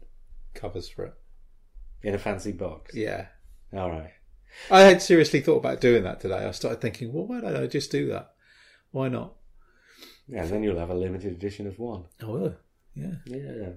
[0.53, 1.13] covers for it.
[2.03, 2.93] In a fancy box.
[2.93, 3.27] Yeah.
[3.73, 4.11] All right.
[4.71, 6.45] I had seriously thought about doing that today.
[6.45, 8.33] I started thinking, well, why don't I just do that?
[8.91, 9.33] Why not?
[10.27, 12.05] Yeah, and then you'll have a limited edition of one.
[12.21, 12.55] I will.
[12.95, 13.15] Yeah.
[13.25, 13.69] Yeah.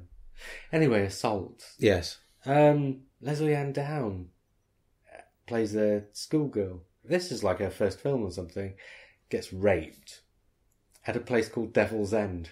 [0.72, 1.64] Anyway, Assault.
[1.78, 2.18] Yes.
[2.46, 4.28] Um, Lesley-Anne Down
[5.46, 6.82] plays a schoolgirl.
[7.05, 8.74] This is like her first film or something.
[9.30, 10.22] Gets raped
[11.06, 12.50] at a place called Devil's End.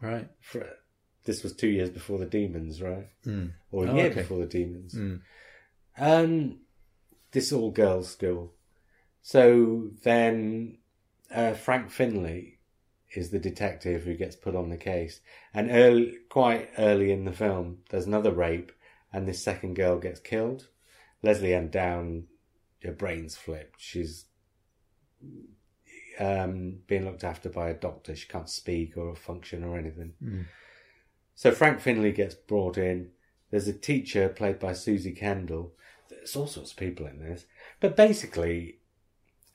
[0.00, 0.28] Right.
[0.40, 0.68] For
[1.24, 3.08] this was two years before the Demons, right?
[3.26, 3.52] Mm.
[3.72, 4.20] Or a Oh, year okay.
[4.20, 4.94] before the Demons.
[4.94, 5.20] Mm.
[5.98, 6.58] Um,
[7.38, 8.52] this all girls' school.
[9.22, 10.78] So then
[11.32, 12.58] uh, Frank Finlay
[13.14, 15.20] is the detective who gets put on the case.
[15.54, 18.72] And early, quite early in the film, there's another rape,
[19.12, 20.66] and this second girl gets killed.
[21.22, 22.24] Lesley-Anne Down,
[22.82, 23.80] her brain's flipped.
[23.80, 24.24] She's
[26.18, 28.16] um, being looked after by a doctor.
[28.16, 30.14] She can't speak or function or anything.
[30.22, 30.46] Mm.
[31.36, 33.10] So Frank Finlay gets brought in.
[33.52, 35.74] There's a teacher played by Suzy Kendall.
[36.28, 37.46] There's all sorts of people in this.
[37.80, 38.78] But basically,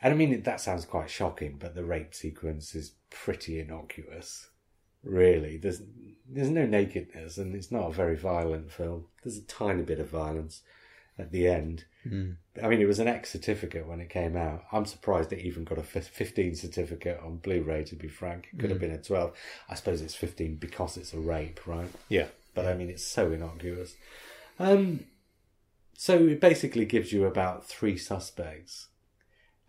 [0.01, 4.49] and I mean, that sounds quite shocking, but the rape sequence is pretty innocuous.
[5.03, 5.57] Really.
[5.57, 5.81] There's,
[6.27, 9.05] there's no nakedness and it's not a very violent film.
[9.23, 10.61] There's a tiny bit of violence
[11.17, 11.85] at the end.
[12.07, 12.37] Mm.
[12.61, 14.63] I mean, it was an X certificate when it came out.
[14.71, 17.83] I'm surprised it even got a 15 certificate on Blu-ray.
[17.85, 19.33] To be frank, it could have been a 12.
[19.69, 21.89] I suppose it's 15 because it's a rape, right?
[22.09, 22.27] Yeah.
[22.55, 23.95] But I mean, it's so innocuous.
[24.59, 25.05] Um,
[26.03, 28.89] so it basically gives you about three suspects,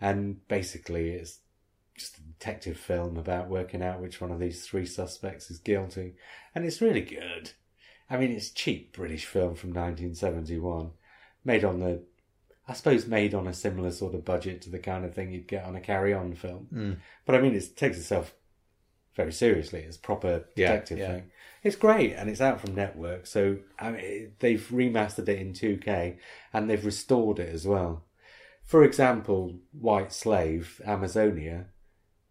[0.00, 1.38] and basically it's
[1.96, 6.16] just a detective film about working out which one of these three suspects is guilty,
[6.52, 7.52] and it's really good.
[8.10, 10.90] I mean, it's cheap British film from 1971,
[11.44, 12.02] made on the,
[12.66, 15.46] I suppose, made on a similar sort of budget to the kind of thing you'd
[15.46, 16.66] get on a Carry On film.
[16.74, 16.96] Mm.
[17.26, 18.34] But I mean, it takes itself
[19.16, 19.80] very seriously.
[19.80, 21.12] It's proper detective yeah.
[21.12, 21.30] thing.
[21.62, 23.26] It's great, and it's out from Network.
[23.26, 26.18] So I mean, they've remastered it in 2K
[26.52, 28.04] and they've restored it as well.
[28.64, 31.66] For example, White Slave, Amazonia,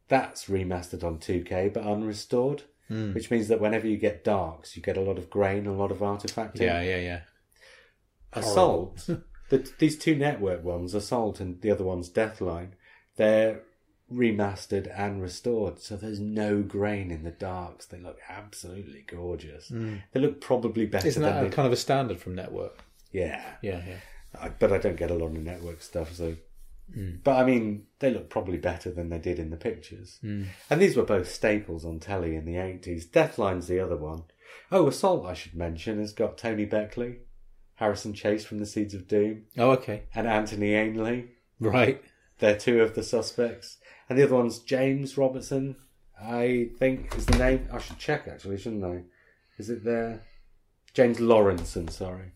[0.08, 3.14] that's remastered on 2K but unrestored, Mm.
[3.14, 5.90] which means that whenever you get darks, you get a lot of grain, a lot
[5.90, 6.62] of artifacting.
[6.62, 7.22] Yeah, yeah, yeah.
[8.34, 9.10] Assault,
[9.50, 12.72] the, these two network ones, Assault and the other one's Deathline,
[13.16, 13.62] they're
[14.12, 17.86] remastered and restored, so there's no grain in the darks.
[17.86, 19.70] They look absolutely gorgeous.
[19.70, 21.08] They look probably better.
[21.08, 22.84] Isn't than that a kind of a standard from Network?
[23.12, 23.44] yeah.
[23.62, 23.98] Yeah, yeah.
[24.40, 26.36] I, but I don't get a lot of network stuff, so.
[26.94, 27.12] Hmm.
[27.24, 30.18] But I mean, they look probably better than they did in the pictures.
[30.22, 30.46] Hmm.
[30.72, 33.10] And these were both staples on telly in the 80s.
[33.12, 34.24] Deathline's the other one.
[34.72, 37.20] Oh, Assault, I should mention, has got Tony Beckley,
[37.76, 40.04] Harrison Chase from The Seeds of Doom, Oh, okay.
[40.16, 41.30] and Anthony Ainley.
[41.60, 42.02] Right.
[42.40, 43.78] They're two of the suspects.
[44.14, 45.76] And the other one's James Robertson,
[46.22, 47.68] I think is the name.
[47.74, 49.02] I should check actually, shouldn't I?
[49.58, 50.22] Is it there?
[50.94, 52.34] James Lawrenson, sorry,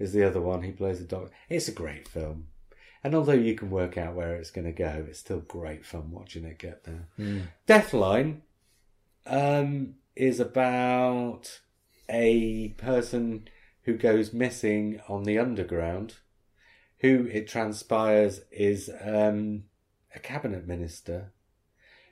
[0.00, 0.64] is the other one.
[0.64, 1.30] He plays the doctor.
[1.48, 2.48] It's a great film.
[3.04, 6.10] And although you can work out where it's going to go, it's still great fun
[6.10, 7.06] watching it get there.
[7.68, 8.40] Deathline
[9.24, 11.60] um, is about
[12.08, 13.46] a person
[13.82, 16.16] who goes missing on the underground,
[16.98, 19.62] who it transpires is um,
[20.14, 21.32] a cabinet minister.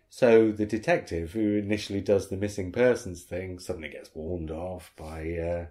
[0.08, 5.20] So the detective who initially does the missing persons thing suddenly gets warned off by,
[5.36, 5.66] uh,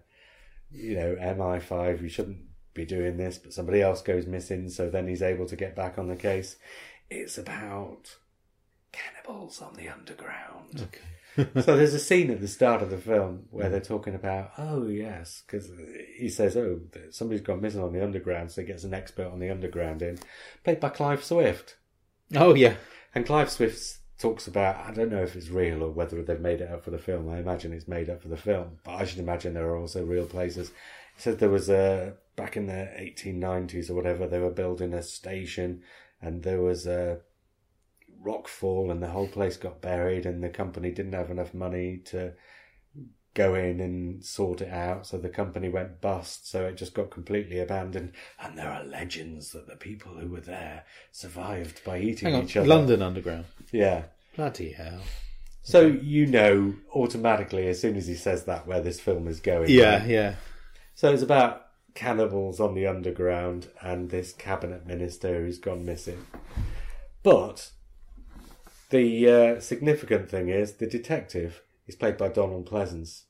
[0.71, 2.01] you know, MI5.
[2.01, 4.69] You shouldn't be doing this, but somebody else goes missing.
[4.69, 6.55] So then he's able to get back on the case.
[7.09, 8.15] It's about
[8.91, 11.51] cannibals on the underground Okay.
[11.61, 14.87] so there's a scene at the start of the film where they're talking about, oh
[14.87, 15.71] yes, because
[16.17, 16.81] he says, oh,
[17.11, 20.17] somebody's gone missing on the underground, so he gets an expert on the underground in,
[20.63, 21.77] played by Clive Swift.
[22.35, 22.75] Oh, yeah.
[23.15, 26.61] And Clive Swift talks about, I don't know if it's real or whether they've made
[26.61, 27.29] it up for the film.
[27.29, 30.05] I imagine it's made up for the film, but I should imagine there are also
[30.05, 30.69] real places.
[31.15, 35.01] He said there was a, back in the 1890s or whatever, they were building a
[35.01, 35.81] station
[36.21, 37.19] and there was a
[38.21, 41.97] rock fall and the whole place got buried and the company didn't have enough money
[42.05, 42.33] to
[43.39, 45.07] go in and sort it out.
[45.07, 46.49] So the company went bust.
[46.49, 48.11] So it just got completely abandoned.
[48.37, 50.83] And there are legends that the people who were there
[51.13, 52.43] survived by eating on.
[52.43, 52.67] each other.
[52.67, 53.45] London Underground.
[53.71, 54.03] Yeah.
[54.35, 55.01] Bloody hell.
[55.63, 59.69] So you know automatically as soon as he says that where this film is going.
[59.69, 60.07] Yeah, right?
[60.07, 60.35] yeah.
[60.95, 66.25] So it's about cannibals on the underground and this cabinet minister who's gone missing.
[67.23, 67.71] But
[68.89, 73.23] the uh, significant thing is the detective is played by Donald Pleasence,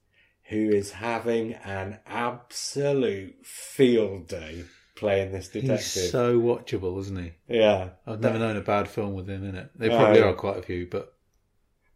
[0.49, 4.65] who is having an absolute field day
[4.95, 5.77] playing this detective.
[5.79, 7.31] He's so watchable, isn't he?
[7.47, 7.89] yeah.
[8.05, 9.69] I've never known a bad film with him in it.
[9.75, 10.29] There probably No.
[10.29, 11.13] are quite a few, but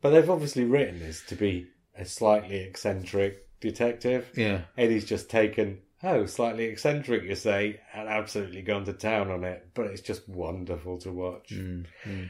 [0.01, 1.67] But they've obviously written this to be
[1.97, 4.31] a slightly eccentric detective.
[4.35, 4.61] yeah.
[4.77, 9.69] Eddie's just taken, oh, slightly eccentric, you say, and absolutely gone to town on it.
[9.73, 11.49] But it's just wonderful to watch.
[11.51, 12.29] Mm, mm.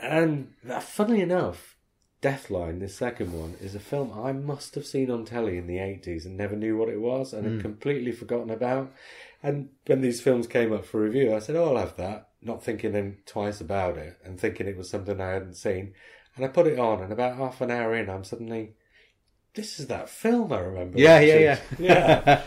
[0.00, 1.76] And uh, funnily enough,
[2.22, 5.78] Deathline, this second one, is a film I must have seen on telly in the
[5.78, 8.92] 80s and never knew what it was and had completely forgotten about.
[9.42, 12.62] And when these films came up for review, I said, oh, I'll have that, not
[12.62, 15.94] thinking then twice about it and thinking it was something I hadn't seen.
[16.36, 18.74] And I put it on, and about half an hour in, I'm suddenly,
[19.54, 20.98] this is that film I remember.
[20.98, 22.42] Yeah, yeah, watching." yeah.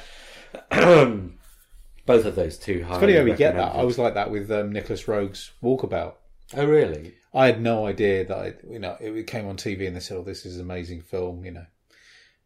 [2.05, 2.85] Both of those two.
[2.87, 3.75] It's funny how we get that.
[3.75, 6.15] I was like that with um, Nicolas Roeg's Walkabout.
[6.55, 7.15] Oh, really?
[7.33, 10.17] I had no idea that I, you know it came on TV and they said,
[10.17, 11.65] "Oh, this is an amazing film," you know.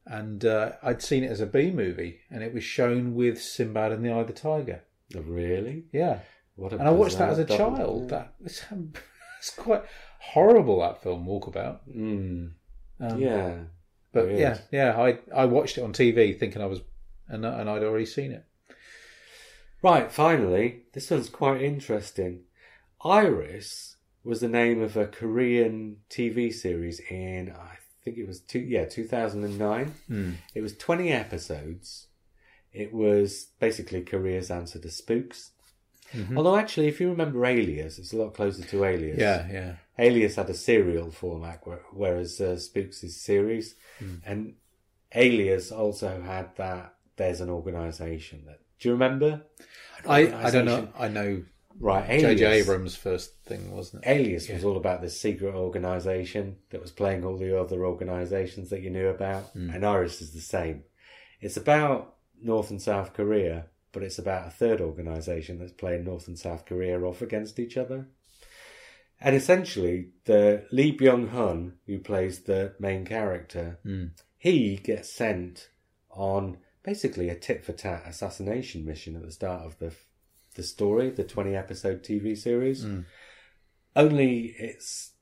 [0.05, 3.91] And uh, I'd seen it as a B movie, and it was shown with Sinbad
[3.91, 4.81] and the Eye of the Tiger.
[5.15, 5.83] Oh, really?
[5.91, 6.19] Yeah,
[6.55, 8.09] What a and I watched that as a child.
[8.09, 8.63] That it's,
[9.39, 9.83] it's quite
[10.19, 10.79] horrible.
[10.79, 11.79] That film, Walkabout.
[11.93, 12.51] Mm,
[13.01, 13.55] Um, yeah.
[14.13, 14.39] but weird.
[14.39, 14.97] yeah, yeah.
[15.01, 16.79] I I watched it on TV thinking I was,
[17.27, 18.45] and and I'd already seen it.
[19.83, 22.43] Right, finally, this one's quite interesting.
[23.03, 23.96] Iris
[24.27, 28.85] was the name of a Korean TV series in, I think it was two, yeah,
[28.85, 29.93] 2009.
[30.07, 30.31] Hmm.
[30.53, 32.07] It was 20 episodes.
[32.73, 35.51] It was basically Korea's answer to Spooks.
[36.35, 39.19] Although, actually, if you remember Alias, it's a lot closer to Alias.
[39.19, 39.73] Yeah, yeah.
[39.99, 43.75] Alias had a serial format, whereas uh, Spooks is series.
[44.25, 44.53] And
[45.13, 48.59] Alias also had that there's an organisation that.
[48.79, 49.41] Do you remember?
[50.07, 50.89] I I don't know.
[50.97, 51.43] I know
[51.79, 52.39] Right, Alias.
[52.39, 52.59] J.J.
[52.59, 54.09] Abrams' first thing, wasn't it?
[54.09, 58.81] Alias was all about this secret organisation that was playing all the other organisations that
[58.81, 59.69] you knew about, hmm.
[59.69, 60.83] and Iris is the same.
[61.39, 66.27] It's about North and South Korea, but it's about a third organisation that's playing North
[66.27, 68.07] and South Korea off against each other.
[69.19, 74.05] And essentially, the Lee Byung Hun, who plays the main character, hmm.
[74.37, 75.69] he gets sent
[76.09, 79.93] on basically a tit for tat assassination mission at the start of the
[80.57, 82.83] the story, the twenty episode TV series.
[82.83, 83.01] Hmm.
[83.95, 85.13] Only it's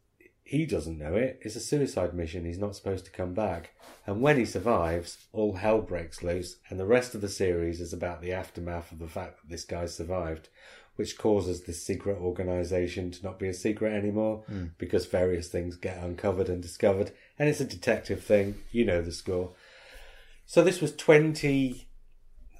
[0.46, 1.40] he doesn't know it.
[1.42, 2.46] It's a suicide mission.
[2.46, 3.72] He's not supposed to come back.
[4.06, 7.92] And when he survives, all hell breaks loose, and the rest of the series is
[7.92, 10.50] about the aftermath of the fact that this guy survived,
[10.98, 14.66] which causes this secret organization to not be a secret anymore hmm.
[14.78, 17.12] because various things get uncovered and discovered.
[17.40, 18.56] And it's a detective thing.
[18.72, 19.54] You know the score.
[20.46, 21.85] So this was 20,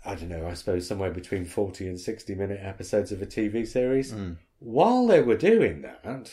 [0.06, 3.68] I don't know, I suppose somewhere between 40 and 60 minute episodes of a TV
[3.68, 4.12] series.
[4.12, 4.34] Hmm.
[4.60, 6.32] While they were doing that,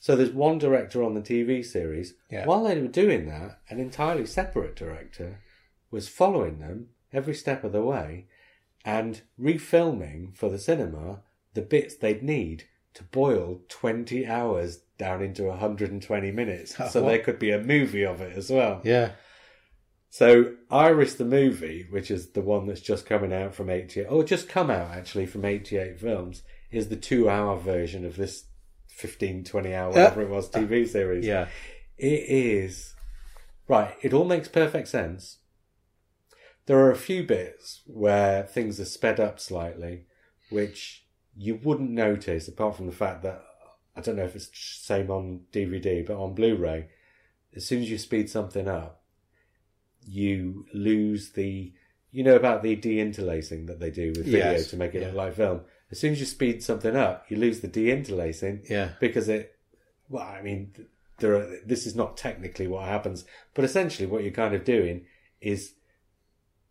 [0.00, 2.14] so there's one director on the TV series.
[2.30, 2.44] Yeah.
[2.46, 5.40] While they were doing that, an entirely separate director
[5.90, 8.26] was following them every step of the way
[8.84, 11.20] and refilming for the cinema
[11.54, 12.64] the bits they'd need
[12.94, 17.08] to boil 20 hours down into 120 minutes so What?
[17.10, 18.80] there could be a movie of it as well.
[18.84, 19.12] Yeah.
[20.12, 24.22] So Iris the movie, which is the one that's just coming out from 88, or
[24.22, 28.44] just come out actually from 88 films, is the two hour version of this
[28.88, 31.24] 15, 20 hour, uh, whatever it was, uh, TV series.
[31.24, 31.48] Yeah.
[31.96, 32.94] It is.
[33.66, 35.38] Right, it all makes perfect sense.
[36.66, 40.04] There are a few bits where things are sped up slightly,
[40.50, 43.42] which you wouldn't notice apart from the fact that,
[43.96, 46.90] I don't know if it's the same on DVD, but on Blu ray,
[47.56, 49.01] as soon as you speed something up,
[50.06, 51.72] you lose the.
[52.14, 55.06] You know about the de-interlacing that they do with video Yes, to make it yeah.
[55.06, 55.62] look like film.
[55.90, 58.90] As soon as you speed something up, you lose the de-interlacing Yeah.
[59.00, 59.56] because it
[60.10, 60.74] well i mean
[61.20, 63.24] there are this is not technically what happens
[63.54, 65.06] but essentially what you're kind of doing
[65.40, 65.72] is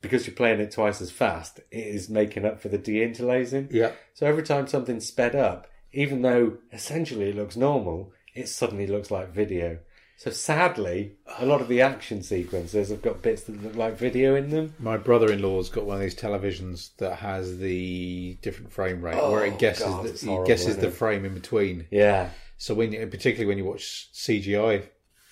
[0.01, 3.93] because you're playing it twice as fast it is making up for the de-interlacing Yeah.
[4.13, 9.09] so every time something's sped up even though essentially it looks normal it suddenly looks
[9.09, 9.79] like video
[10.22, 14.35] so sadly a lot of the action sequences have got bits that look like video
[14.35, 19.15] in them My brother-in-law's got one of these televisions that has the different frame rate
[19.15, 20.93] where Oh, it guesses God, the, it horrible, guesses isn't the it?
[20.93, 21.88] frame in between.
[21.89, 24.85] yeah So when you, particularly when you watch CGI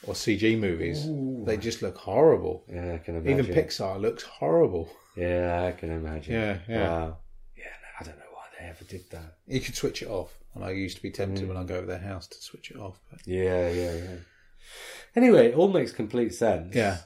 [0.08, 1.06] or CG movies,
[1.46, 2.64] they just look horrible.
[2.68, 4.90] yeah i can imagine Even Pixar looks horrible.
[5.16, 6.88] yeah i can imagine Yeah, yeah.
[6.90, 7.18] wow
[7.56, 10.32] yeah no, i don't know why they ever did that You could switch it off,
[10.56, 11.50] and I used to be tempted mm.
[11.50, 12.98] when I go over their house to switch it off.
[13.12, 14.16] But Yeah, yeah, yeah.
[15.16, 16.76] Anyway, it all makes complete sense.
[16.76, 16.98] yeah,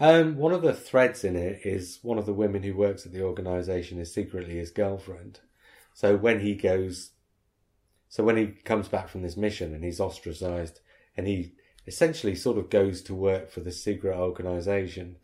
[0.00, 3.12] Um, one of the threads in it is one of the women who works at
[3.12, 5.40] the organisation is secretly his girlfriend.
[5.94, 7.10] So when he goes,
[8.08, 10.80] so when he comes back from this mission and he's ostracised,
[11.16, 11.52] and he
[11.86, 15.16] essentially sort of goes to work for the secret organisation,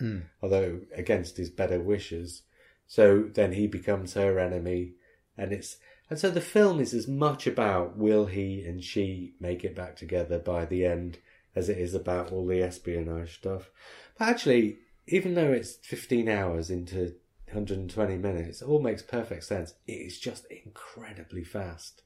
[0.42, 2.42] although against his better wishes.
[2.86, 4.92] So then he becomes her enemy,
[5.36, 5.76] and it's
[6.10, 9.96] and so the film is as much about will he and she make it back
[9.96, 11.18] together by the end
[11.54, 13.70] as it is about all the espionage stuff.
[14.18, 17.14] But actually, even though it's 15 hours into
[17.46, 19.74] 120 minutes, it all makes perfect sense.
[19.86, 22.02] It is just incredibly fast.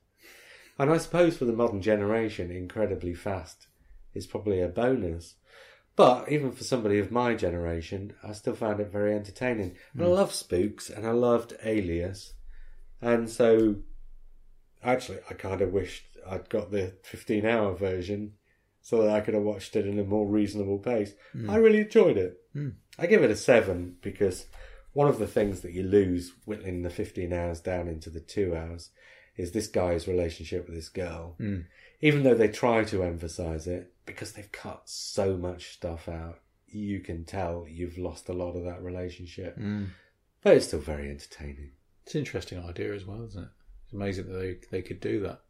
[0.79, 3.67] And I suppose for the modern generation, incredibly fast
[4.15, 5.35] is probably a bonus.
[5.95, 9.77] But even for somebody of my generation, I still found it very entertaining.
[9.93, 10.13] And I hmm.
[10.13, 12.35] love Spooks and I loved Alias.
[13.03, 13.77] And so,
[14.83, 18.35] actually, I kind of wished I'd got the 15 hour version
[18.83, 21.13] so that I could have watched it in a more reasonable pace.
[21.33, 21.49] Hmm.
[21.49, 22.41] I really enjoyed it.
[22.53, 22.71] Hmm.
[22.99, 24.47] I give it a seven because
[24.93, 28.55] one of the things that you lose whittling the 15 hours down into the two
[28.55, 28.91] hours
[29.37, 31.37] is this guy's relationship with this girl.
[31.39, 31.61] Hmm.
[32.01, 37.01] Even though they try to emphasize it, because they've cut so much stuff out, you
[37.01, 39.57] can tell you've lost a lot of that relationship.
[40.43, 41.71] But it's still very entertaining.
[42.05, 43.51] It's an interesting idea as well, isn't it?
[43.85, 45.43] It's amazing that they, they could do that.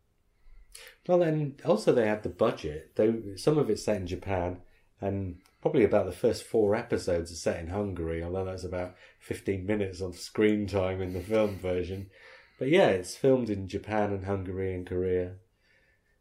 [1.07, 2.93] Well, and also they had the budget.
[2.97, 4.59] Though some of it's set in Japan,
[5.01, 8.23] and probably about the first four episodes are set in Hungary.
[8.23, 12.11] Although that's about fifteen minutes of screen time in the film version.
[12.59, 15.35] But yeah, it's filmed in Japan and Hungary and Korea.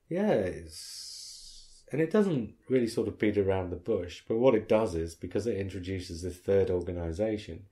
[0.09, 4.23] Yeah, it's and it doesn't really sort of beat around the bush.
[4.27, 7.65] But what it does is because it introduces this third organization,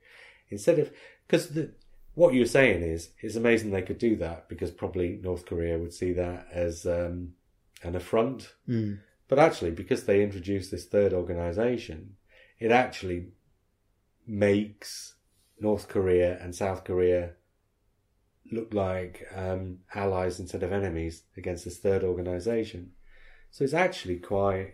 [0.49, 0.91] instead of
[1.25, 1.71] because the
[2.19, 5.93] what you're saying is it's amazing they could do that because probably North Korea would
[5.93, 7.29] see that as um,
[7.81, 8.55] an affront.
[8.67, 8.99] Mm.
[9.29, 12.17] But actually, because they introduced this third organization,
[12.59, 13.27] it actually
[14.27, 15.15] makes
[15.61, 17.35] North Korea and South Korea
[18.51, 22.91] look like um, allies instead of enemies against this third organization.
[23.49, 24.73] So it's actually quite.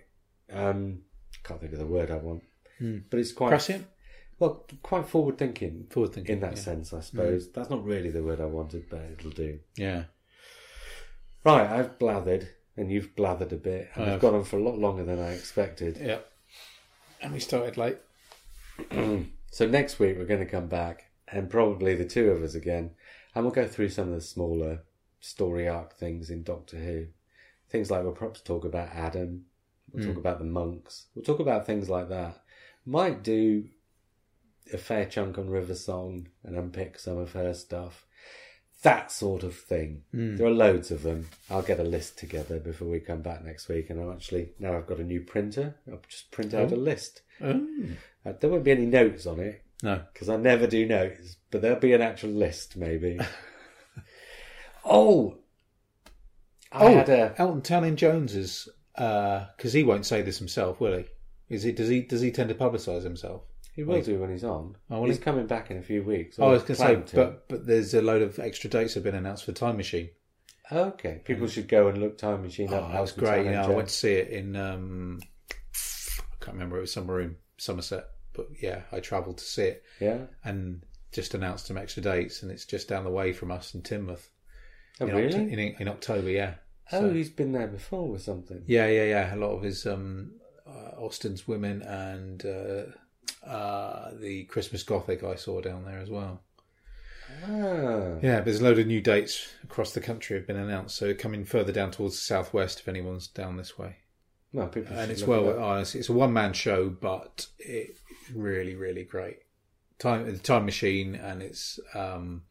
[0.51, 1.01] Um,
[1.43, 2.41] can't think of the word I want,
[3.11, 3.85] but it's quite Prescient?
[4.39, 5.87] Well, quite forward thinking.
[5.89, 6.61] Forward thinking, in that yeah.
[6.61, 7.03] sense, I mm.
[7.03, 7.51] suppose.
[7.51, 9.59] That's not really the word I wanted, but it'll do.
[9.75, 10.05] Yeah.
[11.43, 14.21] Right, I've blathered, and you've blathered a bit, and I we've have.
[14.21, 15.97] gone on for a lot longer than I expected.
[16.01, 16.19] Yeah.
[17.21, 17.97] And we started late.
[19.55, 22.91] So next week we're going to come back, and probably the two of us again,
[23.33, 24.81] and we'll go through some of the smaller
[25.21, 27.05] story arc things in Doctor Who.
[27.69, 29.45] Things like we'll perhaps talk about Adam,
[29.93, 30.19] we'll talk mm.
[30.19, 32.43] about the monks, we'll talk about things like that.
[32.85, 33.69] Might do
[34.73, 38.05] a fair chunk on River Song and unpick some of her stuff.
[38.81, 40.03] That sort of thing.
[40.37, 41.27] There are loads of them.
[41.49, 44.77] I'll get a list together before we come back next week, and I'll actually now
[44.77, 45.75] I've got a new printer.
[45.91, 47.21] I'll just print out a list.
[47.41, 47.67] Oh.
[48.25, 50.01] Uh, there won't be any notes on it No.
[50.13, 53.19] because I never do notes, but there'll be an actual list maybe.
[54.85, 55.37] oh,
[56.71, 60.97] I oh, had a Elton Townend Jones is because he won't say this himself, will
[60.97, 61.05] he?
[61.49, 61.75] Is it?
[61.75, 62.01] Does he?
[62.01, 63.43] Does he tend to publicise himself?
[63.75, 64.77] He will do when he's on.
[64.89, 65.23] Oh, will he's he?
[65.23, 66.37] coming back in a few weeks.
[66.39, 69.03] Oh, I was going to say, but but there's a load of extra dates have
[69.03, 70.09] been announced for Time Machine.
[70.71, 72.91] okay, people should go and look Time Machine Oh, up.
[72.93, 73.45] that was great.
[73.45, 74.55] Yeah, I went to see it in.
[74.55, 75.19] Um,
[75.51, 76.77] I can't remember.
[76.77, 80.19] It was somewhere in Somerset, but yeah, I travelled to see it Yeah.
[80.43, 83.81] and just announced some extra dates, and it's just down the way from us in
[83.81, 84.27] Teignmouth.
[85.01, 85.33] Oh, in, really?
[85.33, 86.53] Oct- in, in October, yeah.
[86.93, 88.63] oh, he's been there before with something.
[88.67, 89.35] Yeah, yeah, yeah.
[89.35, 90.31] A lot of his um,
[90.67, 92.83] uh, Austen's Women and uh,
[93.45, 96.41] uh, the Christmas Gothic I saw down there as well.
[97.43, 98.17] Ah.
[98.21, 100.95] Yeah, there's a load of new dates across the country have been announced.
[100.95, 103.97] So coming further down towards the southwest, if anyone's down this way,
[104.53, 105.63] Well, people and it's well, it up.
[105.63, 107.99] honestly, it's a one man show, but it's
[108.33, 109.39] really, really great.
[109.97, 112.43] Time, the time machine, and it's um,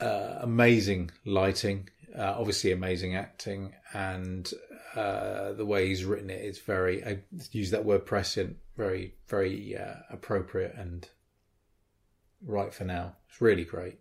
[0.00, 4.50] uh, amazing lighting, uh, obviously amazing acting, and
[4.94, 7.04] uh, the way he's written it is very.
[7.04, 7.18] I
[7.52, 11.08] use that word prescient, very, very uh, appropriate and
[12.44, 13.16] right for now.
[13.28, 13.98] It's really great.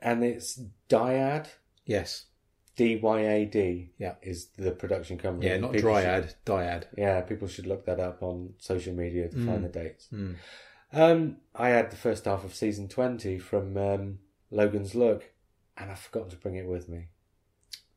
[0.00, 1.46] and it's Dyad.
[1.84, 2.26] Yes,
[2.76, 3.90] D Y A D.
[3.98, 4.14] Yeah.
[4.22, 5.46] is the production company.
[5.48, 6.84] yeah, not People should- dryad, dyad.
[6.96, 9.46] Yeah, people should look that up on social media to Mm.
[9.46, 10.08] find the dates.
[10.92, 14.18] Um, I had the first half of season 20 from um,
[14.50, 15.30] Logan's Look,
[15.76, 17.08] and I forgot to bring it with me.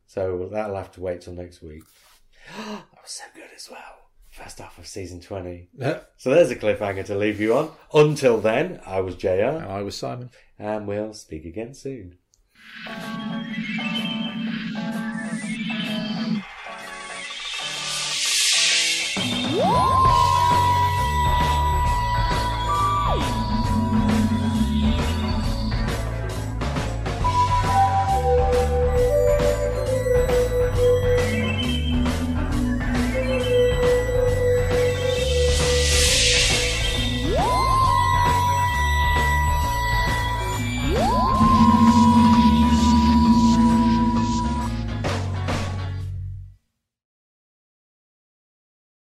[0.06, 1.84] So that'll have to wait till next week.
[2.58, 4.03] that was so good as well.
[4.34, 5.70] First half of season 20.
[6.18, 7.72] So there's a cliffhanger to leave you on.
[7.94, 10.32] Until then, I was JR, And I was Simon.
[10.58, 12.18] and we'll speak again soon.